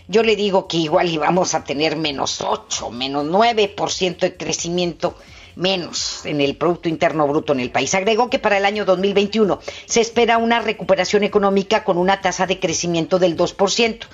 Yo 0.09 0.23
le 0.23 0.37
digo 0.37 0.69
que 0.69 0.79
igual 0.79 1.09
íbamos 1.09 1.55
a 1.55 1.65
tener 1.65 1.97
menos 1.97 2.41
8, 2.41 2.91
menos 2.91 3.27
9% 3.27 4.19
de 4.19 4.37
crecimiento 4.37 5.15
menos 5.55 6.25
en 6.25 6.41
el 6.41 6.57
Producto 6.57 6.89
Interno 6.89 7.27
Bruto 7.27 7.53
en 7.53 7.61
el 7.61 7.71
país. 7.71 7.93
Agregó 7.95 8.31
que 8.31 8.39
para 8.39 8.57
el 8.57 8.65
año 8.65 8.85
2021 8.85 9.59
se 9.87 10.01
espera 10.01 10.39
una 10.39 10.61
recuperación 10.61 11.25
económica 11.25 11.83
con 11.83 11.99
una 11.99 12.21
tasa 12.21 12.47
de 12.47 12.61
crecimiento 12.61 13.19
del 13.19 13.37
2% 13.37 14.07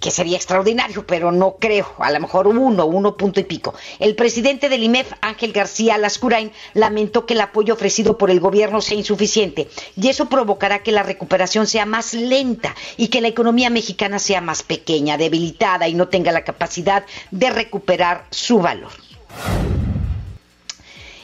que 0.00 0.10
sería 0.10 0.36
extraordinario, 0.36 1.06
pero 1.06 1.32
no 1.32 1.56
creo, 1.58 1.94
a 1.98 2.10
lo 2.10 2.20
mejor 2.20 2.46
uno, 2.46 2.86
uno 2.86 3.16
punto 3.16 3.40
y 3.40 3.44
pico. 3.44 3.74
El 3.98 4.14
presidente 4.14 4.68
del 4.68 4.82
IMEF, 4.82 5.12
Ángel 5.20 5.52
García 5.52 5.98
Lascurain, 5.98 6.52
lamentó 6.74 7.26
que 7.26 7.34
el 7.34 7.40
apoyo 7.40 7.74
ofrecido 7.74 8.18
por 8.18 8.30
el 8.30 8.40
gobierno 8.40 8.80
sea 8.80 8.96
insuficiente 8.96 9.68
y 9.96 10.08
eso 10.08 10.28
provocará 10.28 10.82
que 10.82 10.92
la 10.92 11.02
recuperación 11.02 11.66
sea 11.66 11.86
más 11.86 12.14
lenta 12.14 12.74
y 12.96 13.08
que 13.08 13.20
la 13.20 13.28
economía 13.28 13.70
mexicana 13.70 14.18
sea 14.18 14.40
más 14.40 14.62
pequeña, 14.62 15.18
debilitada 15.18 15.88
y 15.88 15.94
no 15.94 16.08
tenga 16.08 16.32
la 16.32 16.44
capacidad 16.44 17.04
de 17.30 17.50
recuperar 17.50 18.26
su 18.30 18.58
valor. 18.58 18.92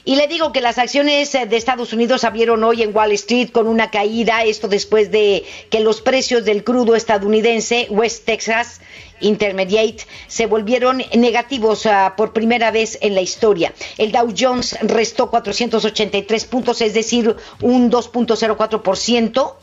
Y 0.05 0.17
le 0.17 0.27
digo 0.27 0.51
que 0.53 0.61
las 0.61 0.79
acciones 0.79 1.33
eh, 1.35 1.47
de 1.47 1.57
Estados 1.57 1.93
Unidos 1.93 2.25
abrieron 2.25 2.65
hoy 2.65 2.83
en 2.83 2.95
Wall 2.95 3.13
Street 3.13 3.51
con 3.53 3.69
una 3.69 3.91
caída, 3.91 4.43
esto 4.43 4.67
después 4.67 5.13
de 5.13 5.45
que 5.71 5.79
los 5.79 6.01
precios 6.01 6.45
del 6.45 6.65
crudo 6.65 6.97
estadounidense 6.97 7.87
West 7.89 8.25
Texas 8.25 8.81
Intermediate 9.21 10.05
se 10.27 10.47
volvieron 10.47 11.03
negativos 11.15 11.87
uh, 11.87 12.17
por 12.17 12.33
primera 12.33 12.73
vez 12.73 12.99
en 13.01 13.15
la 13.15 13.21
historia. 13.21 13.73
El 13.97 14.11
Dow 14.11 14.35
Jones 14.37 14.77
restó 14.83 15.31
483 15.31 16.45
puntos, 16.47 16.81
es 16.81 16.95
decir, 16.95 17.37
un 17.61 17.91
2.04% 17.91 19.55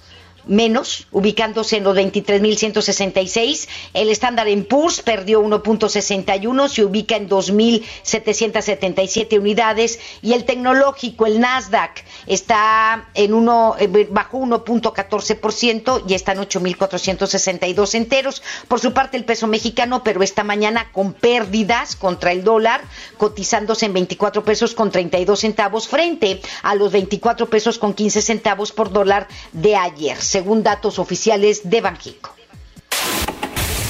menos, 0.50 1.08
ubicándose 1.12 1.78
en 1.78 1.86
los 1.86 1.96
23.166. 1.96 3.68
El 3.94 4.10
estándar 4.10 4.48
en 4.48 4.66
Poor's 4.66 5.02
perdió 5.02 5.42
1.61, 5.42 6.68
se 6.68 6.84
ubica 6.84 7.16
en 7.16 7.30
2.777 7.30 9.40
unidades 9.40 10.00
y 10.22 10.34
el 10.34 10.44
tecnológico, 10.44 11.28
el 11.28 11.40
Nasdaq, 11.40 12.04
está 12.28 13.08
en 13.14 13.34
uno 13.34 13.76
eh, 13.80 14.08
bajo 14.10 14.40
1.14% 14.40 16.04
y 16.08 16.16
está 16.16 16.34
en 16.34 16.40
8.462 16.40 17.96
enteros. 17.96 18.42
Por 18.68 18.80
su 18.80 18.92
parte, 18.92 19.16
el 19.18 19.26
peso 19.26 19.46
mexicano, 19.48 20.04
pero 20.04 20.24
esta 20.24 20.44
mañana 20.44 20.92
con 20.92 21.14
pérdidas 21.14 21.96
contra 21.96 22.32
el 22.32 22.44
dólar, 22.44 22.82
cotizándose 23.18 23.86
en 23.86 23.94
24 23.94 24.44
pesos 24.44 24.74
con 24.74 24.90
32 24.92 25.40
centavos 25.40 25.88
frente 25.88 26.42
a 26.64 26.74
los 26.76 26.92
24 26.92 27.50
pesos 27.50 27.78
con 27.78 27.94
15 27.94 28.22
centavos 28.22 28.72
por 28.72 28.92
dólar 28.92 29.28
de 29.52 29.76
ayer 29.76 30.18
según 30.40 30.64
datos 30.64 31.00
oficiales 31.00 31.70
de 31.70 31.82
Banjico. 31.82 32.34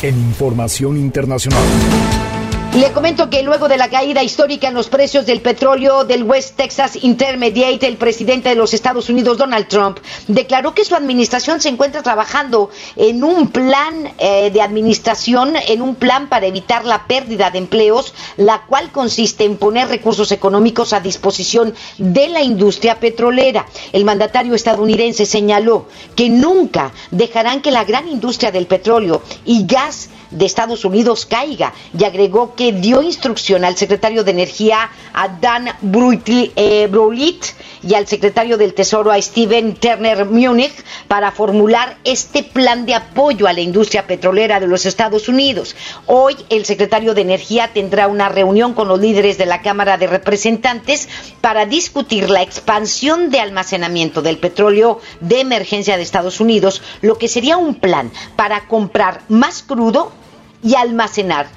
En 0.02 0.16
información 0.18 0.98
internacional. 0.98 1.62
Le 2.76 2.92
comento 2.94 3.32
que 3.32 3.42
luego 3.42 3.68
de 3.68 3.78
la 3.78 3.90
caída 3.90 4.22
histórica 4.22 4.68
en 4.68 4.76
los 4.76 4.90
precios 4.90 5.26
del 5.26 5.42
petróleo 5.42 6.06
del 6.06 6.24
West 6.24 6.56
Texas 6.56 7.00
Intermediate, 7.02 7.88
el 7.88 7.98
presidente 7.98 8.50
de 8.50 8.56
los 8.56 8.76
Estados 8.76 9.10
Unidos, 9.10 9.40
Donald 9.40 9.68
Trump, 9.68 9.98
declaró 10.28 10.76
que 10.76 10.86
su 10.86 10.96
administración 10.96 11.60
se 11.60 11.70
encuentra 11.70 12.04
trabajando 12.04 12.70
en 12.96 13.24
un 13.24 13.50
plan 13.50 14.14
eh, 14.20 14.52
de 14.52 14.62
administración, 14.62 15.56
en 15.68 15.82
un 15.82 15.96
plan 15.96 16.30
para 16.30 16.46
evitar 16.46 16.86
la 16.86 17.08
pérdida 17.08 17.50
de 17.50 17.58
empleos, 17.58 18.14
la 18.38 18.62
cual 18.68 18.92
consiste 18.92 19.46
en 19.46 19.58
poner 19.58 19.88
recursos 19.88 20.32
económicos 20.32 20.94
a 20.94 21.00
disposición 21.00 21.74
de 21.98 22.30
la 22.30 22.44
industria 22.44 23.00
petrolera. 23.00 23.66
El 23.92 24.06
mandatario 24.06 24.54
estadounidense 24.54 25.26
señaló 25.26 25.88
que 26.16 26.30
nunca 26.30 26.92
dejarán 27.10 27.62
que 27.62 27.72
la 27.72 27.84
gran 27.84 28.08
industria 28.08 28.52
del 28.52 28.68
petróleo 28.68 29.24
y 29.44 29.66
gas 29.66 30.10
de 30.32 30.46
Estados 30.46 30.86
Unidos 30.86 31.26
caiga 31.26 31.74
y 31.98 32.04
agregó 32.04 32.56
que 32.60 32.74
dio 32.74 33.02
instrucción 33.02 33.64
al 33.64 33.78
secretario 33.78 34.26
de 34.26 34.32
Energía 34.32 34.90
a 35.14 35.30
Dan 35.30 35.70
eh, 36.58 36.90
y 37.82 37.94
al 37.94 38.06
secretario 38.06 38.58
del 38.58 38.74
Tesoro 38.74 39.14
a 39.14 39.22
Steven 39.22 39.76
Turner 39.76 40.26
Munich 40.26 40.74
para 41.08 41.32
formular 41.32 41.96
este 42.04 42.44
plan 42.44 42.86
de 42.86 42.96
apoyo 42.96 43.48
a 43.48 43.54
la 43.54 43.62
industria 43.62 44.06
petrolera 44.06 44.60
de 44.60 44.68
los 44.68 44.86
Estados 44.86 45.30
Unidos. 45.30 45.74
Hoy 46.06 46.36
el 46.50 46.66
secretario 46.66 47.14
de 47.14 47.22
Energía 47.22 47.70
tendrá 47.74 48.08
una 48.10 48.28
reunión 48.28 48.74
con 48.74 48.90
los 48.90 49.00
líderes 49.00 49.38
de 49.38 49.46
la 49.46 49.62
Cámara 49.62 49.98
de 49.98 50.08
Representantes 50.08 51.08
para 51.40 51.66
discutir 51.66 52.30
la 52.30 52.42
expansión 52.42 53.30
de 53.30 53.40
almacenamiento 53.40 54.22
del 54.22 54.38
petróleo 54.38 55.00
de 55.22 55.40
emergencia 55.40 55.96
de 55.96 56.04
Estados 56.04 56.42
Unidos, 56.42 56.82
lo 57.00 57.18
que 57.18 57.30
sería 57.30 57.56
un 57.56 57.76
plan 57.76 58.12
para 58.36 58.68
comprar 58.68 59.22
más 59.30 59.64
crudo 59.64 60.12
y 60.62 60.76
almacenar 60.76 61.48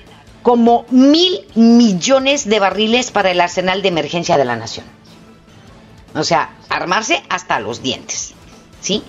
como 0.42 0.84
mil 0.90 1.46
millones 1.54 2.48
de 2.48 2.58
barriles 2.58 3.10
para 3.10 3.30
el 3.30 3.40
arsenal 3.40 3.82
de 3.82 3.88
emergencia 3.88 4.36
de 4.36 4.44
la 4.44 4.56
nación. 4.56 4.86
O 6.14 6.24
sea, 6.24 6.56
armarse 6.68 7.22
hasta 7.28 7.60
los 7.60 7.82
dientes. 7.82 8.34
¿Sí? 8.80 9.02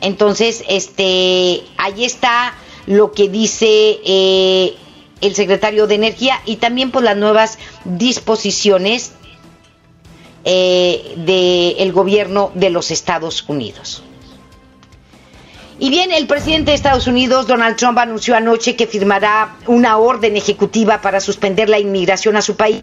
Entonces, 0.00 0.62
este, 0.68 1.62
ahí 1.78 2.04
está 2.04 2.54
lo 2.86 3.12
que 3.12 3.28
dice 3.28 3.98
eh, 4.04 4.76
el 5.20 5.34
secretario 5.34 5.86
de 5.86 5.94
Energía 5.96 6.40
y 6.44 6.56
también 6.56 6.90
por 6.90 7.02
las 7.02 7.16
nuevas 7.16 7.58
disposiciones 7.84 9.12
eh, 10.44 11.14
del 11.16 11.92
gobierno 11.92 12.52
de 12.54 12.70
los 12.70 12.90
Estados 12.90 13.44
Unidos. 13.48 14.02
Y 15.78 15.90
bien, 15.90 16.10
el 16.10 16.26
presidente 16.26 16.70
de 16.70 16.74
Estados 16.76 17.06
Unidos, 17.06 17.46
Donald 17.46 17.76
Trump, 17.76 17.98
anunció 17.98 18.34
anoche 18.34 18.76
que 18.76 18.86
firmará 18.86 19.56
una 19.66 19.98
orden 19.98 20.36
ejecutiva 20.36 21.02
para 21.02 21.20
suspender 21.20 21.68
la 21.68 21.78
inmigración 21.78 22.36
a 22.36 22.42
su 22.42 22.56
país 22.56 22.82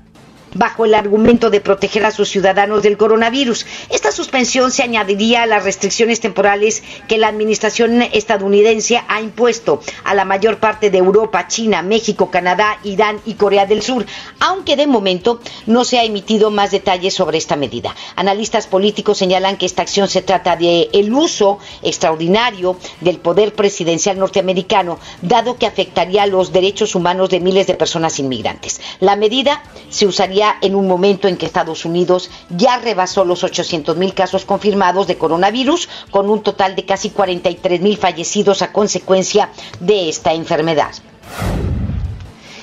bajo 0.53 0.85
el 0.85 0.93
argumento 0.93 1.49
de 1.49 1.61
proteger 1.61 2.05
a 2.05 2.11
sus 2.11 2.29
ciudadanos 2.29 2.83
del 2.83 2.97
coronavirus. 2.97 3.65
Esta 3.89 4.11
suspensión 4.11 4.71
se 4.71 4.83
añadiría 4.83 5.43
a 5.43 5.47
las 5.47 5.63
restricciones 5.63 6.19
temporales 6.19 6.83
que 7.07 7.17
la 7.17 7.27
administración 7.27 8.01
estadounidense 8.01 9.01
ha 9.07 9.21
impuesto 9.21 9.81
a 10.03 10.13
la 10.13 10.25
mayor 10.25 10.57
parte 10.57 10.89
de 10.89 10.97
Europa, 10.97 11.47
China, 11.47 11.81
México, 11.81 12.29
Canadá, 12.31 12.77
Irán 12.83 13.19
y 13.25 13.35
Corea 13.35 13.65
del 13.65 13.81
Sur, 13.81 14.05
aunque 14.39 14.75
de 14.75 14.87
momento 14.87 15.39
no 15.65 15.83
se 15.83 15.99
ha 15.99 16.03
emitido 16.03 16.51
más 16.51 16.71
detalles 16.71 17.13
sobre 17.13 17.37
esta 17.37 17.55
medida. 17.55 17.95
Analistas 18.15 18.67
políticos 18.67 19.17
señalan 19.17 19.57
que 19.57 19.65
esta 19.65 19.81
acción 19.81 20.07
se 20.07 20.21
trata 20.21 20.55
de 20.55 20.89
el 20.93 21.13
uso 21.13 21.59
extraordinario 21.81 22.77
del 23.01 23.19
poder 23.19 23.53
presidencial 23.53 24.19
norteamericano, 24.19 24.99
dado 25.21 25.57
que 25.57 25.65
afectaría 25.65 26.25
los 26.27 26.51
derechos 26.51 26.95
humanos 26.95 27.29
de 27.29 27.39
miles 27.39 27.67
de 27.67 27.75
personas 27.75 28.19
inmigrantes. 28.19 28.81
La 28.99 29.15
medida 29.15 29.63
se 29.89 30.05
usaría 30.05 30.42
en 30.61 30.75
un 30.75 30.87
momento 30.87 31.27
en 31.27 31.37
que 31.37 31.45
Estados 31.45 31.85
Unidos 31.85 32.29
ya 32.49 32.77
rebasó 32.77 33.25
los 33.25 33.43
800 33.43 33.97
mil 33.97 34.13
casos 34.13 34.45
confirmados 34.45 35.07
de 35.07 35.17
coronavirus, 35.17 35.89
con 36.11 36.29
un 36.29 36.41
total 36.43 36.75
de 36.75 36.85
casi 36.85 37.09
43 37.09 37.81
mil 37.81 37.97
fallecidos 37.97 38.61
a 38.61 38.71
consecuencia 38.71 39.49
de 39.79 40.09
esta 40.09 40.33
enfermedad. 40.33 40.91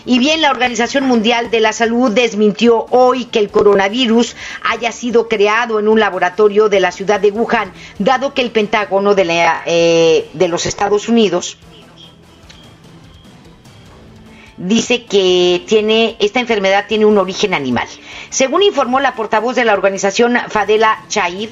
Y 0.07 0.19
bien, 0.19 0.41
la 0.41 0.51
Organización 0.51 1.07
Mundial 1.07 1.51
de 1.51 1.61
la 1.61 1.73
Salud 1.73 2.11
desmintió 2.11 2.87
hoy 2.91 3.27
que 3.27 3.39
el 3.39 3.51
coronavirus 3.51 4.35
haya 4.69 4.93
sido 4.93 5.29
creado 5.29 5.79
en 5.79 5.89
un 5.89 6.01
laboratorio 6.01 6.69
de 6.69 6.81
la 6.81 6.91
ciudad 6.91 7.21
de 7.21 7.31
Wuhan, 7.31 7.73
dado 7.99 8.33
que 8.33 8.43
el 8.43 8.51
Pentágono 8.51 9.15
de, 9.15 9.47
eh, 9.67 10.31
de 10.33 10.49
los 10.49 10.65
Estados 10.67 11.09
Unidos 11.09 11.59
dice 14.61 15.05
que 15.05 15.63
tiene 15.67 16.17
esta 16.19 16.39
enfermedad 16.39 16.85
tiene 16.87 17.07
un 17.07 17.17
origen 17.19 17.55
animal. 17.55 17.89
Según 18.29 18.63
informó 18.63 19.01
la 19.01 19.15
portavoz 19.15 19.57
de 19.57 19.65
la 19.65 19.73
organización 19.73 20.37
Fadela 20.49 21.03
Chaib, 21.09 21.51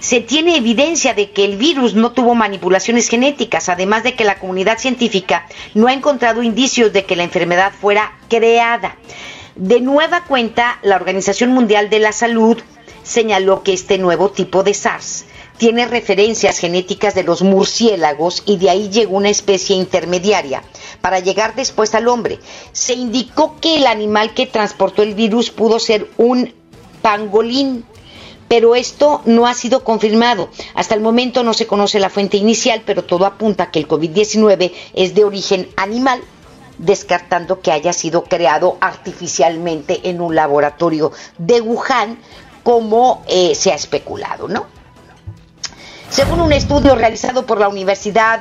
se 0.00 0.20
tiene 0.20 0.56
evidencia 0.56 1.14
de 1.14 1.30
que 1.30 1.44
el 1.44 1.56
virus 1.56 1.94
no 1.94 2.12
tuvo 2.12 2.34
manipulaciones 2.34 3.08
genéticas, 3.08 3.68
además 3.68 4.02
de 4.02 4.14
que 4.14 4.24
la 4.24 4.38
comunidad 4.38 4.78
científica 4.78 5.46
no 5.74 5.86
ha 5.86 5.92
encontrado 5.92 6.42
indicios 6.42 6.92
de 6.92 7.04
que 7.04 7.16
la 7.16 7.24
enfermedad 7.24 7.72
fuera 7.80 8.12
creada. 8.28 8.96
De 9.54 9.80
nueva 9.80 10.24
cuenta, 10.24 10.78
la 10.82 10.96
Organización 10.96 11.52
Mundial 11.52 11.90
de 11.90 11.98
la 12.00 12.12
Salud 12.12 12.58
señaló 13.02 13.62
que 13.62 13.72
este 13.72 13.98
nuevo 13.98 14.30
tipo 14.30 14.62
de 14.62 14.74
SARS 14.74 15.24
tiene 15.58 15.86
referencias 15.86 16.58
genéticas 16.58 17.14
de 17.14 17.24
los 17.24 17.42
murciélagos 17.42 18.42
y 18.46 18.56
de 18.56 18.70
ahí 18.70 18.88
llegó 18.88 19.16
una 19.16 19.28
especie 19.28 19.76
intermediaria 19.76 20.62
para 21.00 21.18
llegar 21.18 21.54
después 21.56 21.94
al 21.94 22.08
hombre. 22.08 22.38
Se 22.72 22.94
indicó 22.94 23.56
que 23.60 23.76
el 23.76 23.86
animal 23.86 24.34
que 24.34 24.46
transportó 24.46 25.02
el 25.02 25.14
virus 25.14 25.50
pudo 25.50 25.78
ser 25.80 26.08
un 26.16 26.54
pangolín, 27.02 27.84
pero 28.46 28.76
esto 28.76 29.20
no 29.26 29.46
ha 29.46 29.54
sido 29.54 29.84
confirmado. 29.84 30.48
Hasta 30.74 30.94
el 30.94 31.00
momento 31.00 31.42
no 31.42 31.52
se 31.52 31.66
conoce 31.66 31.98
la 31.98 32.08
fuente 32.08 32.36
inicial, 32.36 32.82
pero 32.86 33.04
todo 33.04 33.26
apunta 33.26 33.64
a 33.64 33.70
que 33.70 33.80
el 33.80 33.88
COVID-19 33.88 34.72
es 34.94 35.14
de 35.14 35.24
origen 35.24 35.68
animal 35.76 36.22
descartando 36.78 37.60
que 37.60 37.72
haya 37.72 37.92
sido 37.92 38.22
creado 38.22 38.78
artificialmente 38.80 40.08
en 40.08 40.20
un 40.20 40.36
laboratorio 40.36 41.10
de 41.36 41.60
Wuhan, 41.60 42.18
como 42.62 43.24
eh, 43.26 43.56
se 43.56 43.72
ha 43.72 43.74
especulado, 43.74 44.46
¿no? 44.46 44.77
Según 46.10 46.40
un 46.40 46.52
estudio 46.52 46.94
realizado 46.94 47.44
por 47.44 47.60
la 47.60 47.68
Universidad 47.68 48.40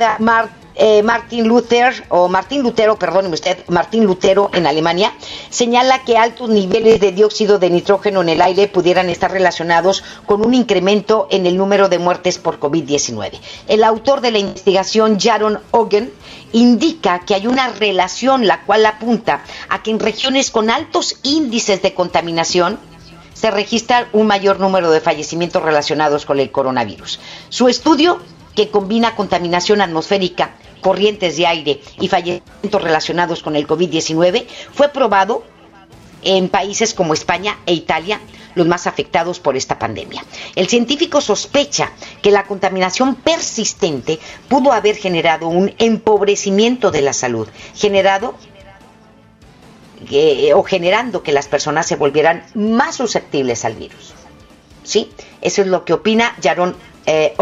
eh, 0.80 1.03
Martin 1.03 1.47
Luther, 1.47 2.05
o 2.09 2.28
Martín 2.28 2.61
Lutero, 2.61 2.97
perdóneme 2.97 3.34
usted, 3.34 3.57
Martín 3.68 4.05
Lutero 4.05 4.49
en 4.53 4.68
Alemania, 4.68 5.11
señala 5.49 6.03
que 6.03 6.18
altos 6.18 6.49
niveles 6.49 6.99
de 6.99 7.11
dióxido 7.11 7.59
de 7.59 7.70
nitrógeno 7.70 8.22
en 8.22 8.30
el 8.30 8.41
aire 8.41 8.68
pudieran 8.68 9.09
estar 9.09 9.32
relacionados 9.32 10.03
con 10.26 10.45
un 10.45 10.53
incremento 10.53 11.28
en 11.30 11.45
el 11.45 11.57
número 11.57 11.89
de 11.89 11.99
muertes 11.99 12.38
por 12.38 12.59
COVID-19. 12.59 13.39
El 13.68 13.84
autor 13.84 14.22
de 14.22 14.32
la 14.32 14.39
investigación, 14.39 15.20
Jaron 15.20 15.59
Ogen, 15.72 16.13
indica 16.53 17.20
que 17.26 17.36
hay 17.36 17.47
una 17.47 17.70
relación 17.70 18.47
la 18.47 18.61
cual 18.63 18.86
apunta 18.86 19.43
a 19.70 19.84
que 19.84 19.91
en 19.91 19.99
regiones 19.99 20.51
con 20.51 20.70
altos 20.70 21.18
índices 21.24 21.82
de 21.82 21.93
contaminación, 21.93 22.80
se 23.38 23.52
registra 23.52 24.10
un 24.14 24.26
mayor 24.26 24.60
número 24.60 24.90
de 24.90 25.00
fallecimientos 25.00 25.62
relacionados 25.62 26.26
con 26.26 26.40
el 26.40 26.52
coronavirus. 26.52 27.20
Su 27.50 27.68
estudio, 27.68 28.20
que 28.56 28.70
combina 28.70 29.16
contaminación 29.16 29.80
atmosférica, 29.80 30.56
corrientes 30.82 31.38
de 31.38 31.46
aire 31.46 31.82
y 32.00 32.08
fallecimientos 32.08 32.82
relacionados 32.82 33.44
con 33.44 33.56
el 33.56 33.68
COVID-19, 33.68 34.48
fue 34.74 34.90
probado 34.90 35.44
en 36.24 36.50
países 36.50 36.96
como 36.96 37.14
España 37.14 37.60
e 37.68 37.74
Italia, 37.74 38.20
los 38.56 38.66
más 38.66 38.88
afectados 38.88 39.40
por 39.40 39.56
esta 39.56 39.78
pandemia. 39.78 40.26
El 40.56 40.68
científico 40.68 41.22
sospecha 41.22 41.92
que 42.24 42.32
la 42.32 42.46
contaminación 42.46 43.14
persistente 43.14 44.18
pudo 44.50 44.72
haber 44.72 44.96
generado 44.96 45.48
un 45.48 45.76
empobrecimiento 45.78 46.90
de 46.90 47.04
la 47.04 47.14
salud, 47.14 47.48
generado 47.76 48.34
eh, 50.10 50.53
o 50.53 50.64
generando 50.64 51.24
que 51.24 51.32
las 51.32 51.47
personas 51.47 51.86
se 51.86 51.95
volvieran 51.95 52.43
más 52.55 52.95
susceptibles 52.95 53.66
al 53.66 53.76
virus. 53.76 54.14
¿Sí? 54.84 55.12
Eso 55.41 55.62
es 55.62 55.68
lo 55.68 55.84
que 55.84 55.93
opina 55.93 56.36
Jaron 56.41 56.76
eh, 57.05 57.36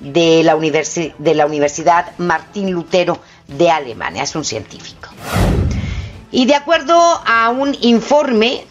de 0.00 0.42
la, 0.42 0.56
de 0.56 1.34
la 1.34 1.46
Universidad 1.46 2.12
Martín 2.18 2.72
Lutero 2.72 3.18
de 3.46 3.70
Alemania. 3.70 4.22
Es 4.22 4.34
un 4.34 4.44
científico. 4.44 5.08
Y 6.30 6.46
de 6.46 6.56
acuerdo 6.56 6.94
a 7.24 7.50
un 7.50 7.76
informe 7.80 8.64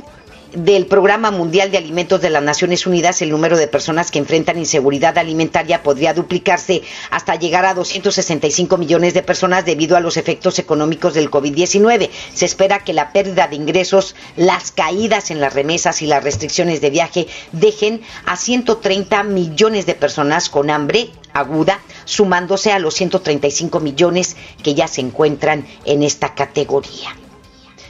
del 0.56 0.86
Programa 0.86 1.32
Mundial 1.32 1.72
de 1.72 1.78
Alimentos 1.78 2.22
de 2.22 2.30
las 2.30 2.44
Naciones 2.44 2.86
Unidas, 2.86 3.22
el 3.22 3.32
número 3.32 3.58
de 3.58 3.68
personas 3.68 4.12
que 4.12 4.20
enfrentan 4.20 4.58
inseguridad 4.58 5.18
alimentaria 5.18 5.84
podría 5.84 6.14
duplicarse 6.14 6.84
hasta 7.10 7.36
llegar 7.36 7.66
a 7.66 7.74
265 7.74 8.78
millones 8.78 9.14
de 9.14 9.24
personas 9.24 9.66
debido 9.66 9.98
a 9.98 10.00
los 10.00 10.18
efectos 10.18 10.60
económicos 10.60 11.14
del 11.14 11.32
COVID-19. 11.32 12.10
Se 12.34 12.46
espera 12.46 12.84
que 12.84 12.94
la 12.94 13.12
pérdida 13.12 13.48
de 13.48 13.56
ingresos, 13.56 14.16
las 14.36 14.72
caídas 14.72 15.32
en 15.32 15.42
las 15.42 15.54
remesas 15.54 16.02
y 16.02 16.08
las 16.08 16.24
restricciones 16.24 16.82
de 16.82 16.90
viaje 16.90 17.28
dejen 17.52 18.02
a 18.26 18.38
130 18.38 19.24
millones 19.24 19.86
de 19.86 19.96
personas 19.96 20.50
con 20.50 20.70
hambre 20.70 21.10
aguda, 21.34 21.80
sumándose 22.06 22.72
a 22.72 22.80
los 22.80 22.94
135 22.94 23.80
millones 23.80 24.36
que 24.62 24.76
ya 24.76 24.88
se 24.88 25.02
encuentran 25.02 25.66
en 25.86 26.04
esta 26.04 26.36
categoría. 26.36 27.16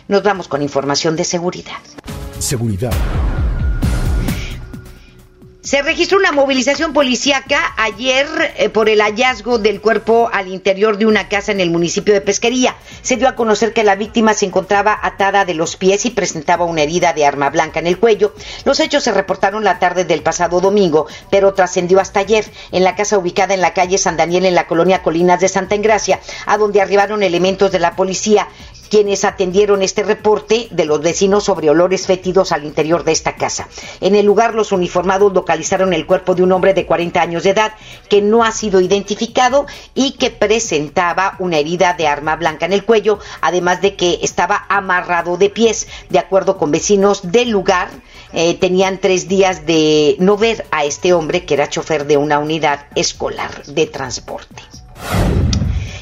Nos 0.08 0.24
vamos 0.24 0.48
con 0.48 0.62
información 0.62 1.16
de 1.16 1.24
seguridad. 1.24 1.78
Seguridad. 2.44 2.92
Se 5.62 5.82
registró 5.82 6.18
una 6.18 6.34
movilización 6.34 6.92
policíaca 6.92 7.74
ayer 7.78 8.28
eh, 8.58 8.68
por 8.68 8.90
el 8.90 9.00
hallazgo 9.00 9.60
del 9.60 9.80
cuerpo 9.80 10.30
al 10.32 10.50
interior 10.50 10.98
de 10.98 11.06
una 11.06 11.30
casa 11.30 11.54
en 11.54 11.62
el 11.62 11.72
municipio 11.72 12.14
de 12.14 12.20
Pesquería. 12.20 12.76
Se 13.02 13.16
dio 13.16 13.30
a 13.30 13.36
conocer 13.36 13.72
que 13.72 13.86
la 13.86 13.96
víctima 13.96 14.34
se 14.34 14.46
encontraba 14.46 15.00
atada 15.02 15.46
de 15.46 15.54
los 15.54 15.78
pies 15.78 16.06
y 16.06 16.10
presentaba 16.10 16.66
una 16.66 16.82
herida 16.82 17.14
de 17.14 17.26
arma 17.26 17.50
blanca 17.50 17.80
en 17.80 17.88
el 17.88 17.98
cuello. 17.98 18.36
Los 18.66 18.82
hechos 18.82 19.06
se 19.06 19.14
reportaron 19.14 19.64
la 19.64 19.80
tarde 19.80 20.04
del 20.04 20.22
pasado 20.22 20.60
domingo, 20.60 21.08
pero 21.32 21.54
trascendió 21.54 22.02
hasta 22.02 22.20
ayer 22.20 22.44
en 22.74 22.84
la 22.84 22.98
casa 22.98 23.18
ubicada 23.18 23.54
en 23.54 23.62
la 23.62 23.74
calle 23.74 23.98
San 23.98 24.18
Daniel 24.18 24.46
en 24.46 24.56
la 24.56 24.68
colonia 24.68 25.02
Colinas 25.02 25.40
de 25.40 25.48
Santa 25.48 25.76
Engracia, 25.76 26.20
a 26.46 26.58
donde 26.58 26.82
arribaron 26.82 27.24
elementos 27.24 27.72
de 27.72 27.80
la 27.80 27.96
policía 27.96 28.50
quienes 28.94 29.26
atendieron 29.26 29.82
este 29.82 30.04
reporte 30.04 30.68
de 30.70 30.86
los 30.86 31.02
vecinos 31.02 31.46
sobre 31.46 31.68
olores 31.68 32.06
fétidos 32.06 32.52
al 32.52 32.64
interior 32.64 33.04
de 33.04 33.12
esta 33.12 33.36
casa. 33.36 33.68
En 34.02 34.14
el 34.14 34.24
lugar, 34.24 34.54
los 34.54 34.72
uniformados 34.72 35.34
localizaron 35.34 35.94
el 35.94 36.06
cuerpo 36.06 36.36
de 36.36 36.44
un 36.44 36.52
hombre 36.52 36.76
de 36.76 36.86
40 36.86 37.20
años 37.20 37.42
de 37.42 37.50
edad 37.50 37.74
que 38.08 38.22
no 38.22 38.44
ha 38.44 38.52
sido 38.52 38.82
identificado 38.82 39.66
y 39.96 40.12
que 40.12 40.30
presentaba 40.30 41.38
una 41.40 41.58
herida 41.58 41.96
de 41.96 42.06
arma 42.06 42.36
blanca 42.36 42.68
en 42.68 42.74
el 42.74 42.86
cuello, 42.86 43.18
además 43.42 43.82
de 43.82 43.96
que 43.96 44.20
estaba 44.22 44.64
amarrado 44.70 45.38
de 45.38 45.50
pies. 45.50 45.88
De 46.12 46.20
acuerdo 46.20 46.60
con 46.60 46.70
vecinos 46.70 47.32
del 47.32 47.50
lugar, 47.50 47.90
eh, 48.32 48.54
tenían 48.60 49.00
tres 49.00 49.28
días 49.28 49.66
de 49.66 50.18
no 50.20 50.38
ver 50.38 50.68
a 50.70 50.86
este 50.86 51.14
hombre 51.14 51.46
que 51.46 51.56
era 51.56 51.68
chofer 51.68 52.06
de 52.06 52.18
una 52.18 52.38
unidad 52.38 52.86
escolar 52.94 53.66
de 53.66 53.88
transporte. 53.88 54.62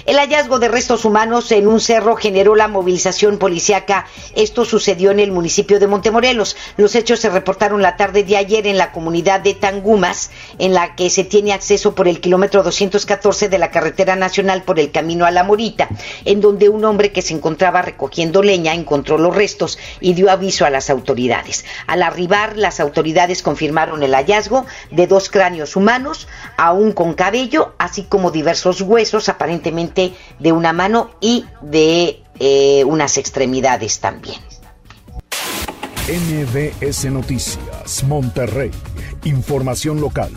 El 0.07 0.17
hallazgo 0.17 0.57
de 0.57 0.67
restos 0.67 1.05
humanos 1.05 1.51
en 1.51 1.67
un 1.67 1.79
cerro 1.79 2.15
generó 2.15 2.55
la 2.55 2.67
movilización 2.67 3.37
policiaca. 3.37 4.07
Esto 4.35 4.65
sucedió 4.65 5.11
en 5.11 5.19
el 5.19 5.31
municipio 5.31 5.79
de 5.79 5.85
Montemorelos. 5.85 6.55
Los 6.75 6.95
hechos 6.95 7.19
se 7.19 7.29
reportaron 7.29 7.83
la 7.83 7.97
tarde 7.97 8.23
de 8.23 8.35
ayer 8.35 8.65
en 8.65 8.79
la 8.79 8.91
comunidad 8.91 9.41
de 9.41 9.53
Tangumas, 9.53 10.31
en 10.57 10.73
la 10.73 10.95
que 10.95 11.11
se 11.11 11.23
tiene 11.23 11.53
acceso 11.53 11.93
por 11.93 12.07
el 12.07 12.19
kilómetro 12.19 12.63
214 12.63 13.47
de 13.47 13.57
la 13.59 13.69
carretera 13.69 14.15
nacional 14.15 14.63
por 14.63 14.79
el 14.79 14.89
camino 14.91 15.25
a 15.25 15.31
La 15.31 15.43
Morita, 15.43 15.87
en 16.25 16.41
donde 16.41 16.69
un 16.69 16.83
hombre 16.83 17.11
que 17.11 17.21
se 17.21 17.35
encontraba 17.35 17.83
recogiendo 17.83 18.41
leña 18.41 18.73
encontró 18.73 19.19
los 19.19 19.35
restos 19.35 19.77
y 19.99 20.13
dio 20.13 20.31
aviso 20.31 20.65
a 20.65 20.71
las 20.71 20.89
autoridades. 20.89 21.63
Al 21.85 22.01
arribar, 22.01 22.57
las 22.57 22.79
autoridades 22.79 23.43
confirmaron 23.43 24.01
el 24.01 24.15
hallazgo 24.15 24.65
de 24.89 25.05
dos 25.05 25.29
cráneos 25.29 25.75
humanos, 25.75 26.27
aún 26.57 26.91
con 26.91 27.13
cabello, 27.13 27.75
así 27.77 28.03
como 28.03 28.31
diversos 28.31 28.81
huesos 28.81 29.29
aparentemente 29.29 29.90
de 29.93 30.51
una 30.51 30.73
mano 30.73 31.11
y 31.19 31.45
de 31.61 32.23
eh, 32.39 32.83
unas 32.85 33.17
extremidades 33.17 33.99
también. 33.99 34.39
MBS 36.07 37.05
Noticias, 37.05 38.03
Monterrey, 38.03 38.71
información 39.23 40.01
local. 40.01 40.31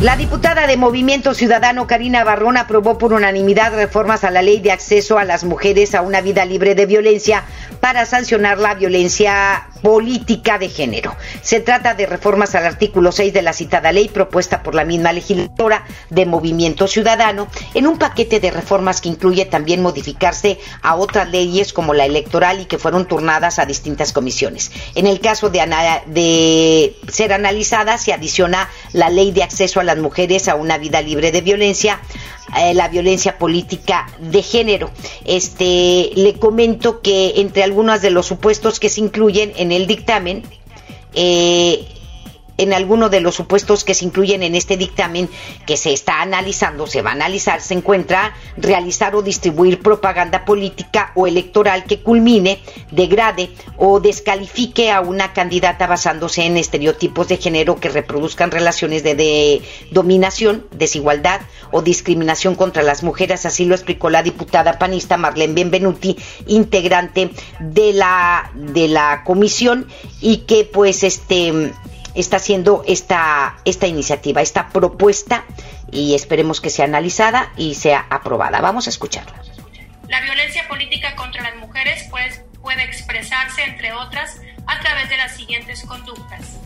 La 0.00 0.16
diputada 0.16 0.66
de 0.66 0.76
Movimiento 0.76 1.34
Ciudadano 1.34 1.86
Karina 1.86 2.24
Barrón 2.24 2.56
aprobó 2.56 2.98
por 2.98 3.12
unanimidad 3.12 3.74
reformas 3.74 4.24
a 4.24 4.30
la 4.30 4.42
ley 4.42 4.60
de 4.60 4.72
acceso 4.72 5.18
a 5.18 5.24
las 5.24 5.44
mujeres 5.44 5.94
a 5.94 6.02
una 6.02 6.20
vida 6.20 6.44
libre 6.44 6.74
de 6.74 6.86
violencia 6.86 7.44
para 7.80 8.04
sancionar 8.04 8.58
la 8.58 8.74
violencia 8.74 9.68
política 9.84 10.56
de 10.56 10.70
género. 10.70 11.14
Se 11.42 11.60
trata 11.60 11.92
de 11.92 12.06
reformas 12.06 12.54
al 12.54 12.64
artículo 12.64 13.12
6 13.12 13.34
de 13.34 13.42
la 13.42 13.52
citada 13.52 13.92
ley 13.92 14.08
propuesta 14.08 14.62
por 14.62 14.74
la 14.74 14.86
misma 14.86 15.12
legisladora 15.12 15.84
de 16.08 16.24
Movimiento 16.24 16.86
Ciudadano 16.86 17.48
en 17.74 17.86
un 17.86 17.98
paquete 17.98 18.40
de 18.40 18.50
reformas 18.50 19.02
que 19.02 19.10
incluye 19.10 19.44
también 19.44 19.82
modificarse 19.82 20.58
a 20.80 20.94
otras 20.96 21.28
leyes 21.28 21.74
como 21.74 21.92
la 21.92 22.06
electoral 22.06 22.62
y 22.62 22.64
que 22.64 22.78
fueron 22.78 23.06
turnadas 23.06 23.58
a 23.58 23.66
distintas 23.66 24.14
comisiones. 24.14 24.72
En 24.94 25.06
el 25.06 25.20
caso 25.20 25.50
de, 25.50 26.96
ser 27.08 27.34
analizada 27.34 27.98
se 27.98 28.14
adiciona 28.14 28.70
la 28.94 29.10
ley 29.10 29.32
de 29.32 29.42
acceso 29.42 29.80
a 29.80 29.84
las 29.84 29.98
mujeres 29.98 30.48
a 30.48 30.54
una 30.54 30.78
vida 30.78 31.02
libre 31.02 31.30
de 31.30 31.42
violencia, 31.42 32.00
eh, 32.56 32.72
la 32.72 32.88
violencia 32.88 33.36
política 33.36 34.06
de 34.18 34.42
género. 34.42 34.90
Este, 35.26 36.10
le 36.14 36.38
comento 36.38 37.02
que 37.02 37.34
entre 37.36 37.64
algunos 37.64 38.00
de 38.00 38.10
los 38.10 38.24
supuestos 38.24 38.80
que 38.80 38.88
se 38.88 39.02
incluyen 39.02 39.52
en 39.56 39.73
el 39.74 39.86
dictamen, 39.86 40.42
eh, 41.14 41.86
en 42.56 42.72
alguno 42.72 43.08
de 43.08 43.20
los 43.20 43.34
supuestos 43.34 43.84
que 43.84 43.94
se 43.94 44.04
incluyen 44.04 44.42
en 44.42 44.54
este 44.54 44.76
dictamen 44.76 45.28
que 45.66 45.76
se 45.76 45.92
está 45.92 46.22
analizando, 46.22 46.86
se 46.86 47.02
va 47.02 47.10
a 47.10 47.14
analizar, 47.14 47.60
se 47.60 47.74
encuentra 47.74 48.34
realizar 48.56 49.14
o 49.16 49.22
distribuir 49.22 49.80
propaganda 49.80 50.44
política 50.44 51.12
o 51.14 51.26
electoral 51.26 51.84
que 51.84 52.00
culmine, 52.00 52.60
degrade 52.90 53.50
o 53.76 54.00
descalifique 54.00 54.90
a 54.90 55.00
una 55.00 55.32
candidata 55.32 55.86
basándose 55.86 56.44
en 56.44 56.56
estereotipos 56.56 57.28
de 57.28 57.36
género 57.36 57.76
que 57.76 57.88
reproduzcan 57.88 58.50
relaciones 58.50 59.02
de, 59.02 59.62
dominación, 59.90 60.66
desigualdad 60.70 61.40
o 61.70 61.82
discriminación 61.82 62.54
contra 62.54 62.82
las 62.82 63.02
mujeres, 63.02 63.46
así 63.46 63.64
lo 63.64 63.74
explicó 63.74 64.10
la 64.10 64.22
diputada 64.22 64.78
panista 64.78 65.16
Marlene 65.16 65.54
Benvenuti, 65.54 66.16
integrante 66.46 67.30
de 67.60 67.92
la 67.92 68.50
de 68.54 68.88
la 68.88 69.22
comisión 69.24 69.86
y 70.20 70.38
que 70.38 70.64
pues 70.64 71.02
este 71.02 71.72
está 72.14 72.36
haciendo 72.36 72.82
esta, 72.86 73.56
esta 73.64 73.86
iniciativa, 73.86 74.40
esta 74.40 74.68
propuesta 74.68 75.44
y 75.90 76.14
esperemos 76.14 76.60
que 76.60 76.70
sea 76.70 76.84
analizada 76.84 77.52
y 77.56 77.74
sea 77.74 78.06
aprobada. 78.10 78.60
Vamos 78.60 78.86
a 78.86 78.90
escucharla. 78.90 79.42
La 80.08 80.20
violencia 80.20 80.66
política 80.68 81.16
contra 81.16 81.42
las 81.42 81.56
mujeres 81.56 82.06
pues, 82.10 82.42
puede 82.62 82.84
expresarse, 82.84 83.64
entre 83.64 83.92
otras, 83.92 84.40
a 84.66 84.80
través 84.80 85.08
de 85.08 85.16
las 85.16 85.36
siguientes 85.36 85.82
conductas. 85.84 86.58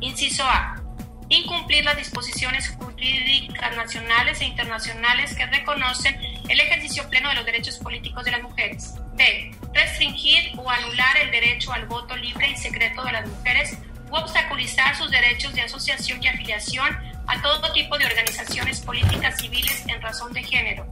Inciso 0.00 0.44
A. 0.44 0.80
Incumplir 1.28 1.84
las 1.84 1.96
disposiciones 1.96 2.68
jurídicas 2.68 3.76
nacionales 3.76 4.40
e 4.40 4.44
internacionales 4.44 5.34
que 5.34 5.44
reconocen 5.46 6.16
el 6.48 6.60
ejercicio 6.60 7.08
pleno 7.08 7.30
de 7.30 7.34
los 7.34 7.46
derechos 7.46 7.78
políticos 7.78 8.24
de 8.24 8.30
las 8.30 8.42
mujeres. 8.42 8.94
B. 9.14 9.50
Restringir 9.72 10.52
o 10.56 10.70
anular 10.70 11.16
el 11.22 11.30
derecho 11.32 11.72
al 11.72 11.86
voto 11.86 12.16
libre 12.16 12.50
y 12.50 12.56
secreto 12.56 13.02
de 13.02 13.12
las 13.12 13.26
mujeres 13.26 13.76
obstaculizar 14.10 14.96
sus 14.96 15.10
derechos 15.10 15.52
de 15.54 15.62
asociación 15.62 16.22
y 16.22 16.28
afiliación 16.28 16.96
a 17.26 17.42
todo 17.42 17.72
tipo 17.72 17.98
de 17.98 18.06
organizaciones 18.06 18.80
políticas 18.80 19.38
civiles 19.40 19.84
en 19.86 20.00
razón 20.00 20.32
de 20.32 20.42
género. 20.42 20.86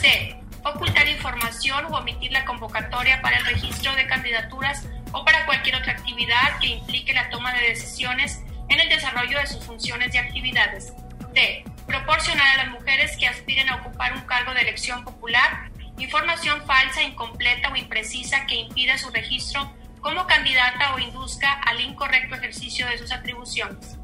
C. 0.00 0.36
Ocultar 0.64 1.08
información 1.08 1.86
o 1.86 1.96
omitir 1.96 2.32
la 2.32 2.44
convocatoria 2.44 3.22
para 3.22 3.38
el 3.38 3.46
registro 3.46 3.94
de 3.94 4.06
candidaturas 4.06 4.86
o 5.12 5.24
para 5.24 5.46
cualquier 5.46 5.76
otra 5.76 5.92
actividad 5.92 6.58
que 6.60 6.68
implique 6.68 7.14
la 7.14 7.30
toma 7.30 7.52
de 7.54 7.68
decisiones 7.68 8.42
en 8.68 8.80
el 8.80 8.88
desarrollo 8.88 9.38
de 9.38 9.46
sus 9.46 9.64
funciones 9.64 10.14
y 10.14 10.18
actividades. 10.18 10.92
D. 11.32 11.64
Proporcionar 11.86 12.46
a 12.48 12.64
las 12.64 12.68
mujeres 12.68 13.16
que 13.16 13.26
aspiren 13.26 13.68
a 13.70 13.76
ocupar 13.76 14.12
un 14.12 14.20
cargo 14.22 14.52
de 14.52 14.60
elección 14.60 15.04
popular 15.04 15.70
información 15.98 16.62
falsa, 16.64 17.02
incompleta 17.02 17.70
o 17.70 17.76
imprecisa 17.76 18.46
que 18.46 18.54
impida 18.54 18.98
su 18.98 19.10
registro 19.10 19.72
como 20.00 20.26
candidata 20.26 20.94
o 20.94 20.98
induzca 20.98 21.60
al 21.66 21.80
incorrecto 21.80 22.34
ejercicio 22.34 22.86
de 22.86 22.98
sus 22.98 23.12
atribuciones. 23.12 23.98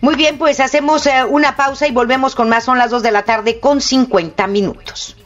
Muy 0.00 0.16
bien, 0.16 0.38
pues 0.38 0.60
hacemos 0.60 1.06
eh, 1.06 1.24
una 1.24 1.56
pausa 1.56 1.86
y 1.86 1.92
volvemos 1.92 2.34
con 2.34 2.48
más. 2.48 2.64
Son 2.64 2.78
las 2.78 2.90
2 2.90 3.02
de 3.02 3.10
la 3.10 3.24
tarde 3.24 3.60
con 3.60 3.80
50 3.80 4.46
minutos. 4.46 5.16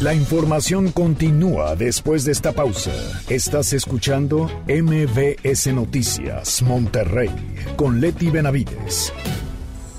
La 0.00 0.14
información 0.14 0.92
continúa 0.92 1.74
después 1.74 2.24
de 2.24 2.30
esta 2.30 2.52
pausa. 2.52 2.92
Estás 3.28 3.72
escuchando 3.72 4.48
MBS 4.68 5.66
Noticias 5.74 6.62
Monterrey 6.62 7.30
con 7.74 8.00
Leti 8.00 8.30
Benavides. 8.30 9.12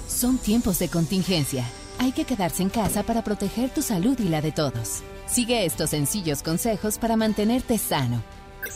Son 0.08 0.38
tiempos 0.38 0.80
de 0.80 0.88
contingencia. 0.88 1.66
Hay 2.00 2.14
que 2.14 2.24
quedarse 2.24 2.64
en 2.64 2.70
casa 2.70 3.04
para 3.04 3.26
proteger 3.26 3.70
tu 3.72 3.82
salud 3.82 4.18
y 4.20 4.30
la 4.30 4.42
de 4.42 4.54
todos. 4.54 5.04
Sigue 5.30 5.64
estos 5.64 5.92
sencillos 5.92 6.42
consejos 6.42 6.98
para 6.98 7.16
mantenerte 7.16 7.78
sano. 7.78 8.24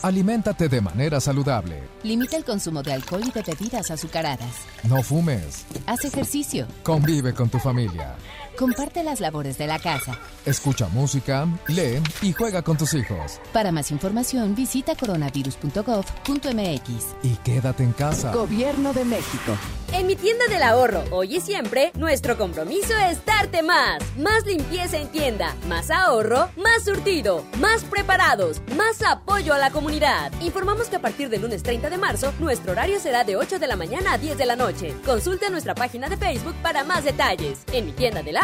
Aliméntate 0.02 0.68
de 0.68 0.80
manera 0.80 1.20
saludable. 1.20 1.82
Limita 2.04 2.36
el 2.36 2.44
consumo 2.44 2.82
de 2.82 2.92
alcohol 2.92 3.22
y 3.26 3.32
de 3.32 3.42
bebidas 3.42 3.90
azucaradas. 3.90 4.54
No 4.84 5.02
fumes. 5.02 5.66
Haz 5.86 6.04
ejercicio. 6.04 6.66
Convive 6.84 7.34
con 7.34 7.48
tu 7.48 7.58
familia. 7.58 8.14
Comparte 8.56 9.02
las 9.02 9.20
labores 9.20 9.58
de 9.58 9.66
la 9.66 9.78
casa. 9.78 10.18
Escucha 10.46 10.88
música, 10.88 11.46
lee 11.68 12.00
y 12.22 12.32
juega 12.32 12.62
con 12.62 12.76
tus 12.76 12.94
hijos. 12.94 13.40
Para 13.52 13.72
más 13.72 13.90
información, 13.90 14.54
visita 14.54 14.94
coronavirus.gov.mx. 14.94 17.16
Y 17.22 17.36
quédate 17.42 17.82
en 17.82 17.92
casa. 17.92 18.32
Gobierno 18.32 18.92
de 18.92 19.04
México. 19.04 19.56
En 19.92 20.06
mi 20.06 20.16
tienda 20.16 20.46
del 20.48 20.62
ahorro, 20.62 21.04
hoy 21.10 21.36
y 21.36 21.40
siempre, 21.40 21.92
nuestro 21.94 22.36
compromiso 22.36 22.94
es 23.08 23.24
darte 23.24 23.62
más. 23.62 24.02
Más 24.18 24.44
limpieza 24.44 24.98
en 24.98 25.08
tienda, 25.08 25.54
más 25.68 25.90
ahorro, 25.90 26.48
más 26.56 26.84
surtido, 26.84 27.44
más 27.60 27.84
preparados, 27.84 28.60
más 28.76 29.00
apoyo 29.02 29.54
a 29.54 29.58
la 29.58 29.70
comunidad. 29.70 30.32
Informamos 30.40 30.88
que 30.88 30.96
a 30.96 31.00
partir 31.00 31.28
del 31.28 31.42
lunes 31.42 31.62
30 31.62 31.90
de 31.90 31.98
marzo, 31.98 32.32
nuestro 32.40 32.72
horario 32.72 32.98
será 32.98 33.22
de 33.24 33.36
8 33.36 33.60
de 33.60 33.66
la 33.68 33.76
mañana 33.76 34.14
a 34.14 34.18
10 34.18 34.36
de 34.36 34.46
la 34.46 34.56
noche. 34.56 34.94
Consulta 35.06 35.48
nuestra 35.48 35.76
página 35.76 36.08
de 36.08 36.16
Facebook 36.16 36.56
para 36.60 36.82
más 36.82 37.04
detalles. 37.04 37.60
En 37.72 37.86
mi 37.86 37.92
tienda 37.92 38.22
del 38.22 38.36
ahorro, 38.36 38.43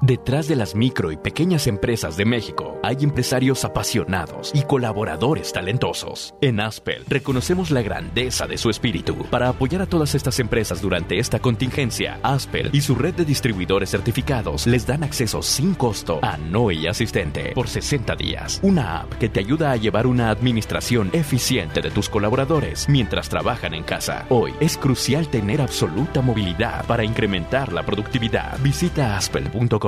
Detrás 0.00 0.46
de 0.46 0.54
las 0.54 0.76
micro 0.76 1.10
y 1.10 1.16
pequeñas 1.16 1.66
empresas 1.66 2.16
de 2.16 2.24
México 2.24 2.78
hay 2.84 2.98
empresarios 3.00 3.64
apasionados 3.64 4.52
y 4.54 4.62
colaboradores 4.62 5.52
talentosos. 5.52 6.36
En 6.40 6.60
Aspel 6.60 7.04
reconocemos 7.08 7.72
la 7.72 7.82
grandeza 7.82 8.46
de 8.46 8.58
su 8.58 8.70
espíritu. 8.70 9.16
Para 9.28 9.48
apoyar 9.48 9.82
a 9.82 9.86
todas 9.86 10.14
estas 10.14 10.38
empresas 10.38 10.80
durante 10.80 11.18
esta 11.18 11.40
contingencia, 11.40 12.20
Aspel 12.22 12.70
y 12.72 12.80
su 12.80 12.94
red 12.94 13.14
de 13.14 13.24
distribuidores 13.24 13.90
certificados 13.90 14.68
les 14.68 14.86
dan 14.86 15.02
acceso 15.02 15.42
sin 15.42 15.74
costo 15.74 16.20
a 16.22 16.36
Noe 16.36 16.88
Asistente 16.88 17.50
por 17.52 17.66
60 17.66 18.14
días. 18.14 18.60
Una 18.62 19.00
app 19.00 19.14
que 19.14 19.28
te 19.28 19.40
ayuda 19.40 19.72
a 19.72 19.76
llevar 19.76 20.06
una 20.06 20.30
administración 20.30 21.10
eficiente 21.12 21.80
de 21.80 21.90
tus 21.90 22.08
colaboradores 22.08 22.88
mientras 22.88 23.28
trabajan 23.28 23.74
en 23.74 23.82
casa. 23.82 24.26
Hoy 24.28 24.52
es 24.60 24.76
crucial 24.76 25.26
tener 25.26 25.60
absoluta 25.60 26.22
movilidad 26.22 26.86
para 26.86 27.02
incrementar 27.02 27.72
la 27.72 27.84
productividad. 27.84 28.60
Visita 28.60 29.16
aspel.com. 29.16 29.87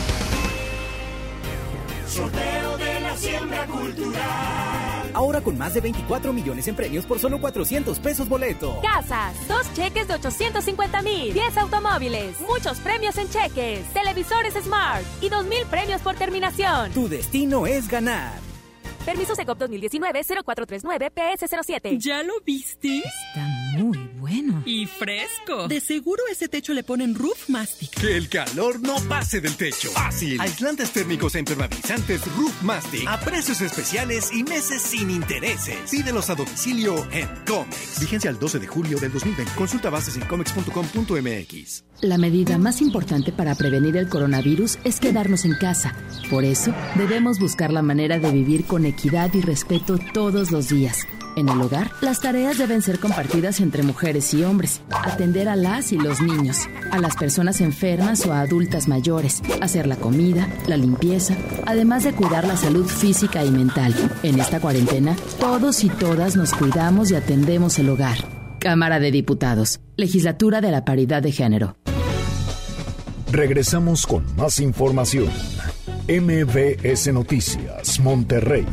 Sorteo 2.11 2.77
de 2.77 2.99
la 2.99 3.15
siembra 3.15 3.65
cultural. 3.67 5.11
Ahora 5.13 5.39
con 5.39 5.57
más 5.57 5.73
de 5.73 5.79
24 5.79 6.33
millones 6.33 6.67
en 6.67 6.75
premios 6.75 7.05
por 7.05 7.19
solo 7.19 7.39
400 7.39 7.99
pesos 7.99 8.27
boleto. 8.27 8.81
Casas, 8.81 9.33
dos 9.47 9.73
cheques 9.73 10.09
de 10.09 10.15
850 10.15 11.01
mil, 11.03 11.33
10 11.33 11.57
automóviles, 11.57 12.37
muchos 12.41 12.79
premios 12.79 13.17
en 13.17 13.29
cheques, 13.29 13.85
televisores 13.93 14.55
Smart 14.61 15.05
y 15.21 15.29
2 15.29 15.45
mil 15.45 15.65
premios 15.69 16.01
por 16.01 16.15
terminación. 16.15 16.91
Tu 16.91 17.07
destino 17.07 17.65
es 17.65 17.87
ganar. 17.87 18.50
Permiso 19.05 19.35
Secop 19.35 19.59
2019-0439-PS07. 19.59 21.97
¿Ya 21.99 22.23
lo 22.23 22.33
viste? 22.45 22.99
Está 22.99 23.45
muy 23.77 23.97
bueno. 24.19 24.61
Y 24.65 24.85
fresco. 24.85 25.67
De 25.67 25.81
seguro 25.81 26.21
ese 26.31 26.47
techo 26.47 26.73
le 26.73 26.83
ponen 26.83 27.15
Roof 27.15 27.49
Mastic. 27.49 27.89
Que 27.99 28.15
el 28.15 28.29
calor 28.29 28.79
no 28.79 28.95
pase 29.09 29.41
del 29.41 29.55
techo. 29.55 29.89
Fácil. 29.91 30.39
Aislantes 30.39 30.91
térmicos 30.91 31.33
e 31.35 31.39
impermeabilizantes 31.39 32.21
Roof 32.35 32.61
Mastic. 32.61 33.07
A 33.07 33.19
precios 33.19 33.59
especiales 33.61 34.31
y 34.31 34.43
meses 34.43 34.83
sin 34.83 35.09
intereses. 35.09 35.89
Pídelos 35.89 36.29
a 36.29 36.35
domicilio 36.35 37.07
en 37.11 37.27
Comex. 37.47 37.99
Vigencia 37.99 38.29
el 38.29 38.37
12 38.37 38.59
de 38.59 38.67
julio 38.67 38.99
del 38.99 39.11
2020. 39.11 39.51
Consulta 39.55 39.89
bases 39.89 40.15
en 40.15 40.27
comex.com.mx. 40.27 41.83
La 42.01 42.17
medida 42.17 42.57
más 42.57 42.81
importante 42.81 43.31
para 43.31 43.53
prevenir 43.55 43.95
el 43.95 44.09
coronavirus 44.09 44.79
es 44.83 44.99
quedarnos 44.99 45.45
en 45.45 45.53
casa. 45.53 45.95
Por 46.31 46.43
eso, 46.43 46.73
debemos 46.95 47.37
buscar 47.39 47.71
la 47.71 47.83
manera 47.83 48.17
de 48.17 48.31
vivir 48.31 48.65
con 48.65 48.85
equidad 48.91 49.33
y 49.33 49.41
respeto 49.41 49.97
todos 50.13 50.51
los 50.51 50.69
días. 50.69 51.07
En 51.35 51.47
el 51.47 51.61
hogar, 51.61 51.91
las 52.01 52.19
tareas 52.19 52.57
deben 52.57 52.81
ser 52.81 52.99
compartidas 52.99 53.61
entre 53.61 53.83
mujeres 53.83 54.33
y 54.33 54.43
hombres. 54.43 54.81
Atender 54.91 55.47
a 55.47 55.55
las 55.55 55.93
y 55.93 55.97
los 55.97 56.21
niños, 56.21 56.57
a 56.91 56.99
las 56.99 57.15
personas 57.15 57.61
enfermas 57.61 58.25
o 58.25 58.33
a 58.33 58.41
adultas 58.41 58.87
mayores, 58.87 59.41
hacer 59.61 59.87
la 59.87 59.95
comida, 59.95 60.47
la 60.67 60.77
limpieza, 60.77 61.35
además 61.65 62.03
de 62.03 62.13
cuidar 62.13 62.45
la 62.45 62.57
salud 62.57 62.85
física 62.85 63.45
y 63.45 63.51
mental. 63.51 63.93
En 64.23 64.39
esta 64.39 64.59
cuarentena, 64.59 65.15
todos 65.39 65.83
y 65.83 65.89
todas 65.89 66.35
nos 66.35 66.53
cuidamos 66.53 67.11
y 67.11 67.15
atendemos 67.15 67.79
el 67.79 67.89
hogar. 67.89 68.17
Cámara 68.59 68.99
de 68.99 69.11
Diputados, 69.11 69.79
Legislatura 69.95 70.61
de 70.61 70.71
la 70.71 70.85
Paridad 70.85 71.23
de 71.23 71.31
Género. 71.31 71.75
Regresamos 73.31 74.05
con 74.05 74.25
más 74.35 74.59
información. 74.59 75.29
MBS 76.07 77.13
Noticias, 77.13 77.99
Monterrey, 77.99 78.65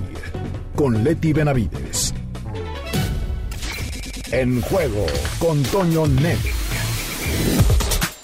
con 0.74 1.04
Leti 1.04 1.32
Benavides. 1.34 2.14
En 4.32 4.62
juego 4.62 5.04
con 5.38 5.62
Toño 5.64 6.06
Net. 6.06 6.38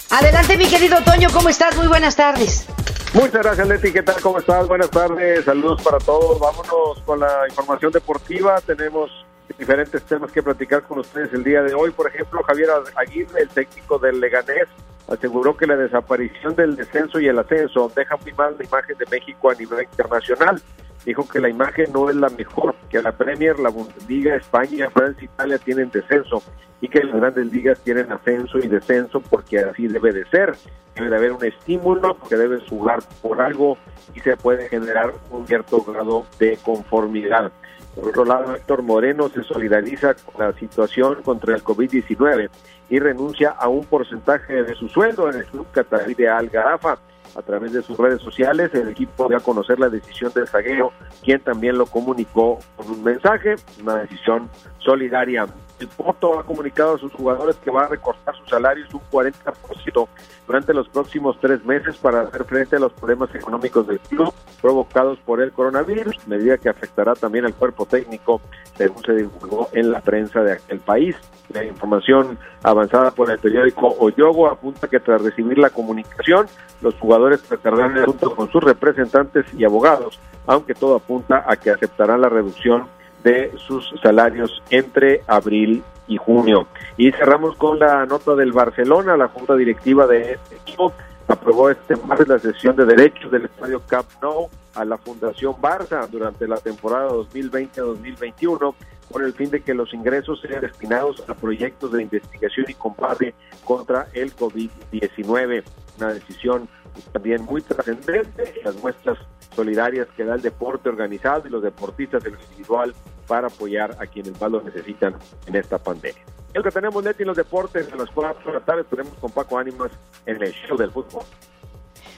Adelante, 0.09 0.57
mi 0.57 0.65
querido 0.65 0.97
Toño, 1.03 1.29
¿cómo 1.31 1.49
estás? 1.49 1.77
Muy 1.77 1.87
buenas 1.87 2.15
tardes. 2.15 2.65
Muchas 3.13 3.43
gracias, 3.43 3.67
Leti. 3.67 3.93
¿Qué 3.93 4.01
tal? 4.01 4.19
¿Cómo 4.21 4.39
estás? 4.39 4.67
Buenas 4.67 4.89
tardes. 4.89 5.45
Saludos 5.45 5.81
para 5.83 5.99
todos. 5.99 6.39
Vámonos 6.39 7.01
con 7.05 7.19
la 7.19 7.47
información 7.47 7.91
deportiva. 7.91 8.59
Tenemos 8.61 9.11
diferentes 9.57 10.01
temas 10.03 10.31
que 10.31 10.41
platicar 10.41 10.81
con 10.83 10.99
ustedes 10.99 11.31
el 11.31 11.43
día 11.43 11.61
de 11.61 11.75
hoy. 11.75 11.91
Por 11.91 12.07
ejemplo, 12.07 12.41
Javier 12.43 12.69
Aguirre, 12.95 13.41
el 13.41 13.49
técnico 13.49 13.99
del 13.99 14.19
Leganés, 14.19 14.67
aseguró 15.07 15.55
que 15.55 15.67
la 15.67 15.75
desaparición 15.75 16.55
del 16.55 16.75
descenso 16.75 17.19
y 17.19 17.27
el 17.27 17.39
ascenso 17.39 17.91
deja 17.95 18.17
muy 18.17 18.33
mal 18.33 18.55
la 18.57 18.65
imagen 18.65 18.97
de 18.97 19.05
México 19.11 19.49
a 19.49 19.55
nivel 19.55 19.83
internacional. 19.83 20.61
Dijo 21.05 21.27
que 21.27 21.39
la 21.39 21.49
imagen 21.49 21.91
no 21.93 22.09
es 22.09 22.15
la 22.15 22.29
mejor, 22.29 22.75
que 22.89 23.01
la 23.01 23.11
Premier, 23.11 23.59
la 23.59 23.69
Bundesliga, 23.69 24.35
España, 24.35 24.89
Francia, 24.89 25.25
Italia 25.25 25.57
tienen 25.59 25.91
descenso 25.91 26.41
y 26.81 26.87
que 26.87 27.03
las 27.03 27.15
grandes 27.15 27.51
ligas 27.51 27.79
tienen 27.81 28.11
ascenso 28.11 28.57
y 28.57 28.67
descenso 28.67 29.21
porque 29.21 29.59
así 29.59 29.87
debe 29.87 30.11
de 30.11 30.25
ser. 30.25 30.55
Debe 30.95 31.09
de 31.09 31.15
haber 31.15 31.31
un 31.33 31.43
estímulo 31.43 32.15
porque 32.15 32.37
debes 32.37 32.63
jugar 32.67 32.99
por 33.21 33.41
algo 33.41 33.77
y 34.15 34.19
se 34.21 34.35
puede 34.37 34.69
generar 34.69 35.13
un 35.29 35.45
cierto 35.45 35.83
grado 35.83 36.25
de 36.39 36.57
conformidad. 36.63 37.51
Por 37.95 38.09
otro 38.09 38.25
lado, 38.25 38.55
Héctor 38.55 38.81
Moreno 38.81 39.29
se 39.29 39.43
solidariza 39.43 40.15
con 40.15 40.45
la 40.45 40.53
situación 40.53 41.21
contra 41.21 41.55
el 41.55 41.63
COVID-19 41.63 42.49
y 42.89 42.99
renuncia 42.99 43.49
a 43.51 43.67
un 43.67 43.85
porcentaje 43.85 44.63
de 44.63 44.75
su 44.75 44.87
sueldo 44.87 45.29
en 45.29 45.39
el 45.39 45.45
club 45.45 45.67
catarí 45.71 46.13
de 46.13 46.29
Al 46.29 46.49
Garafa. 46.49 46.97
A 47.35 47.41
través 47.41 47.73
de 47.73 47.81
sus 47.81 47.97
redes 47.97 48.21
sociales, 48.21 48.73
el 48.73 48.87
equipo 48.87 49.27
dio 49.27 49.35
a 49.37 49.41
conocer 49.41 49.77
la 49.77 49.89
decisión 49.89 50.31
del 50.33 50.47
zaguero, 50.47 50.93
quien 51.21 51.41
también 51.41 51.77
lo 51.77 51.85
comunicó 51.85 52.59
con 52.77 52.89
un 52.89 53.03
mensaje, 53.03 53.55
una 53.81 53.95
decisión 53.95 54.49
solidaria. 54.77 55.45
El 55.79 55.87
Porto 55.89 56.39
ha 56.39 56.43
comunicado 56.43 56.95
a 56.95 56.97
sus 56.97 57.11
jugadores 57.13 57.57
que 57.57 57.69
va 57.69 57.83
a 57.83 57.87
recortar 57.87 58.35
sus 58.37 58.49
salarios 58.49 58.93
un 58.93 59.01
40% 59.11 60.07
durante 60.47 60.73
los 60.73 60.87
próximos 60.87 61.37
tres 61.41 61.65
meses 61.65 61.97
para 61.97 62.21
hacer 62.21 62.45
frente 62.45 62.77
a 62.77 62.79
los 62.79 62.93
problemas 62.93 63.33
económicos 63.35 63.85
del 63.85 63.99
club 63.99 64.33
provocados 64.61 65.19
por 65.19 65.41
el 65.41 65.51
coronavirus, 65.51 66.27
medida 66.27 66.57
que 66.57 66.69
afectará 66.69 67.13
también 67.13 67.45
al 67.45 67.53
cuerpo 67.53 67.85
técnico, 67.85 68.41
según 68.77 69.03
se 69.03 69.13
divulgó 69.13 69.69
en 69.73 69.91
la 69.91 70.01
prensa 70.01 70.41
de 70.41 70.53
aquel 70.53 70.79
país. 70.79 71.15
La 71.49 71.63
información 71.63 72.39
avanzada 72.63 73.11
por 73.11 73.29
el 73.29 73.37
periódico 73.37 73.95
Oyogo 73.99 74.47
apunta 74.47 74.87
que 74.87 74.99
tras 74.99 75.21
recibir 75.21 75.57
la 75.57 75.69
comunicación, 75.69 76.47
los 76.81 76.95
jugadores 76.95 77.43
tratarán 77.43 77.97
el 77.97 78.03
asunto 78.03 78.35
con 78.35 78.51
sus 78.51 78.63
representantes 78.63 79.45
y 79.57 79.65
abogados, 79.65 80.19
aunque 80.47 80.73
todo 80.73 80.95
apunta 80.95 81.43
a 81.47 81.57
que 81.57 81.69
aceptarán 81.69 82.21
la 82.21 82.29
reducción 82.29 82.87
de 83.25 83.51
sus 83.57 83.93
salarios 84.01 84.63
entre 84.69 85.21
abril 85.27 85.83
y 86.07 86.17
junio. 86.17 86.67
Y 86.95 87.11
cerramos 87.11 87.57
con 87.57 87.79
la 87.79 88.05
nota 88.05 88.35
del 88.35 88.53
Barcelona, 88.53 89.17
la 89.17 89.27
junta 89.27 89.55
directiva 89.55 90.07
de 90.07 90.33
este 90.33 90.55
equipo 90.55 90.93
aprobó 91.27 91.71
este 91.71 91.95
martes 91.95 92.27
la 92.27 92.37
sesión 92.37 92.75
de 92.75 92.85
derechos 92.85 93.31
del 93.31 93.45
estadio 93.45 93.81
Camp 93.87 94.07
Nou 94.21 94.47
a 94.75 94.85
la 94.85 94.97
Fundación 94.97 95.55
Barça 95.55 96.07
durante 96.07 96.47
la 96.47 96.57
temporada 96.57 97.09
2020-2021 97.09 98.75
con 99.11 99.23
el 99.23 99.33
fin 99.33 99.49
de 99.49 99.61
que 99.61 99.73
los 99.73 99.93
ingresos 99.93 100.39
sean 100.41 100.61
destinados 100.61 101.23
a 101.27 101.33
proyectos 101.33 101.91
de 101.91 102.03
investigación 102.03 102.67
y 102.69 102.73
combate 102.75 103.33
contra 103.63 104.07
el 104.13 104.35
COVID-19. 104.35 105.63
Una 105.97 106.13
decisión 106.13 106.67
también 107.11 107.43
muy 107.43 107.61
trascendente, 107.61 108.61
las 108.63 108.75
muestras 108.77 109.17
solidarias 109.55 110.07
que 110.15 110.25
da 110.25 110.35
el 110.35 110.41
deporte 110.41 110.89
organizado 110.89 111.47
y 111.47 111.49
los 111.49 111.63
deportistas 111.63 112.23
del 112.23 112.33
individual 112.33 112.93
para 113.27 113.47
apoyar 113.47 113.95
a 113.99 114.05
quienes 114.05 114.39
más 114.39 114.51
lo 114.51 114.61
necesitan 114.61 115.15
en 115.47 115.55
esta 115.55 115.77
pandemia. 115.77 116.21
Es 116.49 116.55
lo 116.55 116.63
que 116.63 116.71
tenemos, 116.71 117.03
Neti, 117.03 117.23
en 117.23 117.27
los 117.27 117.37
deportes, 117.37 117.91
a 117.91 117.95
las 117.95 118.09
4 118.11 118.51
de 118.51 118.59
la 118.59 118.65
tarde 118.65 118.81
estaremos 118.81 119.13
con 119.15 119.31
Paco 119.31 119.57
Ánimas 119.57 119.91
en 120.25 120.41
el 120.41 120.53
show 120.53 120.77
del 120.77 120.91
fútbol. 120.91 121.23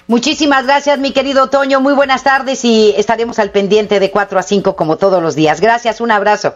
Muchísimas 0.08 0.66
gracias, 0.66 1.00
mi 1.00 1.12
querido 1.12 1.50
Toño. 1.50 1.82
Muy 1.82 1.94
buenas 1.94 2.24
tardes 2.24 2.64
y 2.64 2.94
estaremos 2.96 3.40
al 3.40 3.52
pendiente 3.52 4.00
de 4.00 4.10
4 4.10 4.40
a 4.40 4.44
5 4.44 4.76
como 4.76 4.98
todos 4.98 5.22
los 5.22 5.36
días. 5.36 5.60
Gracias, 5.60 6.00
un 6.00 6.12
abrazo. 6.12 6.56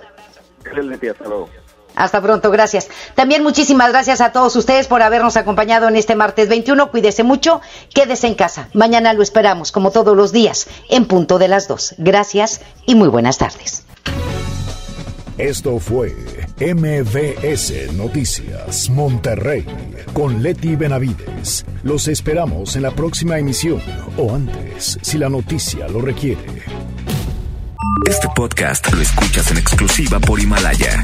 Hasta 0.63 1.27
luego. 1.27 1.49
Hasta 1.95 2.21
pronto, 2.21 2.51
gracias. 2.51 2.89
También 3.15 3.43
muchísimas 3.43 3.91
gracias 3.91 4.21
a 4.21 4.31
todos 4.31 4.55
ustedes 4.55 4.87
por 4.87 5.01
habernos 5.01 5.37
acompañado 5.37 5.87
en 5.87 5.95
este 5.95 6.15
martes 6.15 6.49
21. 6.49 6.91
Cuídese 6.91 7.23
mucho, 7.23 7.61
quédese 7.93 8.27
en 8.27 8.35
casa. 8.35 8.69
Mañana 8.73 9.13
lo 9.13 9.23
esperamos, 9.23 9.71
como 9.71 9.91
todos 9.91 10.15
los 10.15 10.31
días, 10.31 10.67
en 10.89 11.05
punto 11.05 11.39
de 11.39 11.47
las 11.47 11.67
dos. 11.67 11.95
Gracias 11.97 12.61
y 12.85 12.95
muy 12.95 13.09
buenas 13.09 13.37
tardes. 13.37 13.83
Esto 15.37 15.79
fue 15.79 16.15
MVS 16.59 17.93
Noticias 17.93 18.89
Monterrey 18.89 19.65
con 20.13 20.43
Leti 20.43 20.75
Benavides. 20.75 21.65
Los 21.83 22.07
esperamos 22.07 22.75
en 22.75 22.83
la 22.83 22.91
próxima 22.91 23.39
emisión 23.39 23.81
o 24.17 24.35
antes, 24.35 24.99
si 25.01 25.17
la 25.17 25.29
noticia 25.29 25.87
lo 25.87 26.01
requiere. 26.01 26.45
Este 28.07 28.27
podcast 28.35 28.91
lo 28.93 29.01
escuchas 29.01 29.49
en 29.51 29.57
exclusiva 29.57 30.19
por 30.19 30.39
Himalaya. 30.39 31.03